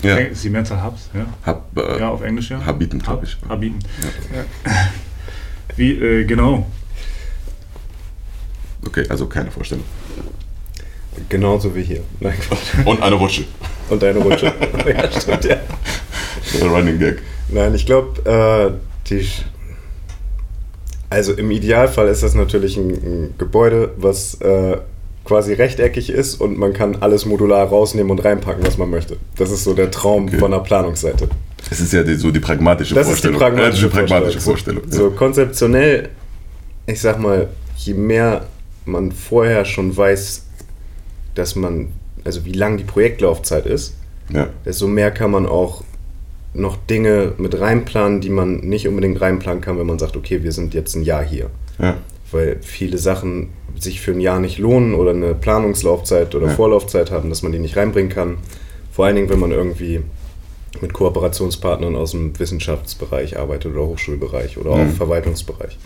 Ja. 0.02 0.16
Ist 0.16 0.42
die 0.42 0.50
Mehrzahl 0.50 0.82
Hubs, 0.84 1.10
ja? 1.14 1.26
Hab, 1.46 1.76
äh, 1.78 2.00
Ja, 2.00 2.08
auf 2.10 2.22
Englisch, 2.22 2.50
ja. 2.50 2.64
Habiten, 2.66 2.98
glaub 2.98 3.22
ich. 3.22 3.36
Habiten. 3.48 3.78
Ja. 4.34 4.72
Wie, 5.76 5.92
äh, 5.92 6.24
genau. 6.24 6.66
Okay, 8.84 9.04
also 9.08 9.26
keine 9.26 9.50
Vorstellung. 9.50 9.84
Genauso 11.28 11.74
wie 11.74 11.82
hier. 11.82 12.02
Nein. 12.20 12.34
Und 12.84 13.02
eine 13.02 13.14
Rutsche. 13.16 13.44
Und 13.90 14.02
deine 14.02 14.18
Rutsche. 14.20 14.46
ja, 14.86 15.10
stimmt, 15.20 15.44
ja. 15.44 15.56
Running 16.62 16.98
Gag. 16.98 17.22
Nein, 17.48 17.74
ich 17.74 17.86
glaube, 17.86 18.20
äh, 18.24 19.08
die. 19.08 19.28
Also 21.10 21.32
im 21.32 21.50
Idealfall 21.50 22.08
ist 22.08 22.22
das 22.22 22.34
natürlich 22.34 22.76
ein, 22.76 22.90
ein 22.90 23.34
Gebäude, 23.38 23.92
was 23.96 24.34
äh, 24.40 24.76
quasi 25.24 25.52
rechteckig 25.54 26.10
ist 26.10 26.40
und 26.40 26.58
man 26.58 26.72
kann 26.72 26.96
alles 27.00 27.24
modular 27.26 27.66
rausnehmen 27.66 28.10
und 28.10 28.24
reinpacken, 28.24 28.64
was 28.66 28.78
man 28.78 28.90
möchte. 28.90 29.16
Das 29.36 29.50
ist 29.50 29.64
so 29.64 29.74
der 29.74 29.90
Traum 29.90 30.26
Okay. 30.26 30.38
von 30.38 30.50
der 30.50 30.58
Planungsseite. 30.60 31.28
Das 31.68 31.80
ist 31.80 31.92
ja 31.92 32.02
die, 32.02 32.14
so 32.14 32.30
die 32.30 32.40
pragmatische 32.40 32.94
Das 32.94 33.08
ist 33.08 33.22
die 33.24 33.28
Vorstellung. 33.28 33.38
pragmatische, 33.38 33.82
Ja, 33.86 33.88
die 33.88 33.94
pragmatische 33.94 34.40
Vorstellung. 34.40 34.82
Vorstellung. 34.82 35.10
So 35.10 35.16
konzeptionell, 35.16 36.08
ich 36.86 37.00
sag 37.00 37.18
mal, 37.18 37.48
je 37.76 37.94
mehr 37.94 38.46
man 38.86 39.12
vorher 39.12 39.64
schon 39.64 39.94
weiß, 39.94 40.44
dass 41.34 41.56
man, 41.56 41.88
also 42.24 42.44
wie 42.44 42.52
lang 42.52 42.76
die 42.78 42.84
Projektlaufzeit 42.84 43.66
ist. 43.66 43.94
Ja. 44.32 44.48
desto 44.66 44.86
mehr 44.86 45.10
kann 45.10 45.30
man 45.30 45.46
auch 45.46 45.82
noch 46.58 46.76
Dinge 46.76 47.32
mit 47.38 47.58
reinplanen, 47.60 48.20
die 48.20 48.30
man 48.30 48.56
nicht 48.60 48.86
unbedingt 48.88 49.20
reinplanen 49.20 49.60
kann, 49.60 49.78
wenn 49.78 49.86
man 49.86 49.98
sagt, 49.98 50.16
okay, 50.16 50.42
wir 50.42 50.52
sind 50.52 50.74
jetzt 50.74 50.94
ein 50.94 51.02
Jahr 51.02 51.24
hier. 51.24 51.50
Ja. 51.78 51.96
Weil 52.30 52.58
viele 52.60 52.98
Sachen 52.98 53.50
sich 53.78 54.00
für 54.00 54.10
ein 54.12 54.20
Jahr 54.20 54.40
nicht 54.40 54.58
lohnen 54.58 54.94
oder 54.94 55.10
eine 55.12 55.34
Planungslaufzeit 55.34 56.34
oder 56.34 56.48
Ja. 56.48 56.52
Vorlaufzeit 56.54 57.10
haben, 57.10 57.28
dass 57.30 57.42
man 57.42 57.52
die 57.52 57.58
nicht 57.58 57.76
reinbringen 57.76 58.10
kann. 58.10 58.36
Vor 58.92 59.06
allen 59.06 59.16
Dingen, 59.16 59.28
wenn 59.30 59.38
man 59.38 59.52
irgendwie 59.52 60.00
mit 60.80 60.92
Kooperationspartnern 60.92 61.96
aus 61.96 62.10
dem 62.10 62.38
Wissenschaftsbereich 62.38 63.38
arbeitet 63.38 63.72
oder 63.74 63.86
Hochschulbereich 63.86 64.58
oder 64.58 64.70
auch 64.70 64.78
Mhm. 64.78 64.90
Verwaltungsbereich 64.92 65.78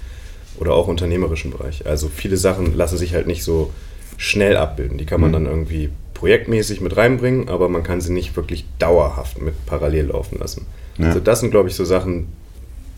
oder 0.59 0.73
auch 0.75 0.89
unternehmerischen 0.89 1.51
Bereich. 1.51 1.87
Also 1.87 2.09
viele 2.15 2.37
Sachen 2.37 2.77
lassen 2.77 2.99
sich 2.99 3.15
halt 3.15 3.27
nicht 3.27 3.45
so 3.45 3.71
schnell 4.17 4.57
abbilden. 4.57 4.99
Die 4.99 5.07
kann 5.07 5.21
man 5.21 5.31
Mhm. 5.31 5.35
dann 5.35 5.47
irgendwie 5.47 5.91
projektmäßig 6.23 6.81
mit 6.81 6.97
reinbringen, 6.97 7.49
aber 7.49 7.69
man 7.69 7.83
kann 7.83 8.01
sie 8.01 8.13
nicht 8.13 8.37
wirklich 8.37 8.65
dauerhaft 8.79 9.43
mit 9.43 9.67
parallel 9.67 10.07
laufen 10.07 10.39
lassen. 10.39 10.67
Ja. 10.97 11.09
Also 11.09 11.19
das 11.19 11.41
sind, 11.41 11.51
glaube 11.51 11.69
ich, 11.69 11.75
so 11.75 11.85
Sachen, 11.85 12.29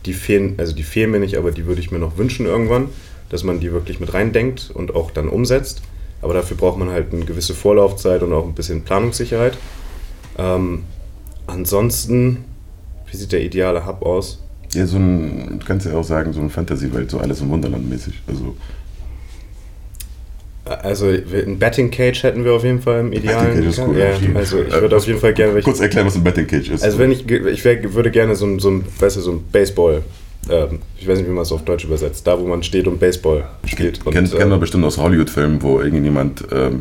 die 0.05 0.13
fehlen, 0.13 0.57
also 0.59 0.75
die 0.75 0.83
fehlen 0.83 1.11
mir 1.11 1.21
nicht, 1.21 1.39
aber 1.39 1.51
die 1.51 1.65
würde 1.65 1.81
ich 1.81 1.91
mir 1.91 1.99
noch 1.99 2.19
wünschen 2.19 2.45
irgendwann, 2.45 2.91
dass 3.31 3.43
man 3.43 3.61
die 3.61 3.73
wirklich 3.73 3.99
mit 3.99 4.13
reindenkt 4.13 4.71
und 4.75 4.95
auch 4.95 5.11
dann 5.11 5.31
umsetzt. 5.31 5.81
Aber 6.21 6.35
dafür 6.35 6.59
braucht 6.59 6.79
man 6.79 6.91
halt 6.91 7.15
eine 7.15 7.25
gewisse 7.25 7.55
Vorlaufzeit 7.55 8.23
und 8.23 8.35
auch 8.35 8.45
ein 8.45 8.53
bisschen 8.53 8.83
Planungssicherheit. 8.83 9.57
Ähm, 10.37 10.83
ansonsten, 11.47 12.45
wie 13.11 13.17
sieht 13.17 13.33
der 13.33 13.43
ideale 13.43 13.87
Hub 13.87 14.03
aus? 14.03 14.45
ja, 14.75 14.87
so 14.87 14.99
ein, 14.99 15.59
du 15.61 15.67
kannst 15.67 15.87
ja 15.87 15.95
auch 15.95 16.05
sagen, 16.05 16.35
so 16.35 16.41
eine 16.41 16.51
Fantasy-Welt, 16.51 17.11
so 17.11 17.19
alles 17.21 17.41
im 17.41 17.49
Wunderland 17.49 17.89
mäßig. 17.89 18.21
Also, 18.27 18.55
Also 20.65 21.09
ein 21.09 21.59
Betting 21.59 21.91
Cage 21.91 22.23
hätten 22.23 22.43
wir 22.45 22.53
auf 22.55 22.65
jeden 22.65 22.81
Fall 22.81 23.01
im 23.01 23.13
idealen. 23.13 23.49
Betting 23.49 23.65
Cage 23.65 23.79
ist 23.79 23.87
cool, 23.87 23.99
ja, 23.99 24.07
also 24.35 24.63
ich 24.63 24.73
würde 24.73 24.97
auf 24.97 25.07
jeden 25.07 25.21
Fall 25.21 25.35
gerne 25.35 25.61
kurz 25.61 25.81
erklären, 25.81 26.07
was 26.07 26.17
ein 26.17 26.25
Betting 26.25 26.47
Cage 26.47 26.71
ist. 26.71 26.83
Also 26.83 26.99
wenn 26.99 27.11
ich, 27.13 27.29
ich 27.31 27.65
wär, 27.65 27.93
würde 27.95 28.11
gerne 28.11 28.35
so 28.35 28.47
ein, 28.47 28.59
so 28.59 28.71
ein, 28.71 28.85
weißt 28.99 29.17
du, 29.17 29.21
so 29.21 29.33
ein 29.33 29.45
Baseball, 29.53 30.03
ähm, 30.51 30.79
ich 30.99 31.07
weiß 31.07 31.19
nicht, 31.19 31.29
wie 31.29 31.33
man 31.33 31.43
es 31.43 31.53
auf 31.53 31.65
Deutsch 31.67 31.85
übersetzt, 31.85 32.27
da 32.27 32.41
wo 32.41 32.47
man 32.47 32.63
steht 32.63 32.87
und 32.87 32.99
Baseball 32.99 33.45
spielt. 33.67 34.01
Und, 34.07 34.15
Kennt, 34.15 34.33
äh, 34.33 34.37
kennt 34.39 34.49
man 34.51 34.59
bestimmt 34.61 34.85
aus 34.87 34.97
Hollywood-Filmen, 34.97 35.61
wo 35.63 35.81
irgendjemand, 35.81 36.43
ähm, 36.51 36.81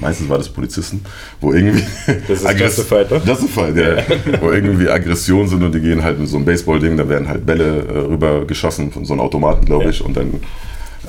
meistens 0.00 0.28
war 0.28 0.38
das 0.38 0.48
Polizisten, 0.48 1.02
wo 1.40 1.52
irgendwie. 1.52 1.82
Das 2.28 2.42
ist 2.42 2.60
Justified, 2.60 3.10
ne? 3.10 3.20
Justified, 3.26 3.76
ja. 3.76 3.96
wo 4.40 4.52
irgendwie 4.52 4.88
Aggressionen 4.88 5.48
sind 5.48 5.64
und 5.64 5.74
die 5.74 5.80
gehen 5.80 6.04
halt 6.04 6.20
mit 6.20 6.28
so 6.28 6.36
einem 6.36 6.44
Baseball-Ding, 6.44 6.96
da 6.96 7.08
werden 7.08 7.26
halt 7.28 7.44
Bälle 7.44 7.86
äh, 7.92 7.98
rüber 7.98 8.44
geschossen 8.44 8.92
von 8.92 9.04
so 9.04 9.14
einem 9.14 9.20
Automaten, 9.20 9.64
glaube 9.64 9.84
Ja. 9.84 9.90
ich, 9.90 10.00
und 10.04 10.16
dann 10.16 10.34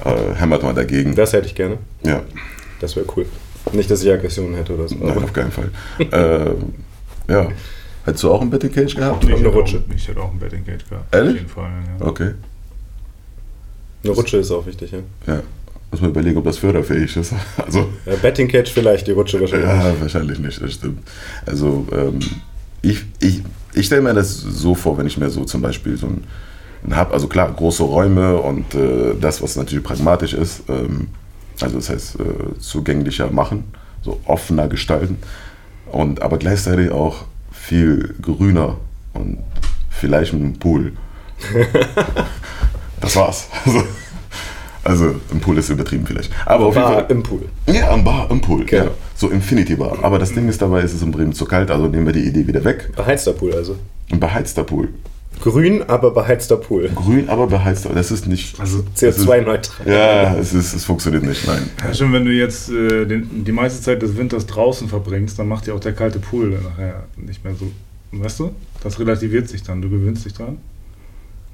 äh, 0.04 0.36
hämmert 0.36 0.64
man 0.64 0.76
dagegen. 0.76 1.16
das 1.16 1.34
hätte 1.34 1.48
ich 1.48 1.56
gerne. 1.56 1.78
ja, 2.04 2.22
Das 2.82 2.96
wäre 2.96 3.06
cool. 3.16 3.26
Nicht, 3.74 3.90
dass 3.90 4.04
ich 4.04 4.12
Aggressionen 4.12 4.56
hätte 4.56 4.74
oder 4.76 4.88
so. 4.88 4.96
nein, 4.96 5.24
auf 5.24 5.34
keinen 5.34 5.52
Fall. 5.52 5.70
äh, 6.00 7.32
ja. 7.32 7.48
Hättest 8.06 8.24
du 8.24 8.32
auch 8.32 8.42
ein 8.42 8.50
Betting 8.52 8.72
Cage 8.72 8.96
gehabt? 8.96 9.24
eine 9.26 9.36
hätte 9.36 9.48
Rutsche. 9.48 9.78
Auch, 9.78 9.96
ich 9.96 10.08
hätte 10.08 10.22
auch 10.22 10.32
ein 10.32 10.38
Betting 10.38 10.64
Cage 10.64 10.88
gehabt. 10.88 11.16
Ehrlich? 11.16 11.32
Auf 11.34 11.38
jeden 11.40 11.50
Fall, 11.50 11.72
ja. 12.00 12.06
Okay. 12.06 12.32
Eine 14.04 14.14
Rutsche 14.14 14.38
ist 14.38 14.52
auch 14.52 14.66
wichtig, 14.68 14.92
ja. 14.92 15.00
Ja. 15.26 15.42
Muss 15.90 16.02
man 16.02 16.12
überlegen, 16.12 16.38
ob 16.38 16.44
das 16.44 16.58
förderfähig 16.60 17.16
ist. 17.18 17.34
Also, 17.58 17.90
ja 18.06 18.16
Betting 18.22 18.48
Cage 18.48 18.70
vielleicht, 18.72 19.08
die 19.08 19.12
Rutsche 19.14 19.40
wahrscheinlich. 19.42 19.68
ja, 19.68 19.94
wahrscheinlich 20.00 20.38
nicht, 20.38 20.62
das 20.62 20.74
stimmt. 20.74 21.00
Also, 21.48 21.88
ähm, 21.92 22.20
ich, 22.84 23.04
ich, 23.20 23.42
ich 23.74 23.86
stelle 23.88 24.02
mir 24.04 24.14
das 24.14 24.36
so 24.38 24.76
vor, 24.76 24.98
wenn 25.00 25.08
ich 25.08 25.18
mir 25.18 25.32
so 25.32 25.44
zum 25.46 25.62
Beispiel 25.64 25.98
so 25.98 26.06
ein, 26.06 26.14
ein 26.14 26.24
habe, 26.94 27.14
also 27.14 27.28
klar, 27.28 27.52
große 27.52 27.84
Räume 27.84 28.38
und 28.38 28.76
äh, 28.76 29.16
das, 29.20 29.42
was 29.42 29.56
natürlich 29.56 29.84
pragmatisch 29.84 30.34
ist, 30.34 30.64
ähm, 30.70 31.08
also 31.62 31.78
das 31.78 31.90
heißt, 31.90 32.20
äh, 32.20 32.60
zugänglicher 32.60 33.32
machen, 33.32 33.64
so 34.02 34.20
offener 34.26 34.68
gestalten 34.68 35.18
und 35.92 36.22
aber 36.22 36.38
gleichzeitig 36.38 36.92
auch 36.92 37.26
viel 37.52 38.16
grüner 38.22 38.78
und 39.14 39.40
vielleicht 39.90 40.34
mit 40.34 40.44
einem 40.44 40.60
Pool. 40.60 40.94
das 43.02 43.16
war's. 43.16 43.48
Also, 43.66 43.84
also 44.84 45.16
im 45.32 45.40
Pool 45.40 45.58
ist 45.58 45.70
übertrieben 45.70 46.06
vielleicht. 46.06 46.32
Aber 46.46 46.66
auf 46.66 46.76
jeden 46.76 46.88
Bar 46.88 46.94
Fall. 46.94 47.06
im 47.10 47.24
Pool. 47.24 47.42
Ja, 47.68 47.90
am 47.92 48.04
Bar, 48.04 48.30
im 48.30 48.40
Pool. 48.42 48.66
Genau. 48.66 48.84
Ja. 48.86 48.92
So 49.16 49.30
Infinity 49.30 49.76
Bar. 49.76 49.98
Aber 50.04 50.20
das 50.20 50.34
Ding 50.34 50.48
ist 50.48 50.62
dabei, 50.62 50.82
es 50.82 50.94
ist 50.94 51.02
in 51.02 51.12
Bremen 51.12 51.34
zu 51.34 51.46
kalt, 51.46 51.72
also 51.72 51.88
nehmen 51.88 52.06
wir 52.06 52.14
die 52.14 52.26
Idee 52.26 52.46
wieder 52.46 52.64
weg. 52.64 52.92
Beheizter 52.96 53.34
Pool 53.34 53.54
also. 53.54 53.78
Ein 54.12 54.20
beheizter 54.20 54.64
Pool. 54.64 54.90
Grün, 55.42 55.84
aber 55.84 56.12
beheizter 56.12 56.58
Pool. 56.58 56.90
Grün, 56.96 57.30
aber 57.30 57.48
beheizter. 57.48 57.90
Das 57.94 58.12
ist 58.12 58.28
nicht. 58.28 58.60
Also, 58.60 58.84
CO2-neutral. 58.96 59.88
Ja, 59.88 60.36
es, 60.36 60.54
ist, 60.54 60.74
es 60.74 60.86
funktioniert 60.86 61.24
nicht. 61.24 61.46
Nein. 61.46 61.70
ja, 61.84 61.94
schon 61.94 62.12
wenn 62.14 62.26
du 62.26 62.32
jetzt 62.32 62.70
äh, 62.70 63.06
den, 63.06 63.44
die 63.44 63.52
meiste 63.52 63.82
Zeit 63.82 64.02
des 64.02 64.18
Winters 64.18 64.46
draußen 64.46 64.88
verbringst, 64.88 65.38
dann 65.38 65.48
macht 65.48 65.68
dir 65.68 65.76
auch 65.76 65.80
der 65.80 65.94
kalte 65.94 66.20
Pool 66.20 66.60
nachher 66.64 67.04
nicht 67.18 67.44
mehr 67.44 67.54
so. 67.56 67.72
Weißt 68.12 68.40
du? 68.40 68.52
Das 68.84 69.00
relativiert 69.00 69.50
sich 69.50 69.64
dann. 69.64 69.82
Du 69.82 69.90
gewöhnst 69.90 70.26
dich 70.26 70.34
dran. 70.34 70.58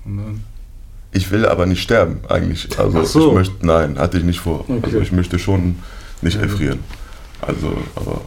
Und 0.05 0.17
dann. 0.17 0.43
Ich 1.13 1.29
will 1.31 1.45
aber 1.45 1.65
nicht 1.65 1.81
sterben, 1.81 2.21
eigentlich. 2.29 2.79
Also 2.79 2.99
Ach 3.01 3.05
so. 3.05 3.27
ich 3.29 3.33
möchte, 3.33 3.65
nein, 3.65 3.99
hatte 3.99 4.17
ich 4.17 4.23
nicht 4.23 4.39
vor. 4.39 4.61
Okay. 4.61 4.79
Also 4.83 5.01
ich 5.01 5.11
möchte 5.11 5.39
schon 5.39 5.77
nicht 6.21 6.39
erfrieren. 6.39 6.79
Also, 7.41 7.75
aber 7.95 8.21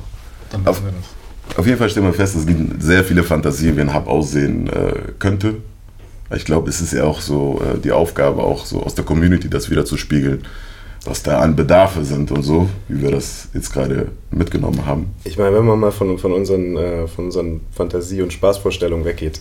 Dann 0.51 0.65
machen 0.65 0.85
wir 0.85 0.93
das. 0.93 1.24
Auf 1.57 1.67
jeden 1.67 1.79
Fall 1.79 1.89
stellen 1.89 2.07
wir 2.07 2.13
fest, 2.13 2.37
es 2.37 2.47
gibt 2.47 2.83
sehr 2.83 3.05
viele 3.05 3.23
Fantasien, 3.23 3.77
wie 3.77 3.83
ein 3.83 3.95
Hub 3.95 4.07
aussehen 4.07 4.69
äh, 4.69 4.95
könnte. 5.19 5.57
Ich 6.35 6.45
glaube, 6.45 6.69
es 6.69 6.81
ist 6.81 6.93
ja 6.93 7.05
auch 7.05 7.21
so 7.21 7.61
äh, 7.63 7.79
die 7.79 7.93
Aufgabe, 7.93 8.43
auch 8.43 8.65
so 8.65 8.83
aus 8.83 8.95
der 8.95 9.05
Community 9.05 9.49
das 9.49 9.71
wieder 9.71 9.85
zu 9.85 9.97
spiegeln, 9.97 10.45
was 11.05 11.23
da 11.23 11.41
an 11.41 11.55
Bedarfe 11.55 12.05
sind 12.05 12.33
und 12.33 12.43
so, 12.43 12.69
wie 12.89 13.03
wir 13.03 13.11
das 13.11 13.49
jetzt 13.55 13.73
gerade 13.73 14.09
mitgenommen 14.31 14.85
haben. 14.87 15.15
Ich 15.25 15.39
meine, 15.39 15.55
wenn 15.57 15.65
man 15.65 15.79
mal 15.79 15.93
von, 15.93 16.19
von, 16.19 16.33
unseren, 16.33 16.77
äh, 16.77 17.07
von 17.07 17.27
unseren 17.27 17.61
Fantasie- 17.73 18.23
und 18.23 18.33
Spaßvorstellungen 18.33 19.05
weggeht, 19.05 19.41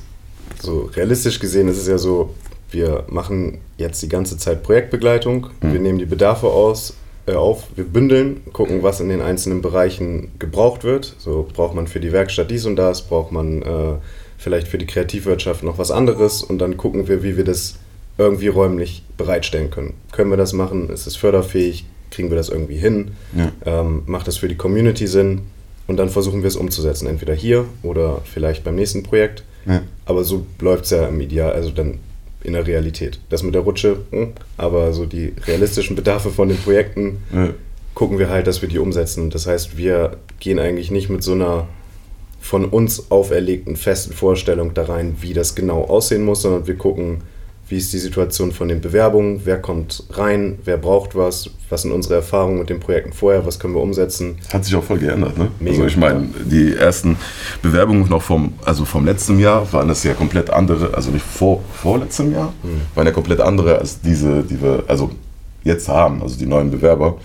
so 0.62 0.90
realistisch 0.96 1.40
gesehen 1.40 1.68
ist 1.68 1.78
es 1.78 1.88
ja 1.88 1.98
so, 1.98 2.36
wir 2.70 3.06
machen 3.08 3.60
jetzt 3.78 4.02
die 4.02 4.10
ganze 4.10 4.38
Zeit 4.38 4.64
Projektbegleitung, 4.64 5.48
wir 5.62 5.80
nehmen 5.80 6.00
die 6.00 6.06
Bedarfe 6.06 6.48
aus, 6.48 6.96
auf, 7.28 7.68
wir 7.76 7.86
bündeln, 7.86 8.42
gucken, 8.52 8.84
was 8.84 9.00
in 9.00 9.10
den 9.10 9.22
einzelnen 9.22 9.62
Bereichen 9.62 10.32
gebraucht 10.40 10.84
wird. 10.84 11.16
So 11.20 11.48
braucht 11.54 11.76
man 11.76 11.88
für 11.88 12.00
die 12.00 12.12
Werkstatt 12.12 12.52
dies 12.52 12.66
und 12.66 12.76
das, 12.76 13.04
braucht 13.04 13.32
man 13.32 13.62
äh, 13.62 13.96
vielleicht 14.38 14.68
für 14.68 14.78
die 14.78 14.86
Kreativwirtschaft 14.86 15.64
noch 15.64 15.78
was 15.78 15.92
anderes 15.92 16.44
und 16.44 16.60
dann 16.60 16.78
gucken 16.78 17.08
wir, 17.08 17.24
wie 17.24 17.38
wir 17.38 17.46
das 17.46 17.76
irgendwie 18.18 18.48
räumlich 18.48 19.04
bereitstellen 19.18 19.72
können. 19.72 19.94
Können 20.12 20.30
wir 20.30 20.38
das 20.38 20.54
machen? 20.54 20.90
Ist 20.90 21.08
es 21.08 21.16
förderfähig? 21.16 21.86
Kriegen 22.12 22.30
wir 22.30 22.38
das 22.38 22.50
irgendwie 22.50 22.78
hin? 22.78 23.12
Ja. 23.36 23.52
Ähm, 23.66 24.04
macht 24.06 24.28
das 24.28 24.38
für 24.38 24.48
die 24.48 24.58
Community 24.58 25.08
Sinn? 25.08 25.42
Und 25.88 25.98
dann 25.98 26.10
versuchen 26.10 26.44
wir 26.44 26.48
es 26.48 26.56
umzusetzen, 26.56 27.08
entweder 27.08 27.34
hier 27.34 27.66
oder 27.82 28.22
vielleicht 28.24 28.64
beim 28.64 28.76
nächsten 28.76 29.04
Projekt. 29.04 29.44
Ja. 29.66 29.82
Aber 30.06 30.24
so 30.24 30.46
läuft 30.60 30.86
es 30.86 30.92
ja 30.92 31.08
im 31.08 31.20
Ideal, 31.20 31.54
also 31.54 31.72
dann 31.72 32.00
in 32.44 32.54
der 32.54 32.66
Realität. 32.68 33.20
Das 33.30 33.44
mit 33.44 33.54
der 33.56 33.62
Rutsche, 33.62 33.98
hm, 34.12 34.34
aber 34.58 34.94
so 34.94 35.06
die 35.06 35.34
realistischen 35.48 35.96
Bedarfe 35.96 36.30
von 36.30 36.50
den 36.50 36.58
Projekten 36.58 37.20
Ja. 37.34 37.50
gucken 37.94 38.20
wir 38.20 38.30
halt, 38.30 38.48
dass 38.48 38.62
wir 38.62 38.70
die 38.70 38.80
umsetzen. 38.80 39.30
Das 39.30 39.48
heißt, 39.48 39.78
wir 39.78 40.18
gehen 40.40 40.60
eigentlich 40.60 40.92
nicht 40.92 41.10
mit 41.10 41.24
so 41.24 41.34
einer 41.34 41.68
von 42.42 42.66
uns 42.66 43.10
auferlegten 43.10 43.76
festen 43.78 44.14
Vorstellung 44.14 44.74
da 44.74 44.84
rein, 44.84 45.16
wie 45.22 45.34
das 45.34 45.56
genau 45.56 45.84
aussehen 45.86 46.24
muss, 46.26 46.42
sondern 46.42 46.68
wir 46.68 46.76
gucken, 46.76 47.22
wie 47.74 47.78
ist 47.78 47.92
die 47.92 47.98
Situation 47.98 48.52
von 48.52 48.68
den 48.68 48.82
Bewerbungen, 48.82 49.42
wer 49.46 49.60
kommt 49.60 50.04
rein, 50.12 50.60
wer 50.64 50.78
braucht 50.78 51.16
was, 51.16 51.50
was 51.72 51.82
sind 51.82 51.92
unsere 51.92 52.14
Erfahrungen 52.14 52.60
mit 52.60 52.70
den 52.70 52.80
Projekten 52.80 53.14
vorher, 53.14 53.48
was 53.48 53.58
können 53.58 53.74
wir 53.74 53.82
umsetzen. 53.82 54.38
Hat 54.54 54.64
sich 54.64 54.76
auch 54.76 54.84
voll 54.84 55.00
geändert, 55.00 55.40
ne? 55.40 55.48
Mega. 55.60 55.78
Also 55.78 55.88
ich 55.88 55.98
meine, 55.98 56.28
die 56.46 56.76
ersten 56.76 57.18
Bewerbungen 57.64 58.08
noch 58.08 58.22
vom, 58.22 58.54
also 58.64 58.86
vom 58.86 59.06
letzten 59.06 59.40
Jahr 59.40 59.74
waren 59.74 59.88
das 59.88 60.04
ja 60.04 60.14
komplett 60.14 60.52
andere, 60.52 60.94
also 60.94 61.10
nicht 61.10 61.26
vor, 61.26 61.64
vorletztem 61.74 62.32
Jahr, 62.32 62.54
waren 62.94 63.08
ja 63.08 63.12
komplett 63.12 63.42
andere 63.42 63.80
als 63.80 64.00
diese, 64.02 64.44
die 64.44 64.62
wir 64.62 64.84
also 64.88 65.10
jetzt 65.64 65.88
haben, 65.88 66.22
also 66.22 66.38
die 66.38 66.46
neuen 66.46 66.70
Bewerber. 66.70 67.18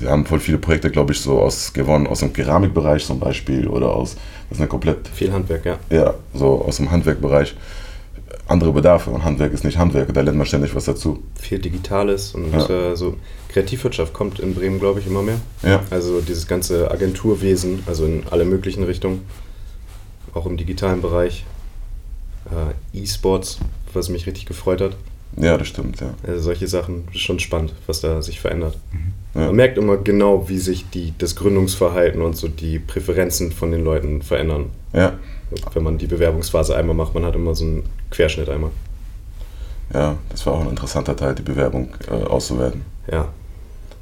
Wir 0.00 0.10
haben 0.10 0.26
voll 0.26 0.40
viele 0.40 0.58
Projekte, 0.58 0.90
glaube 0.90 1.12
ich, 1.12 1.20
so 1.20 1.38
aus 1.38 1.72
gewonnen, 1.72 2.08
aus 2.08 2.18
dem 2.18 2.32
Keramikbereich 2.32 3.06
zum 3.06 3.20
Beispiel 3.20 3.68
oder 3.68 3.94
aus, 3.94 4.16
das 4.48 4.58
ist 4.58 4.60
eine 4.60 4.68
komplett, 4.68 5.06
Viel 5.14 5.32
Handwerk, 5.32 5.64
ja. 5.64 5.78
ja, 5.88 6.14
so 6.34 6.64
aus 6.66 6.78
dem 6.78 6.90
Handwerkbereich. 6.90 7.54
Andere 8.48 8.72
Bedarfe 8.72 9.10
und 9.10 9.24
Handwerk 9.24 9.52
ist 9.52 9.64
nicht 9.64 9.78
Handwerk, 9.78 10.12
da 10.12 10.20
lernt 10.20 10.36
man 10.36 10.46
ständig 10.46 10.74
was 10.74 10.84
dazu. 10.84 11.22
Viel 11.36 11.58
Digitales 11.58 12.34
und 12.34 12.52
Ja. 12.52 12.68
äh, 12.92 12.96
so 12.96 13.16
Kreativwirtschaft 13.48 14.12
kommt 14.12 14.40
in 14.40 14.54
Bremen, 14.54 14.78
glaube 14.80 15.00
ich, 15.00 15.06
immer 15.06 15.22
mehr. 15.22 15.40
Ja. 15.62 15.82
Also 15.90 16.20
dieses 16.20 16.46
ganze 16.48 16.90
Agenturwesen, 16.90 17.82
also 17.86 18.04
in 18.04 18.24
alle 18.30 18.44
möglichen 18.44 18.82
Richtungen, 18.82 19.22
auch 20.34 20.46
im 20.46 20.56
digitalen 20.56 21.00
Bereich. 21.02 21.44
Äh, 22.50 22.98
E-Sports, 22.98 23.58
was 23.92 24.08
mich 24.08 24.26
richtig 24.26 24.46
gefreut 24.46 24.80
hat. 24.80 24.96
Ja, 25.36 25.56
das 25.56 25.68
stimmt, 25.68 26.00
ja. 26.00 26.12
Also 26.26 26.42
solche 26.42 26.66
Sachen, 26.66 27.04
ist 27.12 27.20
schon 27.20 27.38
spannend, 27.38 27.72
was 27.86 28.00
da 28.00 28.20
sich 28.20 28.40
verändert. 28.40 28.76
Ja. 29.34 29.46
Man 29.46 29.56
merkt 29.56 29.78
immer 29.78 29.96
genau, 29.96 30.48
wie 30.48 30.58
sich 30.58 30.90
die, 30.90 31.14
das 31.18 31.36
Gründungsverhalten 31.36 32.20
und 32.20 32.36
so 32.36 32.48
die 32.48 32.78
Präferenzen 32.78 33.50
von 33.52 33.70
den 33.72 33.82
Leuten 33.84 34.20
verändern. 34.22 34.66
Ja, 34.92 35.14
Wenn 35.72 35.82
man 35.84 35.96
die 35.98 36.06
Bewerbungsphase 36.06 36.76
einmal 36.76 36.94
macht, 36.94 37.14
man 37.14 37.24
hat 37.24 37.34
immer 37.34 37.54
so 37.54 37.64
einen 37.64 37.82
Querschnitt 38.10 38.48
einmal. 38.50 38.70
ja, 39.94 40.16
das 40.28 40.44
war 40.46 40.54
auch 40.54 40.60
ein 40.60 40.68
interessanter 40.70 41.16
Teil, 41.16 41.34
die 41.34 41.42
Bewerbung 41.42 41.88
äh, 42.10 42.24
auszuwerten. 42.24 42.82
Ja, 43.10 43.28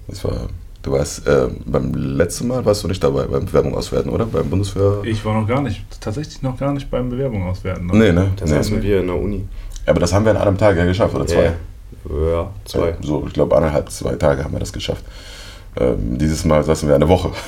Das 0.09 0.25
war, 0.25 0.49
du 0.83 0.93
warst, 0.93 1.27
äh, 1.29 1.47
beim 1.64 1.95
letzten 1.95 2.49
Mal 2.49 2.64
warst 2.64 2.83
du 2.83 2.88
nicht 2.88 3.03
dabei, 3.03 3.25
beim 3.25 3.45
Bewerbung 3.45 3.75
auswerten, 3.77 4.11
oder? 4.11 4.27
Beim 4.27 4.51
Bundeswehr? 4.51 5.01
Ich 5.05 5.25
war 5.25 5.40
noch 5.40 5.47
gar 5.47 5.62
nicht, 5.62 5.85
tatsächlich 6.01 6.43
noch 6.43 6.59
gar 6.59 6.73
nicht 6.73 6.90
beim 6.90 7.09
Bewerbung 7.09 7.45
auswerten. 7.45 7.87
Nee, 7.87 8.11
ne? 8.12 8.31
da 8.37 8.45
Nee. 8.45 8.51
saßen 8.51 8.83
wir 8.83 9.01
in 9.01 9.07
der 9.07 9.16
Uni. 9.16 9.45
Aber 9.87 10.01
das 10.01 10.12
haben 10.12 10.25
wir 10.25 10.33
an 10.33 10.38
einem 10.38 10.59
Tag 10.59 10.77
ja 10.77 10.85
geschafft, 10.85 11.14
oder 11.14 11.27
zwei? 11.27 11.53
Ja, 12.09 12.31
ja 12.31 12.50
zwei. 12.64 12.88
Äh, 12.90 12.94
So, 13.03 13.24
ich 13.26 13.33
glaube, 13.33 13.57
anderthalb, 13.57 13.90
zwei 13.90 14.14
Tage 14.16 14.44
haben 14.44 14.53
wir 14.53 14.61
das 14.61 14.72
geschafft. 14.72 15.05
Ähm, 15.76 16.18
dieses 16.18 16.44
Mal 16.44 16.62
saßen 16.64 16.88
wir 16.88 16.94
eine 16.94 17.09
Woche. 17.09 17.31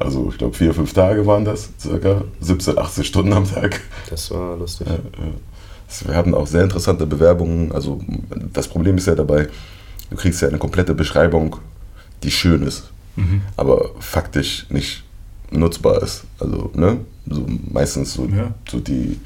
Also, 0.00 0.28
ich 0.30 0.38
glaube, 0.38 0.54
vier, 0.54 0.72
fünf 0.72 0.92
Tage 0.92 1.26
waren 1.26 1.44
das, 1.44 1.70
circa 1.80 2.22
17, 2.38 2.78
80 2.78 3.04
Stunden 3.04 3.32
am 3.32 3.52
Tag. 3.52 3.80
Das 4.08 4.30
war 4.30 4.56
lustig. 4.56 4.86
Äh, 4.86 4.92
äh, 4.92 5.32
es- 5.88 6.06
Wir 6.06 6.14
hatten 6.14 6.34
auch 6.34 6.46
sehr 6.46 6.62
interessante 6.62 7.04
Bewerbungen. 7.04 7.72
Also, 7.72 8.00
das 8.52 8.68
Problem 8.68 8.96
ist 8.96 9.08
ja 9.08 9.16
dabei, 9.16 9.48
du 10.10 10.16
kriegst 10.16 10.40
ja 10.40 10.46
eine 10.46 10.58
komplette 10.58 10.94
Beschreibung, 10.94 11.56
die 12.22 12.30
schön 12.30 12.62
ist. 12.62 12.90
Mhm. 13.16 13.42
aber 13.56 13.90
faktisch 13.98 14.66
nicht 14.70 15.02
nutzbar 15.50 16.00
ist. 16.00 16.22
Also, 16.38 16.70
ne? 16.74 16.98
So 17.28 17.44
meistens 17.72 18.14
so, 18.14 18.26
Ja. 18.26 18.54
so 18.70 18.78
die. 18.78 19.18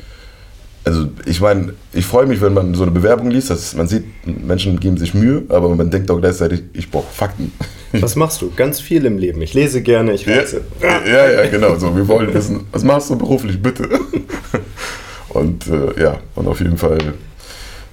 Also, 0.85 1.07
ich 1.27 1.41
meine, 1.41 1.75
ich 1.93 2.05
freue 2.07 2.27
mich, 2.27 2.41
wenn 2.41 2.55
man 2.55 2.75
so 2.75 2.83
eine 2.83 2.91
Bewerbung 2.91 3.31
liest, 3.31 3.51
dass 3.51 3.75
man 3.77 3.87
sieht, 3.87 4.05
Menschen 4.27 4.81
geben 4.81 4.97
sich 4.97 5.15
Mühe, 5.15 5.45
aber 5.49 5.69
man 5.77 5.91
denkt 5.91 6.11
auch 6.11 6.19
gleichzeitig, 6.21 6.63
ich 6.73 6.91
brauche 6.91 7.13
Fakten. 7.13 7.53
Was 7.93 8.17
machst 8.17 8.43
du? 8.43 8.51
Ganz 8.57 8.81
viel 8.81 9.05
im 9.05 9.17
Leben. 9.19 9.41
Ich 9.43 9.55
lese 9.55 9.81
gerne, 9.83 10.13
ich 10.15 10.27
Ja, 10.27 10.39
reise. 10.39 10.63
ja, 10.83 11.31
ja, 11.31 11.49
genau. 11.51 11.77
So, 11.77 11.95
wir 11.95 12.09
wollen 12.09 12.33
wissen, 12.35 12.61
was 12.73 12.83
machst 12.85 13.11
du 13.11 13.17
beruflich, 13.17 13.61
bitte? 13.61 13.87
Und 15.29 15.67
äh, 15.67 16.01
ja, 16.03 16.19
und 16.35 16.47
auf 16.47 16.61
jeden 16.61 16.77
Fall, 16.77 16.99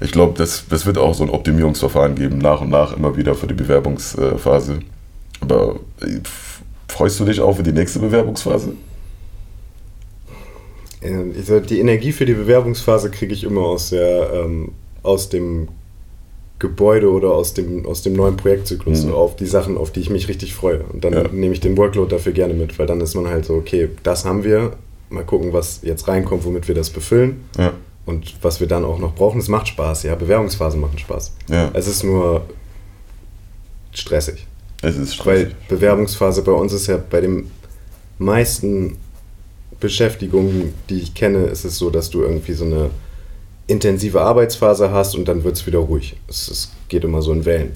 ich 0.01 0.11
glaube, 0.11 0.37
das, 0.37 0.65
das 0.69 0.85
wird 0.85 0.97
auch 0.97 1.13
so 1.13 1.23
ein 1.23 1.29
Optimierungsverfahren 1.29 2.15
geben, 2.15 2.37
nach 2.37 2.59
und 2.61 2.69
nach 2.69 2.95
immer 2.97 3.15
wieder 3.15 3.33
für 3.35 3.47
die 3.47 3.53
Bewerbungsphase. 3.53 4.79
Aber 5.39 5.79
äh, 6.01 6.19
freust 6.89 7.19
du 7.19 7.25
dich 7.25 7.39
auch 7.39 7.55
für 7.55 7.63
die 7.63 7.71
nächste 7.71 7.99
Bewerbungsphase? 7.99 8.73
Äh, 11.01 11.41
sag, 11.43 11.67
Die 11.67 11.79
Energie 11.79 12.11
für 12.11 12.25
die 12.25 12.33
Bewerbungsphase 12.33 13.09
kriege 13.09 13.33
ich 13.33 13.43
immer 13.43 13.61
aus, 13.61 13.89
der, 13.91 14.31
ähm, 14.33 14.71
aus 15.03 15.29
dem 15.29 15.69
Gebäude 16.59 17.09
oder 17.09 17.31
aus 17.31 17.53
dem, 17.53 17.85
aus 17.85 18.01
dem 18.03 18.13
neuen 18.13 18.35
Projektzyklus, 18.35 19.05
Mhm. 19.05 19.13
auf 19.13 19.37
die 19.37 19.45
Sachen, 19.45 19.77
auf 19.77 19.91
die 19.91 20.01
ich 20.01 20.09
mich 20.09 20.27
richtig 20.27 20.53
freue. 20.53 20.83
Und 20.91 21.05
dann 21.05 21.13
Ja. 21.13 21.23
nehme 21.29 21.53
ich 21.53 21.61
den 21.61 21.77
Workload 21.77 22.13
dafür 22.13 22.33
gerne 22.33 22.53
mit, 22.53 22.77
weil 22.77 22.85
dann 22.85 22.99
ist 22.99 23.15
man 23.15 23.27
halt 23.27 23.45
so, 23.45 23.53
okay, 23.55 23.89
das 24.03 24.25
haben 24.25 24.43
wir, 24.43 24.73
mal 25.09 25.23
gucken, 25.23 25.53
was 25.53 25.79
jetzt 25.83 26.07
reinkommt, 26.09 26.43
womit 26.45 26.67
wir 26.67 26.75
das 26.75 26.89
befüllen 26.89 27.45
Ja. 27.57 27.71
und 28.05 28.35
was 28.43 28.59
wir 28.59 28.67
dann 28.67 28.83
auch 28.83 28.99
noch 28.99 29.15
brauchen. 29.15 29.39
Es 29.39 29.47
macht 29.47 29.69
Spaß, 29.69 30.03
ja, 30.03 30.15
Bewerbungsphasen 30.15 30.81
machen 30.81 30.97
Spaß. 30.99 31.33
Ja. 31.49 31.71
Es 31.73 31.87
ist 31.87 32.03
nur 32.03 32.41
stressig. 33.93 34.45
Es 34.81 34.97
ist 34.97 35.17
Weil 35.25 35.39
stressig. 35.47 35.55
Bewerbungsphase 35.69 36.41
bei 36.43 36.51
uns 36.51 36.73
ist 36.73 36.87
ja 36.87 36.97
bei 37.09 37.21
den 37.21 37.49
meisten 38.17 38.97
Beschäftigungen, 39.79 40.73
die 40.89 40.99
ich 40.99 41.13
kenne, 41.13 41.45
ist 41.45 41.65
es 41.65 41.77
so, 41.77 41.89
dass 41.89 42.09
du 42.09 42.21
irgendwie 42.21 42.53
so 42.53 42.65
eine 42.65 42.89
intensive 43.67 44.21
Arbeitsphase 44.21 44.91
hast 44.91 45.15
und 45.15 45.27
dann 45.27 45.43
wird 45.43 45.55
es 45.55 45.67
wieder 45.67 45.79
ruhig. 45.79 46.15
Es, 46.27 46.49
es 46.49 46.71
geht 46.89 47.03
immer 47.03 47.21
so 47.21 47.31
in 47.31 47.45
Wellen. 47.45 47.71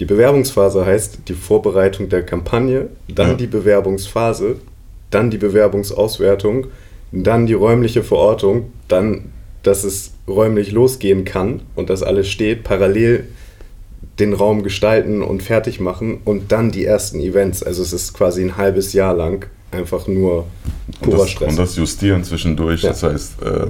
Die 0.00 0.04
Bewerbungsphase 0.04 0.84
heißt 0.84 1.18
die 1.28 1.34
Vorbereitung 1.34 2.08
der 2.08 2.22
Kampagne, 2.24 2.88
dann 3.08 3.30
Ja. 3.30 3.34
die 3.34 3.46
Bewerbungsphase, 3.46 4.56
dann 5.10 5.30
die 5.30 5.38
Bewerbungsauswertung, 5.38 6.68
dann 7.12 7.46
die 7.46 7.52
räumliche 7.52 8.02
Verortung, 8.02 8.72
dann, 8.88 9.26
dass 9.62 9.84
es 9.84 10.12
räumlich 10.26 10.72
losgehen 10.72 11.24
kann 11.24 11.62
und 11.76 11.90
dass 11.90 12.02
alles 12.02 12.28
steht, 12.28 12.64
parallel 12.64 13.28
den 14.18 14.32
Raum 14.32 14.62
gestalten 14.62 15.22
und 15.22 15.42
fertig 15.42 15.80
machen 15.80 16.18
und 16.24 16.52
dann 16.52 16.70
die 16.70 16.84
ersten 16.84 17.20
Events. 17.20 17.62
Also 17.62 17.82
es 17.82 17.92
ist 17.92 18.14
quasi 18.14 18.42
ein 18.42 18.56
halbes 18.56 18.92
Jahr 18.92 19.14
lang 19.14 19.46
einfach 19.70 20.06
nur 20.06 20.46
purer 21.04 21.14
und 21.14 21.22
das, 21.22 21.30
Stress. 21.30 21.48
Und 21.50 21.56
das 21.58 21.76
Justieren 21.76 22.24
zwischendurch, 22.24 22.82
Ja. 22.82 22.90
das 22.90 23.02
heißt, 23.02 23.42
äh, 23.42 23.66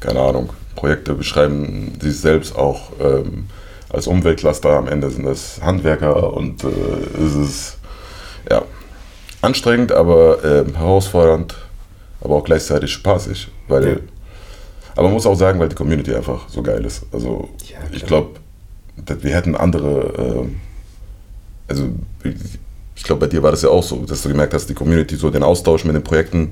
keine 0.00 0.20
Ahnung, 0.20 0.50
Projekte 0.74 1.14
beschreiben 1.14 1.92
sich 2.00 2.18
selbst 2.20 2.54
auch 2.56 2.92
ähm, 3.00 3.46
als 3.88 4.06
Umweltcluster. 4.06 4.70
Am 4.70 4.88
Ende 4.88 5.10
sind 5.10 5.24
das 5.24 5.60
Handwerker 5.62 6.32
und 6.34 6.62
äh, 6.64 6.68
es 7.24 7.34
ist 7.34 7.78
ja, 8.50 8.62
anstrengend, 9.42 9.92
aber 9.92 10.44
ähm, 10.44 10.74
herausfordernd, 10.76 11.54
aber 12.20 12.34
auch 12.36 12.44
gleichzeitig 12.44 12.92
spaßig. 12.92 13.48
Weil, 13.68 13.88
Ja. 13.88 13.96
Aber 14.94 15.04
man 15.08 15.12
muss 15.14 15.26
auch 15.26 15.34
sagen, 15.34 15.58
weil 15.60 15.68
die 15.68 15.74
Community 15.74 16.14
einfach 16.14 16.48
so 16.48 16.62
geil 16.62 16.84
ist. 16.84 17.04
Also 17.12 17.50
Ja, 17.70 17.78
ich 17.92 18.06
glaube, 18.06 18.30
wir 19.20 19.34
hätten 19.34 19.54
andere, 19.54 20.14
ähm, 20.46 20.60
also 21.68 21.88
ich- 22.96 23.02
glaube, 23.04 23.20
bei 23.20 23.26
dir 23.28 23.42
war 23.42 23.50
das 23.52 23.62
ja 23.62 23.68
auch 23.68 23.82
so, 23.82 24.04
dass 24.04 24.22
du 24.22 24.28
gemerkt 24.30 24.54
hast, 24.54 24.68
die 24.68 24.74
Community, 24.74 25.16
so 25.16 25.30
den 25.30 25.42
Austausch 25.42 25.84
mit 25.84 25.94
den 25.94 26.02
Projekten, 26.02 26.50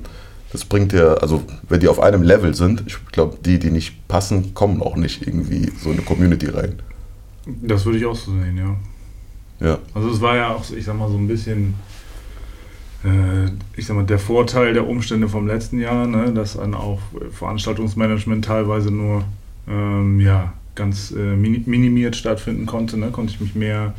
das 0.51 0.63
bringt 0.63 0.93
ja, 0.93 1.15
also 1.15 1.43
wenn 1.67 1.79
die 1.81 1.87
auf 1.89 1.99
einem 1.99 2.23
Level 2.23 2.55
sind, 2.55 2.83
ich 2.87 2.95
glaube, 3.11 3.37
die, 3.43 3.59
die 3.59 3.71
nicht 3.71 4.07
passen, 4.07 4.53
kommen 4.53 4.81
auch 4.81 4.95
nicht 4.95 5.27
irgendwie 5.27 5.69
so 5.81 5.89
in 5.89 5.97
eine 5.97 6.05
Community 6.05 6.47
rein. 6.47 6.79
Das 7.61 7.85
würde 7.85 7.97
ich 7.97 8.05
auch 8.05 8.15
so 8.15 8.31
sehen, 8.31 8.57
ja. 8.57 8.75
Ja, 9.67 9.79
Also 9.93 10.09
es 10.09 10.21
war 10.21 10.35
ja 10.35 10.53
auch, 10.53 10.63
ich 10.71 10.85
sag 10.85 10.97
mal, 10.97 11.09
so 11.09 11.17
ein 11.17 11.27
bisschen, 11.27 11.75
äh, 13.03 13.45
ich 13.75 13.85
sag 13.85 13.95
mal, 13.95 14.03
der 14.05 14.19
Vorteil 14.19 14.73
der 14.73 14.87
Umstände 14.87 15.27
vom 15.29 15.47
letzten 15.47 15.79
Jahr, 15.79 16.07
ne, 16.07 16.31
dass 16.33 16.53
dann 16.57 16.73
auch 16.73 16.99
Veranstaltungsmanagement 17.31 18.45
teilweise 18.45 18.91
nur 18.91 19.23
ähm, 19.67 20.19
ja, 20.19 20.53
ganz 20.75 21.11
äh, 21.11 21.17
mini 21.35 21.63
minimiert 21.65 22.15
stattfinden 22.15 22.65
konnte. 22.65 22.97
Ne, 22.97 23.11
konnte 23.11 23.33
ich 23.33 23.41
mich 23.41 23.55
mehr 23.55 23.93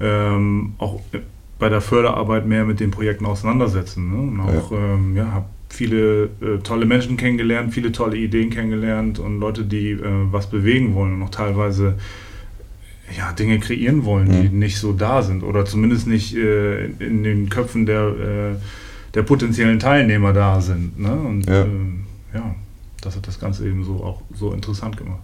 ähm, 0.00 0.74
auch 0.78 1.00
bei 1.58 1.68
der 1.68 1.80
Förderarbeit 1.80 2.46
mehr 2.46 2.64
mit 2.64 2.80
den 2.80 2.90
Projekten 2.90 3.26
auseinandersetzen. 3.26 4.10
Ne, 4.10 4.16
und 4.32 4.40
auch, 4.40 4.72
ja, 4.72 4.78
ähm, 4.94 5.16
ja 5.16 5.30
habe 5.32 5.46
viele 5.68 6.24
äh, 6.40 6.58
tolle 6.62 6.86
Menschen 6.86 7.16
kennengelernt, 7.16 7.72
viele 7.74 7.90
tolle 7.92 8.16
Ideen 8.16 8.50
kennengelernt 8.50 9.18
und 9.18 9.40
Leute, 9.40 9.64
die 9.64 9.90
äh, 9.90 9.98
was 10.30 10.48
bewegen 10.48 10.94
wollen 10.94 11.14
und 11.14 11.22
auch 11.22 11.30
teilweise 11.30 11.96
ja, 13.16 13.32
Dinge 13.32 13.58
kreieren 13.58 14.04
wollen, 14.04 14.30
die 14.30 14.48
Mhm. 14.48 14.58
nicht 14.58 14.78
so 14.78 14.92
da 14.92 15.22
sind 15.22 15.42
oder 15.42 15.64
zumindest 15.64 16.06
nicht 16.06 16.34
äh, 16.36 16.86
in, 16.86 17.00
in 17.00 17.22
den 17.22 17.48
Köpfen 17.50 17.86
der, 17.86 18.02
äh, 18.08 18.54
der 19.14 19.22
potenziellen 19.22 19.78
Teilnehmer 19.78 20.32
da 20.32 20.60
sind. 20.60 20.98
Ne? 20.98 21.12
Und 21.12 21.46
Ja. 21.46 21.62
ähm, 21.62 22.04
ja, 22.32 22.54
das 23.02 23.16
hat 23.16 23.26
das 23.26 23.38
Ganze 23.38 23.66
eben 23.68 23.84
so 23.84 24.02
auch 24.02 24.22
so 24.34 24.52
interessant 24.52 24.96
gemacht. 24.96 25.20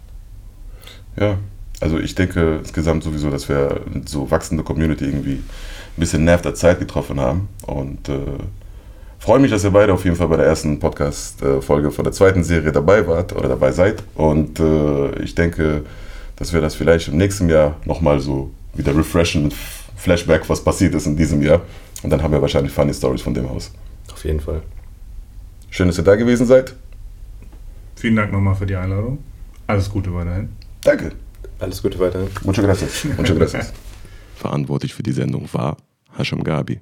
ja. 1.17 1.39
Also 1.81 1.99
ich 1.99 2.15
denke 2.15 2.59
insgesamt 2.59 3.03
sowieso, 3.03 3.31
dass 3.31 3.49
wir 3.49 3.81
so 4.05 4.31
wachsende 4.31 4.63
Community 4.63 5.07
irgendwie 5.07 5.37
ein 5.37 5.43
bisschen 5.97 6.25
Nerv 6.25 6.43
der 6.43 6.55
Zeit 6.55 6.79
getroffen 6.79 7.19
haben. 7.19 7.49
Und 7.67 8.09
äh, 8.09 8.19
freue 9.19 9.41
mich, 9.41 9.51
dass 9.51 9.65
ihr 9.65 9.71
beide 9.71 9.93
auf 9.93 10.05
jeden 10.05 10.17
Fall 10.17 10.29
bei 10.29 10.37
der 10.37 10.47
ersten 10.47 10.79
Podcast-Folge 10.79 11.91
von 11.91 12.05
der 12.05 12.13
zweiten 12.13 12.45
Serie 12.45 12.71
dabei 12.71 13.07
wart 13.07 13.35
oder 13.35 13.49
dabei 13.49 13.73
seid. 13.73 14.03
Und 14.15 14.61
äh, 14.61 15.23
ich 15.23 15.35
denke, 15.35 15.85
dass 16.37 16.53
wir 16.53 16.61
das 16.61 16.75
vielleicht 16.75 17.09
im 17.09 17.17
nächsten 17.17 17.49
Jahr 17.49 17.77
nochmal 17.87 18.21
so 18.21 18.51
wieder 18.75 18.97
refreshen 18.97 19.45
mit 19.45 19.55
Flashback, 19.97 20.49
was 20.49 20.63
passiert 20.63 20.95
ist 20.95 21.07
in 21.07 21.17
diesem 21.17 21.43
Jahr. 21.43 21.63
Und 22.03 22.11
dann 22.11 22.23
haben 22.23 22.33
wir 22.33 22.41
wahrscheinlich 22.41 22.73
funny 22.73 22.95
Stories 22.95 23.23
von 23.23 23.35
dem 23.35 23.49
Haus. 23.49 23.73
Auf 24.13 24.25
jeden 24.25 24.41
Fall. 24.41 24.63
Schön, 25.71 25.87
dass 25.87 25.99
ihr 25.99 26.05
da 26.05 26.17
gewesen 26.17 26.47
seid. 26.47 26.75
Vielen 27.97 28.17
Dank 28.17 28.33
nochmal 28.33 28.55
für 28.55 28.67
die 28.67 28.77
Einladung. 28.77 29.19
Alles 29.67 29.91
Gute 29.91 30.13
weiterhin. 30.15 30.49
Danke. 30.83 31.13
Alles 31.61 31.83
Gute 31.83 31.99
weiterhin. 31.99 32.29
Muchas 32.45 32.65
gracias. 32.65 33.05
Muchas 33.17 33.37
gracias. 33.37 33.73
Verantwortlich 34.37 34.95
für 34.95 35.03
die 35.03 35.13
Sendung 35.13 35.49
war 35.53 35.77
Hashim 36.17 36.43
Gabi. 36.43 36.81